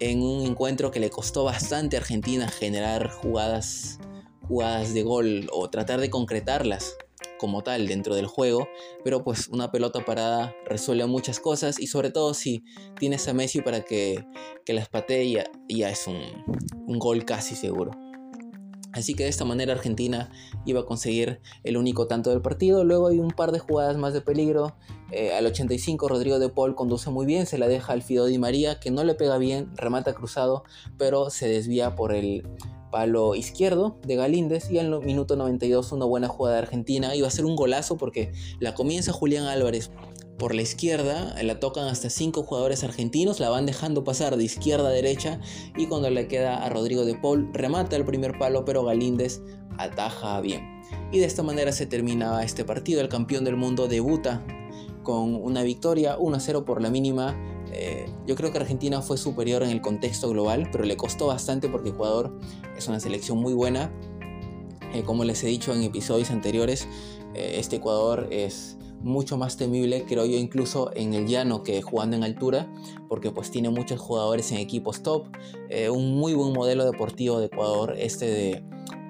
en 0.00 0.22
un 0.22 0.46
encuentro 0.46 0.90
que 0.90 1.00
le 1.00 1.10
costó 1.10 1.44
bastante 1.44 1.96
a 1.96 2.00
Argentina 2.00 2.48
generar 2.48 3.10
jugadas, 3.10 3.98
jugadas 4.46 4.94
de 4.94 5.02
gol 5.02 5.48
o 5.52 5.68
tratar 5.70 6.00
de 6.00 6.10
concretarlas 6.10 6.96
como 7.38 7.62
tal 7.62 7.86
dentro 7.86 8.14
del 8.14 8.26
juego, 8.26 8.68
pero 9.04 9.22
pues 9.22 9.48
una 9.48 9.70
pelota 9.70 10.04
parada 10.04 10.54
resuelve 10.66 11.06
muchas 11.06 11.40
cosas 11.40 11.78
y 11.78 11.86
sobre 11.86 12.10
todo 12.10 12.34
si 12.34 12.64
tienes 12.98 13.28
a 13.28 13.32
Messi 13.32 13.60
para 13.60 13.84
que, 13.84 14.26
que 14.64 14.72
las 14.72 14.88
patee 14.88 15.44
ya, 15.68 15.90
es 15.90 16.06
un, 16.06 16.20
un 16.86 16.98
gol 16.98 17.24
casi 17.24 17.54
seguro. 17.54 17.92
Así 18.92 19.14
que 19.14 19.24
de 19.24 19.28
esta 19.28 19.44
manera 19.44 19.72
Argentina 19.72 20.30
iba 20.64 20.80
a 20.80 20.86
conseguir 20.86 21.40
el 21.62 21.76
único 21.76 22.06
tanto 22.06 22.30
del 22.30 22.40
partido. 22.40 22.84
Luego 22.84 23.08
hay 23.08 23.18
un 23.18 23.30
par 23.30 23.52
de 23.52 23.58
jugadas 23.58 23.96
más 23.96 24.12
de 24.12 24.20
peligro. 24.20 24.76
Eh, 25.10 25.32
al 25.34 25.46
85 25.46 26.08
Rodrigo 26.08 26.38
de 26.38 26.48
Paul 26.48 26.74
conduce 26.74 27.10
muy 27.10 27.26
bien, 27.26 27.46
se 27.46 27.58
la 27.58 27.68
deja 27.68 27.92
al 27.92 28.02
Fido 28.02 28.26
Di 28.26 28.38
María 28.38 28.78
que 28.78 28.90
no 28.90 29.04
le 29.04 29.14
pega 29.14 29.38
bien, 29.38 29.70
remata 29.74 30.12
cruzado, 30.12 30.64
pero 30.98 31.30
se 31.30 31.48
desvía 31.48 31.94
por 31.94 32.14
el 32.14 32.46
palo 32.90 33.34
izquierdo 33.34 33.98
de 34.06 34.16
Galíndez 34.16 34.70
y 34.70 34.78
al 34.78 35.00
minuto 35.00 35.36
92 35.36 35.92
una 35.92 36.04
buena 36.04 36.28
jugada 36.28 36.56
de 36.56 36.62
Argentina. 36.62 37.14
Iba 37.14 37.28
a 37.28 37.30
ser 37.30 37.44
un 37.44 37.56
golazo 37.56 37.96
porque 37.96 38.32
la 38.60 38.74
comienza 38.74 39.12
Julián 39.12 39.44
Álvarez 39.44 39.90
por 40.38 40.54
la 40.54 40.62
izquierda, 40.62 41.34
la 41.42 41.58
tocan 41.58 41.88
hasta 41.88 42.10
cinco 42.10 42.44
jugadores 42.44 42.84
argentinos, 42.84 43.40
la 43.40 43.48
van 43.48 43.66
dejando 43.66 44.04
pasar 44.04 44.36
de 44.36 44.44
izquierda 44.44 44.88
a 44.88 44.92
derecha 44.92 45.40
y 45.76 45.86
cuando 45.86 46.10
le 46.10 46.28
queda 46.28 46.64
a 46.64 46.68
Rodrigo 46.68 47.04
de 47.04 47.16
Paul 47.16 47.50
remata 47.52 47.96
el 47.96 48.04
primer 48.04 48.38
palo, 48.38 48.64
pero 48.64 48.84
Galíndez 48.84 49.40
ataja 49.78 50.40
bien. 50.40 50.82
Y 51.12 51.18
de 51.18 51.24
esta 51.24 51.42
manera 51.42 51.72
se 51.72 51.86
terminaba 51.86 52.44
este 52.44 52.64
partido. 52.64 53.00
El 53.00 53.08
campeón 53.08 53.44
del 53.44 53.56
mundo 53.56 53.88
debuta 53.88 54.44
con 55.02 55.34
una 55.34 55.62
victoria 55.62 56.18
1-0 56.18 56.64
por 56.64 56.82
la 56.82 56.90
mínima. 56.90 57.36
Eh, 57.72 58.10
yo 58.26 58.34
creo 58.34 58.52
que 58.52 58.58
Argentina 58.58 59.02
fue 59.02 59.16
superior 59.18 59.62
en 59.62 59.70
el 59.70 59.80
contexto 59.80 60.28
global, 60.28 60.68
pero 60.70 60.84
le 60.84 60.96
costó 60.96 61.26
bastante 61.26 61.68
porque 61.68 61.90
Ecuador 61.90 62.38
es 62.76 62.88
una 62.88 63.00
selección 63.00 63.38
muy 63.38 63.54
buena. 63.54 63.90
Eh, 64.92 65.02
como 65.04 65.24
les 65.24 65.42
he 65.44 65.48
dicho 65.48 65.74
en 65.74 65.82
episodios 65.82 66.30
anteriores, 66.30 66.88
eh, 67.34 67.56
este 67.58 67.76
Ecuador 67.76 68.28
es 68.30 68.76
mucho 69.00 69.36
más 69.36 69.56
temible, 69.56 70.04
creo 70.06 70.26
yo, 70.26 70.36
incluso 70.36 70.90
en 70.94 71.14
el 71.14 71.26
llano 71.26 71.62
que 71.62 71.80
jugando 71.82 72.16
en 72.16 72.24
altura, 72.24 72.72
porque 73.08 73.30
pues 73.30 73.50
tiene 73.50 73.70
muchos 73.70 74.00
jugadores 74.00 74.50
en 74.52 74.58
equipos 74.58 75.02
top, 75.02 75.26
eh, 75.68 75.90
un 75.90 76.16
muy 76.18 76.34
buen 76.34 76.52
modelo 76.52 76.84
deportivo 76.84 77.38
de 77.38 77.46
Ecuador, 77.46 77.94
este 77.98 78.26
de 78.26 78.64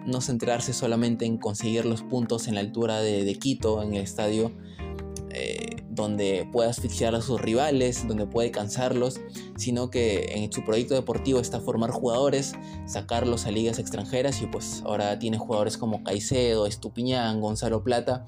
no 0.07 0.21
centrarse 0.21 0.73
solamente 0.73 1.27
en 1.27 1.39
conseguir 1.39 1.85
los 1.85 2.03
puntos 2.03 2.49
en 2.49 2.55
la 2.55 2.61
altura 2.61 3.01
de, 3.01 3.35
Quito, 3.39 3.83
en 3.83 3.95
el 3.95 4.03
estadio, 4.03 4.53
eh, 5.31 5.68
donde 6.03 6.49
puede 6.51 6.71
asfixiar 6.71 7.15
a 7.15 7.21
sus 7.21 7.41
rivales, 7.41 8.07
donde 8.09 8.27
puede 8.27 8.51
cansarlos, 8.51 9.21
sino 9.57 9.91
que 9.91 10.33
en 10.35 10.53
su 10.53 10.65
proyecto 10.65 10.95
deportivo 10.95 11.41
está 11.41 11.61
formar 11.61 11.91
jugadores, 11.91 12.55
sacarlos 12.87 13.47
a 13.47 13.51
ligas 13.51 13.79
extranjeras 13.79 14.41
y 14.41 14.47
pues 14.47 14.83
ahora 14.85 15.19
tiene 15.19 15.39
jugadores 15.39 15.77
como 15.77 16.03
Caicedo, 16.03 16.67
Estupiñán, 16.67 17.41
Gonzalo 17.41 17.85
Plata, 17.85 18.27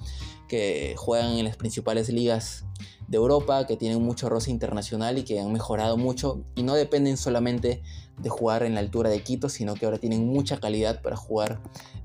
que 0.49 0.95
juegan 0.97 1.39
en 1.39 1.45
las 1.45 1.57
principales 1.57 2.09
ligas 2.09 2.65
de 3.09 3.17
Europa, 3.17 3.67
que 3.67 3.77
tienen 3.77 4.03
mucho 4.03 4.29
roce 4.29 4.51
internacional 4.51 5.19
y 5.19 5.25
que 5.25 5.41
han 5.41 5.53
mejorado 5.53 5.97
mucho 5.97 6.45
y 6.55 6.63
no 6.63 6.75
dependen 6.75 7.17
solamente 7.17 7.83
de 8.19 8.29
jugar 8.29 8.63
en 8.63 8.75
la 8.75 8.81
altura 8.81 9.11
de 9.11 9.23
Quito, 9.23 9.49
sino 9.49 9.75
que 9.75 9.87
ahora 9.87 9.99
tienen 9.99 10.27
mucha 10.27 10.61
calidad 10.61 11.03
para 11.03 11.17
jugar 11.17 11.61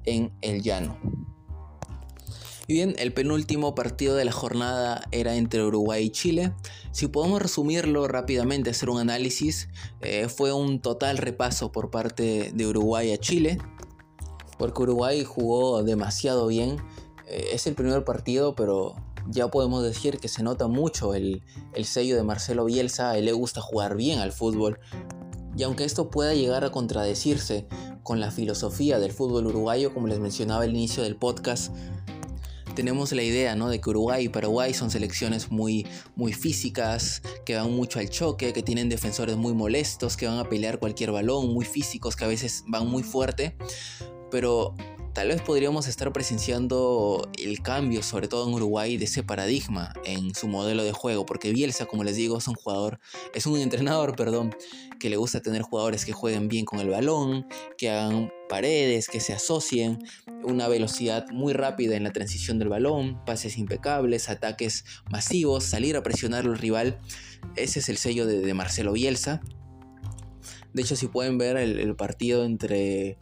en 0.05 0.31
el 0.41 0.61
llano. 0.61 0.97
Y 2.67 2.73
bien, 2.73 2.95
el 2.97 3.13
penúltimo 3.13 3.75
partido 3.75 4.15
de 4.15 4.25
la 4.25 4.31
jornada 4.31 5.03
era 5.11 5.35
entre 5.35 5.63
Uruguay 5.63 6.05
y 6.05 6.09
Chile. 6.09 6.53
Si 6.91 7.07
podemos 7.07 7.41
resumirlo 7.41 8.07
rápidamente, 8.07 8.71
hacer 8.71 8.89
un 8.89 8.99
análisis, 8.99 9.69
eh, 10.01 10.27
fue 10.29 10.51
un 10.51 10.79
total 10.79 11.17
repaso 11.17 11.71
por 11.71 11.91
parte 11.91 12.51
de 12.53 12.67
Uruguay 12.67 13.11
a 13.11 13.17
Chile, 13.17 13.59
porque 14.57 14.81
Uruguay 14.81 15.23
jugó 15.23 15.83
demasiado 15.83 16.47
bien. 16.47 16.77
Eh, 17.27 17.49
es 17.53 17.67
el 17.67 17.75
primer 17.75 18.03
partido, 18.03 18.55
pero 18.55 18.95
ya 19.27 19.47
podemos 19.49 19.83
decir 19.83 20.17
que 20.17 20.27
se 20.27 20.41
nota 20.41 20.67
mucho 20.67 21.13
el, 21.13 21.43
el 21.73 21.85
sello 21.85 22.15
de 22.15 22.23
Marcelo 22.23 22.65
Bielsa, 22.65 23.11
a 23.11 23.17
él 23.17 23.25
le 23.25 23.33
gusta 23.33 23.61
jugar 23.61 23.95
bien 23.95 24.19
al 24.19 24.31
fútbol. 24.31 24.79
Y 25.55 25.63
aunque 25.63 25.85
esto 25.85 26.09
pueda 26.09 26.33
llegar 26.33 26.65
a 26.65 26.71
contradecirse 26.71 27.67
con 28.03 28.19
la 28.19 28.29
filosofía 28.31 28.99
del 28.99 29.11
fútbol 29.11 29.47
uruguayo, 29.47 29.93
como 29.93 30.07
les 30.07 30.19
mencionaba 30.19 30.63
al 30.63 30.71
inicio 30.71 31.03
del 31.03 31.15
podcast, 31.15 31.73
tenemos 32.75 33.11
la 33.11 33.23
idea 33.23 33.55
¿no? 33.55 33.69
de 33.69 33.81
que 33.81 33.89
Uruguay 33.89 34.25
y 34.25 34.29
Paraguay 34.29 34.73
son 34.73 34.91
selecciones 34.91 35.49
muy, 35.49 35.87
muy 36.15 36.33
físicas, 36.33 37.21
que 37.45 37.55
van 37.55 37.71
mucho 37.71 37.99
al 37.99 38.09
choque, 38.09 38.53
que 38.53 38.61
tienen 38.61 38.89
defensores 38.89 39.37
muy 39.37 39.53
molestos, 39.53 40.17
que 40.17 40.27
van 40.27 40.37
a 40.37 40.47
pelear 40.47 40.77
cualquier 40.77 41.11
balón, 41.11 41.53
muy 41.53 41.65
físicos, 41.65 42.15
que 42.15 42.25
a 42.25 42.27
veces 42.27 42.63
van 42.67 42.87
muy 42.87 43.01
fuerte. 43.01 43.55
Pero 44.29 44.75
tal 45.15 45.29
vez 45.29 45.41
podríamos 45.41 45.87
estar 45.87 46.11
presenciando 46.11 47.31
el 47.41 47.61
cambio, 47.61 48.03
sobre 48.03 48.27
todo 48.27 48.49
en 48.49 48.53
Uruguay, 48.53 48.97
de 48.97 49.05
ese 49.05 49.23
paradigma 49.23 49.93
en 50.03 50.35
su 50.35 50.49
modelo 50.49 50.83
de 50.83 50.91
juego, 50.91 51.25
porque 51.25 51.53
Bielsa, 51.53 51.85
como 51.85 52.03
les 52.03 52.17
digo, 52.17 52.37
es 52.37 52.49
un 52.49 52.55
jugador, 52.55 52.99
es 53.33 53.45
un 53.45 53.57
entrenador, 53.57 54.17
perdón, 54.17 54.53
que 54.99 55.09
le 55.09 55.15
gusta 55.15 55.41
tener 55.41 55.61
jugadores 55.61 56.03
que 56.03 56.11
jueguen 56.11 56.49
bien 56.49 56.65
con 56.65 56.81
el 56.81 56.89
balón, 56.89 57.47
que 57.77 57.89
hagan 57.89 58.29
paredes, 58.49 59.07
que 59.07 59.21
se 59.21 59.31
asocien, 59.31 59.99
una 60.43 60.67
velocidad 60.67 61.25
muy 61.31 61.53
rápida 61.53 61.95
en 61.95 62.03
la 62.03 62.11
transición 62.11 62.59
del 62.59 62.67
balón, 62.67 63.23
pases 63.25 63.57
impecables, 63.57 64.27
ataques 64.27 64.83
masivos, 65.09 65.63
salir 65.63 65.95
a 65.95 66.03
presionar 66.03 66.43
al 66.43 66.57
rival. 66.57 66.99
Ese 67.55 67.79
es 67.79 67.87
el 67.87 67.95
sello 67.95 68.27
de, 68.27 68.53
Marcelo 68.53 68.91
Bielsa. 68.91 69.39
De 70.73 70.81
hecho, 70.81 70.97
si 70.97 71.07
pueden 71.07 71.37
ver 71.37 71.55
el 71.55 71.95
partido 71.95 72.43
entre 72.43 73.17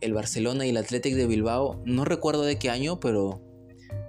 el 0.00 0.14
Barcelona 0.14 0.66
y 0.66 0.70
el 0.70 0.76
Athletic 0.76 1.14
de 1.14 1.26
Bilbao, 1.26 1.82
no 1.84 2.04
recuerdo 2.04 2.42
de 2.42 2.58
qué 2.58 2.70
año, 2.70 3.00
pero 3.00 3.40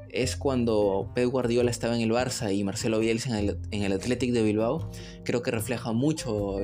es 0.10 0.36
cuando 0.36 1.12
Pep 1.14 1.30
Guardiola 1.30 1.72
estaba 1.72 1.96
en 1.96 2.02
el 2.02 2.12
Barça 2.12 2.54
y 2.54 2.64
Marcelo 2.64 3.00
Bielsa 3.00 3.30
en 3.30 3.36
el, 3.36 3.58
en 3.72 3.84
el 3.84 3.94
Athletic 3.94 4.32
de 4.32 4.44
Bilbao. 4.44 4.90
Creo 5.24 5.42
que 5.44 5.52
refleja 5.52 5.92
mucho, 5.92 6.58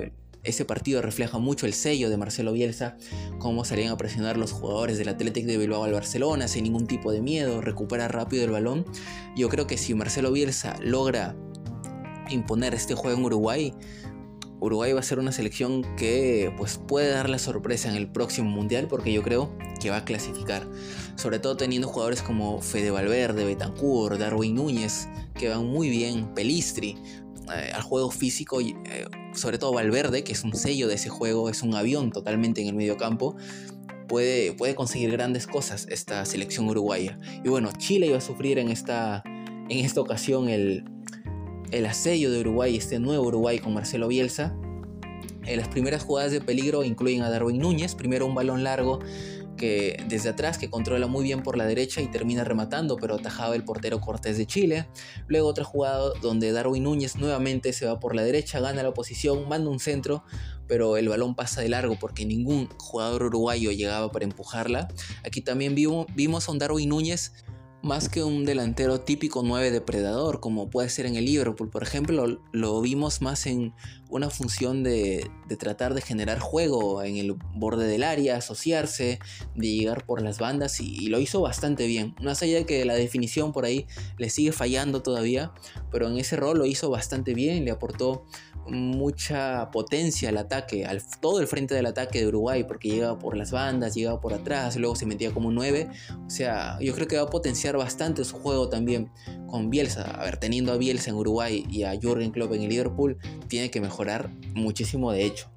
ese 0.44 0.66
partido 0.66 1.02
refleja 1.02 1.38
mucho 1.38 1.66
el 1.66 1.74
sello 1.74 2.10
de 2.10 2.18
Marcelo 2.18 2.54
Bielsa, 2.54 2.98
cómo 3.40 3.66
salían 3.66 3.92
a 3.92 3.98
presionar 3.98 4.38
los 4.38 4.52
jugadores 4.52 4.98
del 4.98 5.10
Athletic 5.10 5.46
de 5.46 5.58
Bilbao 5.58 5.84
al 5.84 5.94
Barcelona 5.94 6.48
sin 6.48 6.64
ningún 6.64 6.88
tipo 6.88 7.12
de 7.12 7.22
miedo, 7.22 7.62
recupera 7.62 8.08
rápido 8.08 8.44
el 8.46 8.52
balón. 8.52 8.86
Yo 9.36 9.50
creo 9.50 9.68
que 9.68 9.78
si 9.78 9.94
Marcelo 9.94 10.32
Bielsa 10.32 10.78
logra 10.82 11.36
imponer 12.30 12.74
este 12.74 12.96
juego 12.96 13.18
en 13.18 13.26
Uruguay, 13.26 13.74
Uruguay 14.60 14.93
va 14.93 15.01
a 15.01 15.03
ser 15.03 15.20
una 15.20 15.32
selección 15.32 15.84
que 15.97 16.53
pues 16.58 16.78
puede 16.78 17.10
dar 17.10 17.30
la 17.30 17.39
sorpresa 17.39 17.89
en 17.89 17.95
el 17.95 18.08
próximo 18.08 18.49
mundial 18.49 18.88
porque 18.88 19.12
yo 19.12 19.22
creo 19.22 19.51
que 19.82 19.89
va 19.89 19.97
a 19.97 20.06
clasificar. 20.06 20.68
Sobre 21.16 21.39
todo 21.39 21.58
teniendo 21.58 21.88
jugadores 21.88 22.22
como 22.22 22.62
Fede 22.62 22.91
Valverde, 22.91 23.45
Betancourt, 23.45 24.18
Darwin 24.18 24.56
Núñez, 24.56 25.08
que 25.34 25.49
van 25.49 25.66
muy 25.66 25.89
bien, 25.89 26.34
Pelistri, 26.34 26.97
eh, 27.53 27.72
al 27.74 27.82
juego 27.82 28.10
físico, 28.12 28.62
eh, 28.62 28.74
sobre 29.34 29.58
todo 29.58 29.74
Valverde, 29.74 30.24
que 30.24 30.32
es 30.32 30.43
un 30.43 30.56
sello 30.56 30.88
de 30.88 30.95
ese 30.95 31.10
juego, 31.10 31.49
es 31.49 31.62
un 31.62 31.76
avión 31.76 32.12
totalmente 32.12 32.62
en 32.62 32.68
el 32.68 32.76
medio 32.76 32.97
campo. 32.97 33.36
Puede, 34.08 34.53
puede 34.53 34.76
conseguir 34.76 35.12
grandes 35.12 35.47
cosas 35.47 35.88
esta 35.89 36.26
selección 36.26 36.70
uruguaya. 36.70 37.20
Y 37.43 37.49
bueno, 37.49 37.72
Chile 37.78 38.08
iba 38.08 38.18
a 38.18 38.22
sufrir 38.22 38.60
en 38.60 38.70
esta, 38.70 39.24
en 39.26 39.80
esta 39.84 39.99
ocasión 39.99 40.47
el, 40.47 40.86
el 41.72 41.86
asedio 41.86 42.32
de 42.32 42.39
Uruguay, 42.41 42.76
este 42.76 42.99
nuevo 42.99 43.28
Uruguay 43.28 43.59
con 43.59 43.74
Marcelo 43.74 44.07
Bielsa. 44.07 44.55
En 45.45 45.57
las 45.57 45.68
primeras 45.68 46.03
jugadas 46.03 46.32
de 46.32 46.41
peligro 46.41 46.84
incluyen 46.84 47.22
a 47.22 47.30
Darwin 47.30 47.59
Núñez, 47.59 47.95
primero 47.95 48.26
un 48.26 48.34
balón 48.34 48.63
largo 48.63 48.99
que 49.55 50.03
desde 50.07 50.30
atrás 50.30 50.57
que 50.57 50.70
controla 50.70 51.07
muy 51.07 51.24
bien 51.24 51.41
por 51.41 51.57
la 51.57 51.66
derecha 51.66 52.01
y 52.01 52.07
termina 52.07 52.43
rematando, 52.43 52.97
pero 52.97 53.16
atajaba 53.16 53.55
el 53.55 53.63
portero 53.63 54.01
Cortés 54.01 54.38
de 54.38 54.45
Chile. 54.45 54.88
Luego 55.28 55.47
otra 55.47 55.63
jugada 55.63 56.11
donde 56.22 56.51
Darwin 56.51 56.84
Núñez 56.84 57.16
nuevamente 57.16 57.74
se 57.74 57.86
va 57.86 57.99
por 57.99 58.16
la 58.16 58.24
derecha, 58.24 58.59
gana 58.59 58.84
la 58.84 58.93
posición, 58.93 59.47
manda 59.47 59.70
un 59.70 59.80
centro, 59.80 60.24
pero 60.68 60.97
el 60.97 61.09
balón 61.09 61.36
pasa 61.36 61.61
de 61.61 61.70
largo 61.70 61.97
porque 61.99 62.26
ningún 62.26 62.68
jugador 62.78 63.24
uruguayo 63.24 63.72
llegaba 63.72 64.11
para 64.11 64.26
empujarla. 64.26 64.88
Aquí 65.24 65.41
también 65.41 65.76
vimos, 65.76 66.07
vimos 66.16 66.47
a 66.49 66.51
un 66.51 66.59
Darwin 66.59 66.89
Núñez 66.89 67.32
más 67.86 68.10
que 68.10 68.24
un 68.24 68.46
delantero 68.46 69.02
típico 69.02 69.44
9 69.44 69.70
depredador, 69.70 70.40
como 70.40 70.72
puede 70.72 70.90
ser 70.90 71.06
en 71.06 71.16
el 71.16 71.26
Liverpool, 71.26 71.70
por 71.70 71.84
ejemplo, 71.84 72.42
lo 72.52 72.82
vimos 72.82 73.22
más 73.22 73.46
en 73.46 73.74
una 74.10 74.32
función 74.32 74.82
de, 74.82 75.30
tratar 75.60 75.94
de 75.94 76.02
generar 76.02 76.40
juego 76.40 77.04
en 77.04 77.18
el 77.18 77.34
borde 77.54 77.88
del 77.88 78.02
área, 78.02 78.38
asociarse, 78.38 79.20
de 79.54 79.68
llegar 79.68 80.06
por 80.06 80.24
las 80.24 80.40
bandas 80.40 80.82
y, 80.82 80.96
y, 80.96 81.08
lo 81.08 81.20
hizo 81.20 81.42
bastante 81.42 81.86
bien. 81.86 82.16
Más 82.22 82.42
allá 82.42 82.58
de 82.58 82.66
que 82.66 82.86
la 82.86 82.96
definición 82.96 83.54
por 83.54 83.66
ahí 83.66 83.86
le 84.18 84.32
sigue 84.32 84.52
fallando 84.52 85.04
todavía, 85.04 85.54
pero 85.92 86.08
en 86.08 86.18
ese 86.18 86.36
rol 86.38 86.58
lo 86.58 86.66
hizo 86.66 86.90
bastante 86.90 87.36
bien, 87.36 87.66
le 87.66 87.72
aportó 87.72 88.26
mucha 88.68 89.70
potencia 89.72 90.30
al 90.30 90.38
ataque, 90.38 90.86
al 90.86 91.01
todo 91.20 91.39
el 91.39 91.47
frente 91.47 91.76
del 91.76 91.86
ataque 91.86 92.20
de 92.20 92.28
Uruguay, 92.28 92.63
porque 92.63 92.89
llegaba 92.89 93.18
por 93.18 93.38
las 93.38 93.51
bandas, 93.51 93.93
llegaba 93.95 94.20
por 94.20 94.34
atrás, 94.34 94.76
luego 94.78 94.95
se 94.95 95.05
metía 95.05 95.34
como 95.34 95.49
un 95.49 95.55
9. 95.55 95.89
O 96.26 96.30
sea, 96.30 96.78
yo 96.80 96.93
creo 96.93 97.07
que 97.07 97.18
va 97.18 97.24
a 97.24 97.30
potenciar 97.30 97.78
bastante 97.78 98.24
su 98.24 98.38
juego 98.38 98.70
también 98.70 99.11
con 99.47 99.70
Bielsa. 99.70 100.03
A 100.20 100.24
ver, 100.24 100.38
teniendo 100.38 100.72
a 100.72 100.78
Bielsa 100.78 101.11
en 101.11 101.18
Uruguay 101.18 101.66
y 101.70 101.84
a 101.84 101.97
Jürgen 101.99 102.32
Klopp 102.32 102.53
en 102.53 102.63
el 102.63 102.70
Liverpool, 102.70 103.18
tiene 103.47 103.70
que 103.72 103.82
mejorar 103.82 104.30
muchísimo 104.53 105.11
de 105.11 105.26
hecho. 105.26 105.49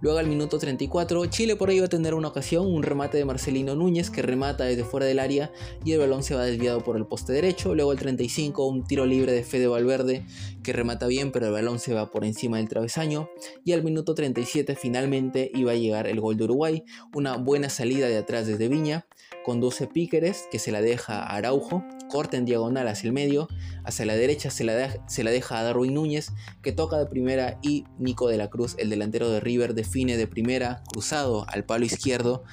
Luego 0.00 0.18
al 0.18 0.26
minuto 0.26 0.58
34, 0.58 1.26
Chile 1.26 1.56
por 1.56 1.70
ahí 1.70 1.80
va 1.80 1.86
a 1.86 1.88
tener 1.88 2.14
una 2.14 2.28
ocasión, 2.28 2.66
un 2.66 2.82
remate 2.82 3.18
de 3.18 3.24
Marcelino 3.24 3.74
Núñez 3.74 4.10
que 4.10 4.22
remata 4.22 4.64
desde 4.64 4.84
fuera 4.84 5.06
del 5.06 5.18
área 5.18 5.50
y 5.84 5.92
el 5.92 5.98
balón 5.98 6.22
se 6.22 6.34
va 6.34 6.44
desviado 6.44 6.82
por 6.84 6.96
el 6.96 7.06
poste 7.06 7.32
derecho. 7.32 7.74
Luego 7.74 7.90
al 7.90 7.98
35, 7.98 8.66
un 8.66 8.84
tiro 8.84 9.06
libre 9.06 9.32
de 9.32 9.42
Fede 9.42 9.66
Valverde 9.66 10.26
que 10.62 10.72
remata 10.72 11.06
bien, 11.06 11.32
pero 11.32 11.46
el 11.46 11.52
balón 11.52 11.78
se 11.78 11.94
va 11.94 12.10
por 12.10 12.24
encima 12.24 12.58
del 12.58 12.68
travesaño. 12.68 13.30
Y 13.64 13.72
al 13.72 13.82
minuto 13.82 14.14
37 14.14 14.76
finalmente 14.76 15.50
iba 15.54 15.72
a 15.72 15.76
llegar 15.76 16.06
el 16.06 16.20
gol 16.20 16.36
de 16.36 16.44
Uruguay, 16.44 16.84
una 17.14 17.36
buena 17.36 17.68
salida 17.68 18.08
de 18.08 18.18
atrás 18.18 18.46
desde 18.46 18.68
Viña, 18.68 19.06
conduce 19.48 19.86
Píqueres 19.86 20.46
que 20.50 20.58
se 20.58 20.72
la 20.72 20.82
deja 20.82 21.22
a 21.22 21.36
Araujo, 21.36 21.82
corta 22.10 22.36
en 22.36 22.44
diagonal 22.44 22.86
hacia 22.86 23.06
el 23.06 23.14
medio, 23.14 23.48
hacia 23.82 24.04
la 24.04 24.14
derecha 24.14 24.50
se 24.50 24.62
la, 24.62 25.02
se 25.08 25.24
la 25.24 25.30
deja 25.30 25.58
a 25.58 25.62
Darwin 25.62 25.94
Núñez 25.94 26.32
que 26.62 26.70
toca 26.70 26.98
de 26.98 27.06
primera 27.06 27.58
y 27.62 27.84
Nico 27.98 28.28
de 28.28 28.36
la 28.36 28.50
Cruz, 28.50 28.74
el 28.76 28.90
delantero 28.90 29.30
de 29.30 29.40
River, 29.40 29.72
define 29.72 30.18
de 30.18 30.26
primera, 30.26 30.82
cruzado 30.92 31.46
al 31.48 31.64
palo 31.64 31.86
izquierdo 31.86 32.44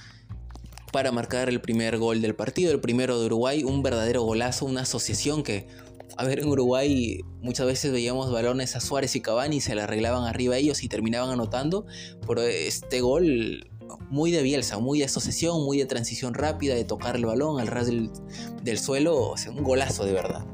para 0.93 1.12
marcar 1.12 1.50
el 1.50 1.60
primer 1.60 1.98
gol 1.98 2.22
del 2.22 2.34
partido, 2.34 2.72
el 2.72 2.80
primero 2.80 3.20
de 3.20 3.26
Uruguay, 3.26 3.66
un 3.66 3.84
verdadero 3.84 4.22
golazo, 4.22 4.66
una 4.66 4.84
asociación 4.84 5.43
que, 5.43 5.68
a 6.16 6.24
ver, 6.24 6.39
en 6.39 6.48
Uruguay 6.48 7.20
muchas 7.41 7.68
veces 7.68 7.91
veíamos 7.91 8.32
balones 8.32 8.78
a 8.78 8.80
Suárez 8.80 9.18
y 9.18 9.22
Cavani 9.22 9.60
se 9.60 9.76
le 9.76 9.82
arreglaban 9.82 10.24
arriba 10.24 10.56
ellos 10.56 10.82
y 10.82 10.88
terminaban 10.88 11.30
anotando, 11.30 11.88
pero 12.26 12.41
este 12.43 13.02
gol 13.02 13.70
muy 14.09 14.31
de 14.31 14.41
Bielsa, 14.41 14.79
muy 14.79 14.99
de 14.99 15.05
asociación, 15.05 15.63
muy 15.63 15.77
de 15.77 15.86
transición 15.86 16.33
rápida, 16.33 16.75
de 16.75 16.83
tocar 16.83 17.15
el 17.15 17.25
balón 17.25 17.59
al 17.59 17.67
ras 17.67 17.88
del, 17.88 18.77
suelo, 18.77 19.17
o 19.17 19.38
sea, 19.38 19.51
un 19.51 19.63
golazo 19.63 20.05
de 20.05 20.13
verdad. 20.13 20.45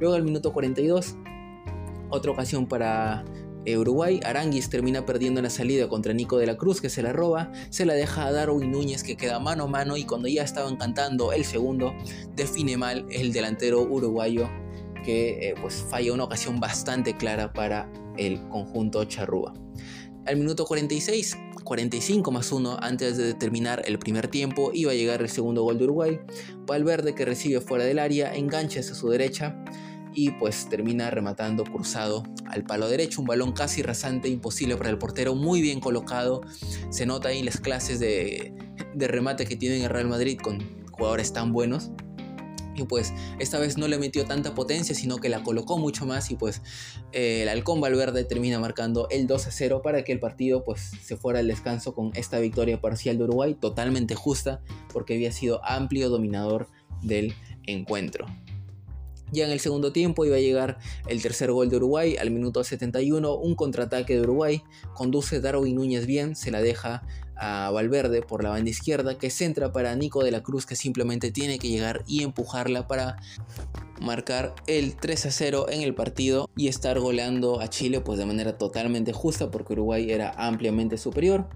Luego 0.00 0.14
al 0.14 0.22
minuto 0.22 0.52
42, 0.52 1.14
otra 2.10 2.32
ocasión 2.32 2.66
para 2.66 3.24
eh, 3.64 3.76
Uruguay, 3.76 4.20
Aranguis 4.24 4.70
termina 4.70 5.04
perdiendo 5.04 5.40
en 5.40 5.44
la 5.44 5.50
salida 5.50 5.88
contra 5.88 6.12
Nico 6.12 6.38
de 6.38 6.46
la 6.46 6.56
Cruz 6.56 6.80
que 6.80 6.88
se 6.88 7.02
la 7.02 7.12
roba, 7.12 7.50
se 7.70 7.84
la 7.84 7.94
deja 7.94 8.26
a 8.26 8.32
Darwin 8.32 8.70
Núñez 8.70 9.02
que 9.02 9.16
queda 9.16 9.40
mano 9.40 9.64
a 9.64 9.66
mano 9.66 9.96
y 9.96 10.04
cuando 10.04 10.28
ya 10.28 10.42
estaban 10.42 10.76
cantando 10.76 11.32
el 11.32 11.44
segundo, 11.44 11.92
define 12.34 12.76
mal 12.76 13.06
el 13.10 13.32
delantero 13.32 13.82
uruguayo 13.82 14.48
que 15.04 15.48
eh, 15.48 15.54
pues 15.60 15.84
falla 15.88 16.12
una 16.12 16.24
ocasión 16.24 16.60
bastante 16.60 17.16
clara 17.16 17.52
para 17.52 17.90
el 18.16 18.40
conjunto 18.48 19.04
charrúa. 19.04 19.54
Al 20.26 20.36
minuto 20.36 20.64
46, 20.64 21.36
45 21.66 22.30
más 22.30 22.52
1 22.52 22.78
antes 22.80 23.18
de 23.18 23.34
terminar 23.34 23.82
el 23.84 23.98
primer 23.98 24.28
tiempo 24.28 24.70
iba 24.72 24.92
a 24.92 24.94
llegar 24.94 25.20
el 25.20 25.28
segundo 25.28 25.64
gol 25.64 25.76
de 25.76 25.84
Uruguay. 25.84 26.20
Valverde 26.64 27.14
que 27.14 27.26
recibe 27.26 27.60
fuera 27.60 27.84
del 27.84 27.98
área, 27.98 28.34
engancha 28.34 28.80
hacia 28.80 28.94
su 28.94 29.10
derecha 29.10 29.62
y 30.14 30.30
pues 30.30 30.68
termina 30.70 31.10
rematando 31.10 31.64
cruzado 31.64 32.22
al 32.46 32.64
palo 32.64 32.88
derecho, 32.88 33.20
un 33.20 33.26
balón 33.26 33.52
casi 33.52 33.82
rasante, 33.82 34.28
imposible 34.28 34.76
para 34.76 34.88
el 34.88 34.96
portero, 34.96 35.34
muy 35.34 35.60
bien 35.60 35.80
colocado, 35.80 36.40
se 36.88 37.04
nota 37.04 37.28
ahí 37.28 37.42
las 37.42 37.60
clases 37.60 38.00
de, 38.00 38.54
de 38.94 39.08
remate 39.08 39.44
que 39.44 39.56
tienen 39.56 39.82
el 39.82 39.90
Real 39.90 40.08
Madrid 40.08 40.38
con 40.42 40.86
jugadores 40.92 41.32
tan 41.34 41.52
buenos. 41.52 41.90
Y 42.76 42.84
pues 42.84 43.12
esta 43.38 43.58
vez 43.58 43.78
no 43.78 43.88
le 43.88 43.98
metió 43.98 44.24
tanta 44.24 44.54
potencia, 44.54 44.94
sino 44.94 45.16
que 45.18 45.28
la 45.28 45.42
colocó 45.42 45.78
mucho 45.78 46.06
más 46.06 46.30
y 46.30 46.36
pues 46.36 46.62
eh, 47.12 47.42
el 47.42 47.48
halcón 47.48 47.80
Valverde 47.80 48.24
termina 48.24 48.58
marcando 48.58 49.08
el 49.10 49.26
2 49.26 49.46
a 49.46 49.50
0 49.50 49.80
para 49.82 50.04
que 50.04 50.12
el 50.12 50.20
partido 50.20 50.64
pues 50.64 50.92
se 51.02 51.16
fuera 51.16 51.40
al 51.40 51.48
descanso 51.48 51.94
con 51.94 52.12
esta 52.14 52.38
victoria 52.38 52.80
parcial 52.80 53.18
de 53.18 53.24
Uruguay, 53.24 53.54
totalmente 53.54 54.14
justa 54.14 54.60
porque 54.92 55.14
había 55.14 55.32
sido 55.32 55.64
amplio 55.64 56.08
dominador 56.08 56.68
del 57.02 57.34
encuentro. 57.66 58.26
Ya 59.32 59.44
en 59.44 59.50
el 59.50 59.58
segundo 59.58 59.92
tiempo 59.92 60.24
iba 60.24 60.36
a 60.36 60.40
llegar 60.40 60.78
el 61.08 61.20
tercer 61.20 61.50
gol 61.50 61.68
de 61.68 61.76
Uruguay 61.76 62.16
al 62.16 62.30
minuto 62.30 62.62
71, 62.62 63.34
un 63.34 63.56
contraataque 63.56 64.14
de 64.14 64.20
Uruguay, 64.20 64.62
conduce 64.94 65.40
Darwin 65.40 65.74
Núñez 65.74 66.06
bien, 66.06 66.36
se 66.36 66.52
la 66.52 66.62
deja 66.62 67.02
a 67.36 67.70
Valverde 67.70 68.22
por 68.22 68.42
la 68.42 68.50
banda 68.50 68.70
izquierda 68.70 69.18
que 69.18 69.30
centra 69.30 69.72
para 69.72 69.94
Nico 69.94 70.24
de 70.24 70.30
la 70.30 70.42
Cruz 70.42 70.66
que 70.66 70.76
simplemente 70.76 71.30
tiene 71.30 71.58
que 71.58 71.68
llegar 71.68 72.02
y 72.06 72.22
empujarla 72.22 72.86
para 72.86 73.16
marcar 74.00 74.54
el 74.66 74.94
3 74.96 75.26
a 75.26 75.30
0 75.30 75.66
en 75.70 75.82
el 75.82 75.94
partido 75.94 76.50
y 76.56 76.68
estar 76.68 76.98
goleando 77.00 77.60
a 77.60 77.68
Chile 77.68 78.00
pues 78.00 78.18
de 78.18 78.26
manera 78.26 78.58
totalmente 78.58 79.12
justa 79.12 79.50
porque 79.50 79.72
Uruguay 79.72 80.10
era 80.10 80.32
ampliamente 80.36 80.98
superior. 80.98 81.48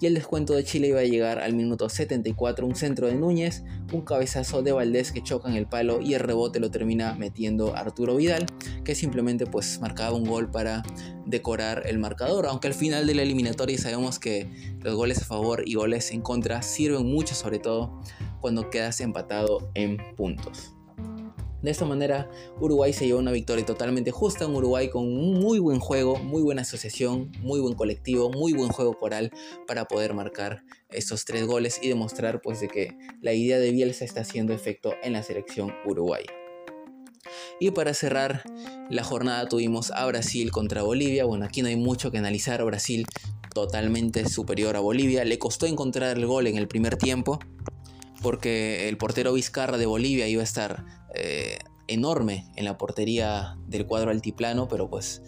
Y 0.00 0.06
el 0.06 0.14
descuento 0.14 0.54
de 0.54 0.64
Chile 0.64 0.88
iba 0.88 1.00
a 1.00 1.04
llegar 1.04 1.38
al 1.38 1.54
minuto 1.54 1.88
74 1.88 2.66
un 2.66 2.74
centro 2.74 3.06
de 3.06 3.14
Núñez 3.14 3.64
un 3.92 4.02
cabezazo 4.02 4.62
de 4.62 4.72
Valdés 4.72 5.12
que 5.12 5.22
choca 5.22 5.48
en 5.48 5.56
el 5.56 5.66
palo 5.66 6.00
y 6.00 6.14
el 6.14 6.20
rebote 6.20 6.60
lo 6.60 6.70
termina 6.70 7.14
metiendo 7.14 7.74
Arturo 7.76 8.16
Vidal 8.16 8.46
que 8.84 8.94
simplemente 8.94 9.46
pues 9.46 9.80
marcaba 9.80 10.16
un 10.16 10.24
gol 10.24 10.50
para 10.50 10.82
decorar 11.26 11.82
el 11.86 11.98
marcador 11.98 12.46
aunque 12.46 12.68
al 12.68 12.74
final 12.74 13.06
de 13.06 13.14
la 13.14 13.22
eliminatoria 13.22 13.76
sabemos 13.76 14.18
que 14.18 14.48
los 14.80 14.94
goles 14.94 15.22
a 15.22 15.24
favor 15.24 15.62
y 15.66 15.74
goles 15.74 16.10
en 16.12 16.22
contra 16.22 16.62
sirven 16.62 17.06
mucho 17.06 17.34
sobre 17.34 17.58
todo 17.58 18.00
cuando 18.40 18.70
quedas 18.70 19.00
empatado 19.00 19.70
en 19.74 19.98
puntos 20.16 20.76
de 21.66 21.72
esta 21.72 21.84
manera, 21.84 22.30
Uruguay 22.60 22.92
se 22.92 23.06
llevó 23.06 23.18
una 23.18 23.32
victoria 23.32 23.66
totalmente 23.66 24.12
justa, 24.12 24.46
un 24.46 24.54
Uruguay 24.54 24.88
con 24.88 25.02
un 25.02 25.40
muy 25.40 25.58
buen 25.58 25.80
juego, 25.80 26.16
muy 26.16 26.40
buena 26.40 26.62
asociación, 26.62 27.32
muy 27.40 27.58
buen 27.58 27.74
colectivo, 27.74 28.30
muy 28.30 28.52
buen 28.52 28.68
juego 28.68 28.96
coral 28.96 29.32
para 29.66 29.86
poder 29.86 30.14
marcar 30.14 30.62
estos 30.90 31.24
tres 31.24 31.44
goles 31.44 31.80
y 31.82 31.88
demostrar 31.88 32.40
pues 32.40 32.60
de 32.60 32.68
que 32.68 32.96
la 33.20 33.32
idea 33.32 33.58
de 33.58 33.72
Bielsa 33.72 34.04
está 34.04 34.20
haciendo 34.20 34.52
efecto 34.52 34.94
en 35.02 35.14
la 35.14 35.24
selección 35.24 35.74
uruguaya. 35.84 36.45
Y 37.60 37.70
para 37.70 37.94
cerrar 37.94 38.42
la 38.90 39.04
jornada 39.04 39.48
tuvimos 39.48 39.90
a 39.90 40.04
Brasil 40.06 40.50
contra 40.50 40.82
Bolivia. 40.82 41.24
Bueno, 41.24 41.44
aquí 41.44 41.62
no 41.62 41.68
hay 41.68 41.76
mucho 41.76 42.10
que 42.10 42.18
analizar. 42.18 42.64
Brasil 42.64 43.06
totalmente 43.54 44.28
superior 44.28 44.76
a 44.76 44.80
Bolivia. 44.80 45.24
Le 45.24 45.38
costó 45.38 45.66
encontrar 45.66 46.16
el 46.16 46.26
gol 46.26 46.46
en 46.46 46.56
el 46.56 46.68
primer 46.68 46.96
tiempo 46.96 47.38
porque 48.22 48.88
el 48.88 48.96
portero 48.96 49.32
Vizcarra 49.32 49.78
de 49.78 49.86
Bolivia 49.86 50.26
iba 50.28 50.40
a 50.40 50.44
estar 50.44 50.84
eh, 51.14 51.58
enorme 51.86 52.48
en 52.56 52.64
la 52.64 52.76
portería 52.78 53.56
del 53.66 53.86
cuadro 53.86 54.10
altiplano, 54.10 54.68
pero 54.68 54.88
pues 54.88 55.22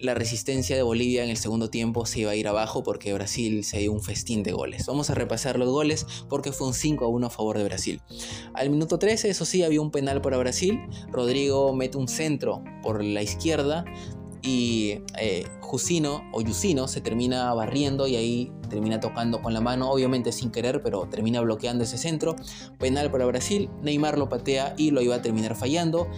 la 0.00 0.14
resistencia 0.14 0.76
de 0.76 0.82
Bolivia 0.82 1.24
en 1.24 1.30
el 1.30 1.36
segundo 1.36 1.70
tiempo 1.70 2.06
se 2.06 2.20
iba 2.20 2.30
a 2.30 2.36
ir 2.36 2.48
abajo 2.48 2.82
porque 2.82 3.12
Brasil 3.12 3.64
se 3.64 3.78
dio 3.78 3.92
un 3.92 4.02
festín 4.02 4.42
de 4.42 4.52
goles. 4.52 4.86
Vamos 4.86 5.10
a 5.10 5.14
repasar 5.14 5.58
los 5.58 5.68
goles 5.68 6.06
porque 6.28 6.52
fue 6.52 6.66
un 6.68 6.74
5 6.74 7.04
a 7.04 7.08
1 7.08 7.26
a 7.26 7.30
favor 7.30 7.58
de 7.58 7.64
Brasil. 7.64 8.00
Al 8.54 8.70
minuto 8.70 8.98
13, 8.98 9.30
eso 9.30 9.44
sí, 9.44 9.62
había 9.62 9.80
un 9.80 9.90
penal 9.90 10.20
para 10.20 10.36
Brasil. 10.38 10.80
Rodrigo 11.10 11.74
mete 11.74 11.98
un 11.98 12.08
centro 12.08 12.62
por 12.82 13.02
la 13.02 13.22
izquierda 13.22 13.84
y 14.42 15.00
eh, 15.18 15.44
Jusino 15.60 16.22
o 16.32 16.40
Yusino 16.40 16.86
se 16.86 17.00
termina 17.00 17.52
barriendo 17.52 18.06
y 18.06 18.16
ahí 18.16 18.52
termina 18.68 19.00
tocando 19.00 19.42
con 19.42 19.52
la 19.52 19.60
mano, 19.60 19.90
obviamente 19.90 20.32
sin 20.32 20.50
querer, 20.50 20.82
pero 20.82 21.08
termina 21.08 21.40
bloqueando 21.40 21.84
ese 21.84 21.98
centro. 21.98 22.36
Penal 22.78 23.10
para 23.10 23.26
Brasil, 23.26 23.68
Neymar 23.82 24.18
lo 24.18 24.28
patea 24.28 24.74
y 24.76 24.90
lo 24.90 25.02
iba 25.02 25.16
a 25.16 25.22
terminar 25.22 25.56
fallando. 25.56 26.08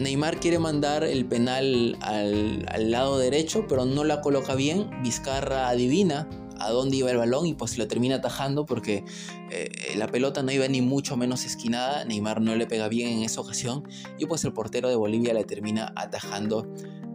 Neymar 0.00 0.40
quiere 0.40 0.58
mandar 0.58 1.04
el 1.04 1.24
penal 1.24 1.96
al, 2.00 2.90
lado 2.90 3.18
derecho, 3.18 3.66
pero 3.68 3.84
no 3.84 4.04
la 4.04 4.20
coloca 4.20 4.54
bien. 4.54 4.90
Vizcarra 5.02 5.68
adivina 5.68 6.28
a 6.58 6.70
dónde 6.70 6.96
iba 6.96 7.10
el 7.10 7.16
balón 7.16 7.46
y 7.46 7.54
pues 7.54 7.78
lo 7.78 7.86
termina 7.86 8.16
atajando 8.16 8.64
porque 8.66 9.04
eh, 9.50 9.94
la 9.96 10.08
pelota 10.08 10.42
no 10.42 10.52
iba 10.52 10.66
ni 10.68 10.80
mucho 10.80 11.16
menos 11.16 11.44
esquinada. 11.44 12.04
Neymar 12.04 12.40
no 12.40 12.56
le 12.56 12.66
pega 12.66 12.88
bien 12.88 13.08
en 13.08 13.22
esa 13.22 13.40
ocasión 13.40 13.84
y 14.18 14.26
pues 14.26 14.44
el 14.44 14.52
portero 14.52 14.88
de 14.88 14.96
Bolivia 14.96 15.32
le 15.34 15.44
termina 15.44 15.92
atajando 15.96 16.66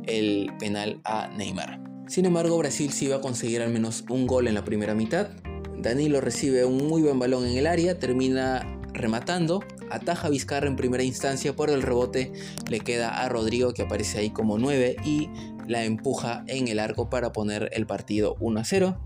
el 0.04 0.52
penal 0.60 1.02
a 1.04 1.28
Neymar. 1.28 1.82
Sin 2.08 2.26
embargo, 2.26 2.58
Brasil 2.58 2.92
sí 2.92 3.06
iba 3.06 3.18
a 3.18 3.22
conseguir 3.22 3.62
al 3.62 3.72
menos 3.72 4.04
un 4.10 4.26
gol 4.26 4.48
en 4.48 4.56
la 4.56 4.66
primera 4.66 4.96
mitad. 4.96 5.30
Danilo 5.78 6.22
recibe 6.22 6.66
un 6.66 6.88
muy 6.88 7.02
buen 7.02 7.20
balón 7.20 7.46
en 7.46 7.58
el 7.58 7.68
área, 7.68 8.00
termina 8.00 8.80
rematando, 8.94 9.64
ataja 9.90 10.28
a 10.28 10.30
Vizcarra 10.30 10.68
en 10.68 10.76
primera 10.76 11.04
instancia, 11.04 11.56
por 11.56 11.70
el 11.70 11.82
rebote 11.82 12.32
le 12.70 12.80
queda 12.80 13.22
a 13.22 13.30
Rodrigo 13.30 13.74
que 13.74 13.84
aparece 13.84 14.20
ahí 14.20 14.30
como 14.30 14.58
9 14.58 14.98
y 15.06 15.30
la 15.68 15.84
empuja 15.84 16.44
en 16.48 16.68
el 16.68 16.80
arco 16.80 17.10
para 17.10 17.32
poner 17.32 17.70
el 17.74 17.86
partido 17.86 18.36
1 18.40 18.60
a 18.60 18.64
0. 18.64 19.00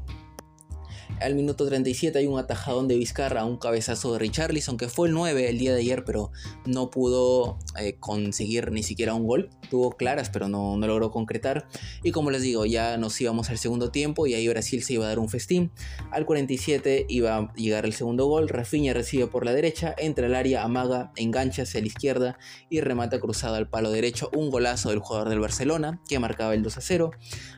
Al 1.22 1.36
minuto 1.36 1.66
37 1.66 2.18
hay 2.20 2.28
un 2.28 2.38
atajadón 2.38 2.88
de 2.88 2.98
Vizcarra, 2.98 3.46
un 3.46 3.58
cabezazo 3.58 4.14
de 4.14 4.20
Richarlison, 4.20 4.78
que 4.78 4.90
fue 4.90 5.08
el 5.08 5.14
9 5.14 5.50
el 5.50 5.58
día 5.58 5.74
de 5.74 5.80
ayer, 5.80 6.04
pero 6.04 6.32
no 6.66 6.90
pudo 6.90 7.58
eh, 7.80 7.96
conseguir 8.00 8.72
ni 8.72 8.84
siquiera 8.84 9.14
un 9.14 9.26
gol. 9.26 9.50
Tuvo 9.70 9.92
claras, 9.92 10.30
pero 10.30 10.50
no, 10.50 10.78
logró 10.78 11.12
concretar. 11.12 11.68
Y 12.04 12.12
como 12.12 12.30
les 12.30 12.42
digo, 12.42 12.66
ya 12.66 12.98
nos 12.98 13.20
íbamos 13.22 13.50
al 13.50 13.58
segundo 13.58 13.90
tiempo 13.90 14.28
y 14.28 14.34
ahí 14.34 14.48
Brasil 14.48 14.84
se 14.84 14.94
iba 14.94 15.06
a 15.06 15.08
dar 15.08 15.20
un 15.20 15.30
festín. 15.30 15.72
Al 16.12 16.26
47 16.26 17.06
iba 17.08 17.38
a 17.38 17.54
llegar 17.54 17.86
el 17.86 17.94
segundo 17.94 18.26
gol. 18.26 18.50
Rafinha 18.50 18.94
recibe 18.94 19.28
por 19.28 19.46
la 19.46 19.54
derecha, 19.54 19.96
entra 19.98 20.28
al 20.28 20.36
área, 20.36 20.64
amaga, 20.64 21.12
engancha 21.16 21.64
hacia 21.64 21.80
la 21.80 21.88
izquierda 21.88 22.38
y 22.70 22.82
remata 22.82 23.20
cruzado 23.20 23.56
al 23.56 23.70
palo 23.70 23.92
derecho. 23.92 24.30
Un 24.36 24.50
golazo 24.50 24.90
del 24.90 25.00
jugador 25.00 25.30
del 25.30 25.40
Barcelona 25.40 26.02
que 26.08 26.20
marcaba 26.20 26.54
el 26.54 26.64
2 26.64 26.78
a 26.78 26.82
0. 26.82 27.12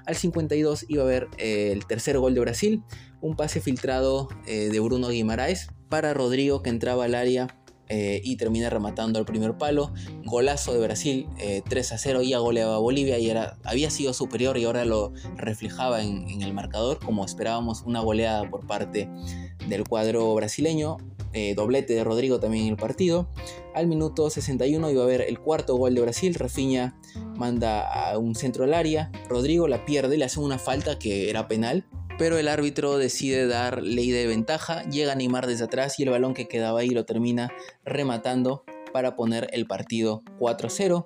Al 0.05 0.15
52 0.15 0.85
iba 0.87 1.01
a 1.01 1.05
haber 1.05 1.27
eh, 1.37 1.71
el 1.71 1.85
tercer 1.85 2.19
gol 2.19 2.33
de 2.33 2.41
Brasil 2.41 2.83
un 3.25 3.35
pase 3.35 3.59
filtrado 3.59 4.29
eh, 4.45 4.69
de 4.71 4.79
Bruno 4.79 5.09
Guimaraes 5.09 5.69
para 5.89 6.13
Rodrigo 6.13 6.61
que 6.61 6.69
entraba 6.69 7.05
al 7.05 7.15
área 7.15 7.57
eh, 7.89 8.21
y 8.23 8.35
termina 8.37 8.69
rematando 8.69 9.17
al 9.17 9.25
primer 9.25 9.57
palo. 9.57 9.91
Golazo 10.23 10.73
de 10.73 10.79
Brasil, 10.79 11.27
3 11.67 11.91
a 11.91 11.97
0, 11.97 12.21
ya 12.21 12.39
goleaba 12.39 12.77
Bolivia 12.77 13.19
y 13.19 13.31
había 13.63 13.89
sido 13.89 14.13
superior 14.13 14.57
y 14.57 14.65
ahora 14.65 14.85
lo 14.85 15.11
reflejaba 15.35 16.03
en, 16.03 16.41
el 16.41 16.53
marcador, 16.53 16.99
como 16.99 17.25
esperábamos, 17.25 17.83
una 17.85 17.99
goleada 17.99 18.49
por 18.49 18.65
parte 18.65 19.09
del 19.67 19.83
cuadro 19.83 20.33
brasileño. 20.35 20.97
Eh, 21.33 21.53
doblete 21.53 21.93
de 21.93 22.03
Rodrigo 22.05 22.39
también 22.39 22.63
en 22.63 22.71
el 22.71 22.77
partido. 22.77 23.27
Al 23.73 23.87
minuto 23.87 24.29
61 24.29 24.89
iba 24.89 25.01
a 25.01 25.03
haber 25.03 25.21
el 25.21 25.37
cuarto 25.37 25.75
gol 25.75 25.93
de 25.93 26.01
Brasil. 26.01 26.33
Rafinha 26.33 26.95
manda 27.35 27.81
a 27.81 28.17
un 28.17 28.35
centro 28.35 28.63
al 28.63 28.73
área. 28.73 29.11
Rodrigo 29.27 29.67
la 29.67 29.83
pierde, 29.83 30.17
le 30.17 30.23
hace 30.23 30.39
una 30.39 30.57
falta 30.57 30.97
que 30.97 31.29
era 31.29 31.49
penal. 31.49 31.85
Pero 32.17 32.37
el 32.37 32.47
árbitro 32.47 32.97
decide 32.97 33.45
dar 33.47 33.81
ley 33.81 34.11
de 34.11 34.27
ventaja. 34.27 34.83
Llega 34.83 35.11
a 35.11 35.15
Neymar 35.15 35.47
desde 35.47 35.65
atrás 35.65 35.99
y 35.99 36.03
el 36.03 36.09
balón 36.09 36.33
que 36.33 36.47
quedaba 36.47 36.79
ahí 36.79 36.89
lo 36.89 37.05
termina 37.05 37.51
rematando 37.83 38.63
para 38.93 39.15
poner 39.15 39.49
el 39.51 39.67
partido 39.67 40.23
4-0 40.39 41.05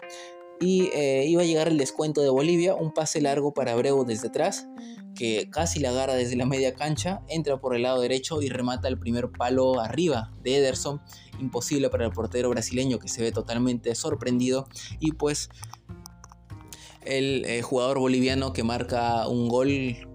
y 0.60 0.90
eh, 0.94 1.26
iba 1.26 1.42
a 1.42 1.46
llegar 1.46 1.68
el 1.68 1.78
descuento 1.78 2.22
de 2.22 2.30
Bolivia, 2.30 2.76
un 2.76 2.94
pase 2.94 3.22
largo 3.22 3.54
para 3.54 3.72
Abreu 3.72 4.04
desde 4.04 4.28
atrás, 4.28 4.68
que 5.16 5.50
casi 5.50 5.80
la 5.80 5.90
agarra 5.90 6.16
desde 6.16 6.36
la 6.36 6.46
media 6.46 6.74
cancha, 6.74 7.22
entra 7.30 7.60
por 7.60 7.76
el 7.76 7.84
lado 7.84 8.02
derecho 8.02 8.42
y 8.42 8.50
remata 8.50 8.88
el 8.88 9.00
primer 9.00 9.30
palo 9.32 9.80
arriba 9.80 10.32
de 10.44 10.58
Ederson, 10.58 11.02
imposible 11.40 11.90
para 11.90 12.06
el 12.06 12.12
portero 12.12 12.50
brasileño 12.50 13.00
que 13.00 13.08
se 13.08 13.22
ve 13.22 13.32
totalmente 13.32 13.96
sorprendido 13.96 14.68
y 15.00 15.14
pues 15.14 15.50
el 17.06 17.46
eh, 17.46 17.62
jugador 17.62 18.00
boliviano 18.00 18.52
que 18.52 18.64
marca 18.64 19.28
un 19.28 19.48
gol 19.48 20.09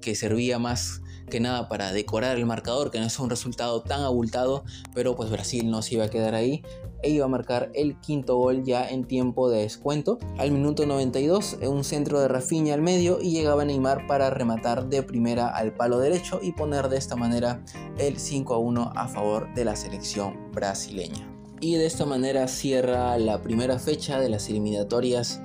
que 0.00 0.14
servía 0.14 0.58
más 0.58 1.02
que 1.30 1.40
nada 1.40 1.68
para 1.68 1.92
decorar 1.92 2.36
el 2.36 2.44
marcador, 2.44 2.90
que 2.90 2.98
no 2.98 3.06
es 3.06 3.18
un 3.18 3.30
resultado 3.30 3.82
tan 3.82 4.02
abultado, 4.02 4.64
pero 4.94 5.16
pues 5.16 5.30
Brasil 5.30 5.70
no 5.70 5.80
se 5.80 5.94
iba 5.94 6.04
a 6.04 6.10
quedar 6.10 6.34
ahí 6.34 6.62
e 7.02 7.10
iba 7.10 7.24
a 7.24 7.28
marcar 7.28 7.70
el 7.74 7.98
quinto 8.00 8.36
gol 8.36 8.64
ya 8.64 8.86
en 8.86 9.04
tiempo 9.04 9.48
de 9.48 9.62
descuento. 9.62 10.18
Al 10.36 10.50
minuto 10.50 10.84
92, 10.84 11.58
un 11.62 11.84
centro 11.84 12.20
de 12.20 12.28
Rafinha 12.28 12.74
al 12.74 12.82
medio 12.82 13.20
y 13.22 13.30
llegaba 13.30 13.64
Neymar 13.64 14.06
para 14.06 14.28
rematar 14.28 14.88
de 14.88 15.02
primera 15.02 15.48
al 15.48 15.72
palo 15.72 15.98
derecho 15.98 16.40
y 16.42 16.52
poner 16.52 16.88
de 16.88 16.98
esta 16.98 17.16
manera 17.16 17.64
el 17.98 18.18
5 18.18 18.52
a 18.52 18.58
1 18.58 18.92
a 18.94 19.08
favor 19.08 19.54
de 19.54 19.64
la 19.64 19.76
selección 19.76 20.50
brasileña. 20.52 21.26
Y 21.62 21.74
de 21.74 21.86
esta 21.86 22.06
manera 22.06 22.48
cierra 22.48 23.18
la 23.18 23.42
primera 23.42 23.78
fecha 23.78 24.18
de 24.18 24.30
las 24.30 24.48
eliminatorias 24.48 25.40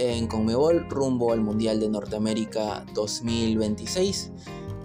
en 0.00 0.28
Conmebol 0.28 0.88
rumbo 0.88 1.32
al 1.32 1.42
Mundial 1.42 1.78
de 1.78 1.90
Norteamérica 1.90 2.86
2026. 2.94 4.32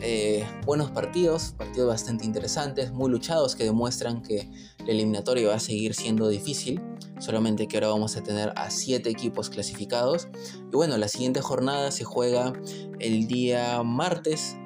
Eh, 0.02 0.46
buenos 0.66 0.92
partidos, 0.92 1.54
partidos 1.58 1.88
bastante 1.88 2.26
interesantes, 2.26 2.92
muy 2.92 3.10
luchados 3.10 3.56
que 3.56 3.64
demuestran 3.64 4.22
que 4.22 4.50
la 4.80 4.92
eliminatoria 4.92 5.48
va 5.48 5.56
a 5.56 5.60
seguir 5.60 5.94
siendo 5.94 6.28
difícil, 6.28 6.82
solamente 7.20 7.68
que 7.68 7.78
ahora 7.78 7.88
vamos 7.88 8.18
a 8.18 8.24
tener 8.24 8.52
a 8.58 8.70
7 8.70 9.10
equipos 9.10 9.50
clasificados. 9.50 10.28
Y 10.72 10.76
bueno, 10.76 10.98
la 10.98 11.08
siguiente 11.08 11.40
jornada 11.40 11.92
se 11.92 12.04
juega 12.04 12.52
el 13.00 13.28
día 13.28 13.82
martes 13.84 14.58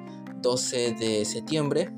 12 0.42 0.94
de 0.94 1.24
septiembre. 1.24 1.92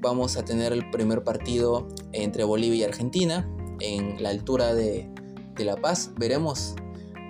Vamos 0.00 0.36
a 0.36 0.44
tener 0.44 0.72
el 0.72 0.90
primer 0.90 1.22
partido 1.22 1.86
entre 2.12 2.42
Bolivia 2.42 2.80
y 2.80 2.82
Argentina 2.82 3.48
en 3.78 4.20
la 4.20 4.30
altura 4.30 4.74
de, 4.74 5.08
La 5.58 5.76
Paz. 5.76 6.10
Veremos 6.18 6.74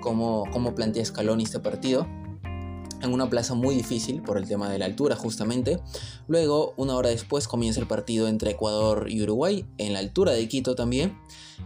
cómo, 0.07 0.75
plantea 0.77 1.05
Scaloni 1.05 1.43
este 1.43 1.59
partido 1.59 2.07
en 3.03 3.13
una 3.13 3.29
plaza 3.29 3.55
muy 3.55 3.75
difícil 3.75 4.23
por 4.23 4.39
el 4.39 4.47
tema 4.47 4.71
de 4.71 4.79
la 4.79 4.87
altura 4.87 5.17
justamente. 5.17 5.81
Luego, 6.29 6.75
una 6.77 6.95
hora 6.95 7.11
después, 7.11 7.47
comienza 7.47 7.81
el 7.81 7.87
partido 7.87 8.27
entre 8.27 8.53
Ecuador 8.53 9.07
y 9.11 9.23
Uruguay, 9.23 9.67
en 9.79 9.93
la 9.93 9.99
altura 9.99 10.33
de 10.33 10.49
Quito 10.49 10.75
también. 10.75 11.19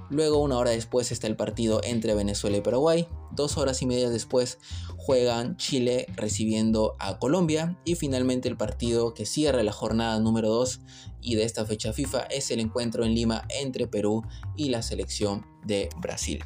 Luego, 0.09 0.43
una 0.43 0.59
hora 0.59 0.71
después, 0.71 1.13
está 1.13 1.29
el 1.29 1.37
partido 1.37 1.81
entre 1.85 2.15
Venezuela 2.15 2.57
y 2.57 2.63
Paraguay. 2.63 3.07
Dos 3.31 3.59
horas 3.59 3.81
y 3.81 3.87
media 3.87 4.11
después, 4.11 4.59
juegan 4.97 5.57
Chile 5.57 6.07
recibiendo 6.17 6.97
a 6.99 7.19
Colombia. 7.19 7.79
Y 7.85 7.95
finalmente, 7.95 8.49
el 8.49 8.57
partido 8.57 9.15
que 9.15 9.25
cierra 9.25 9.63
la 9.63 9.73
jornada 9.73 10.19
número 10.19 10.49
2 10.49 10.81
y 11.21 11.37
de 11.37 11.45
esta 11.45 11.65
fecha 11.65 11.93
FIFA 11.93 12.23
es 12.23 12.51
el 12.51 12.59
encuentro 12.59 13.05
en 13.05 13.15
Lima 13.15 13.45
entre 13.51 13.87
Perú 13.87 14.25
y 14.57 14.71
la 14.71 14.83
selección 14.83 15.47
de 15.65 15.91
Brasil. 16.01 16.43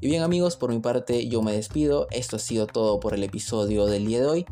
Y 0.00 0.08
bien 0.08 0.22
amigos, 0.22 0.56
por 0.56 0.70
mi 0.70 0.78
parte 0.78 1.28
yo 1.28 1.42
me 1.42 1.52
despido. 1.52 2.06
Esto 2.10 2.36
ha 2.36 2.38
sido 2.38 2.66
todo 2.66 3.00
por 3.00 3.12
el 3.12 3.22
episodio 3.22 3.84
del 3.84 4.06
día 4.06 4.20
de 4.20 4.26
hoy. 4.26 4.46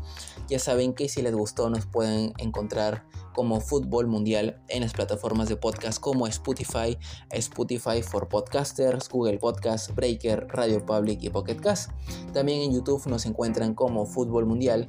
Ya 0.47 0.59
saben 0.59 0.93
que 0.93 1.09
si 1.09 1.23
les 1.23 1.33
gustó 1.33 1.69
nos 1.71 1.87
pueden 1.87 2.33
encontrar 2.37 3.03
como 3.33 3.59
Fútbol 3.61 4.05
Mundial 4.05 4.61
en 4.67 4.81
las 4.81 4.93
plataformas 4.93 5.49
de 5.49 5.55
podcast 5.55 5.99
como 5.99 6.27
Spotify, 6.27 6.97
Spotify 7.31 8.03
for 8.03 8.27
Podcasters, 8.27 9.09
Google 9.09 9.39
Podcast, 9.39 9.95
Breaker, 9.95 10.47
Radio 10.49 10.85
Public 10.85 11.23
y 11.23 11.29
Pocket 11.29 11.55
Cast. 11.55 11.91
También 12.33 12.61
en 12.61 12.73
YouTube 12.73 13.07
nos 13.07 13.25
encuentran 13.25 13.73
como 13.73 14.05
Fútbol 14.05 14.45
Mundial 14.45 14.87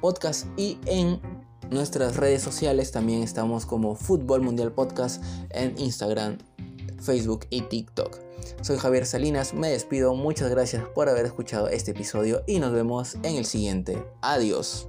Podcast 0.00 0.46
y 0.56 0.78
en 0.86 1.20
nuestras 1.70 2.16
redes 2.16 2.42
sociales 2.42 2.92
también 2.92 3.22
estamos 3.22 3.66
como 3.66 3.96
Fútbol 3.96 4.40
Mundial 4.40 4.72
Podcast 4.72 5.22
en 5.50 5.74
Instagram, 5.78 6.38
Facebook 7.00 7.46
y 7.50 7.62
TikTok. 7.62 8.18
Soy 8.60 8.78
Javier 8.78 9.06
Salinas, 9.06 9.54
me 9.54 9.70
despido, 9.70 10.14
muchas 10.14 10.50
gracias 10.50 10.84
por 10.88 11.08
haber 11.08 11.26
escuchado 11.26 11.68
este 11.68 11.92
episodio 11.92 12.42
y 12.46 12.58
nos 12.58 12.72
vemos 12.72 13.16
en 13.22 13.36
el 13.36 13.44
siguiente. 13.44 14.04
Adiós. 14.22 14.88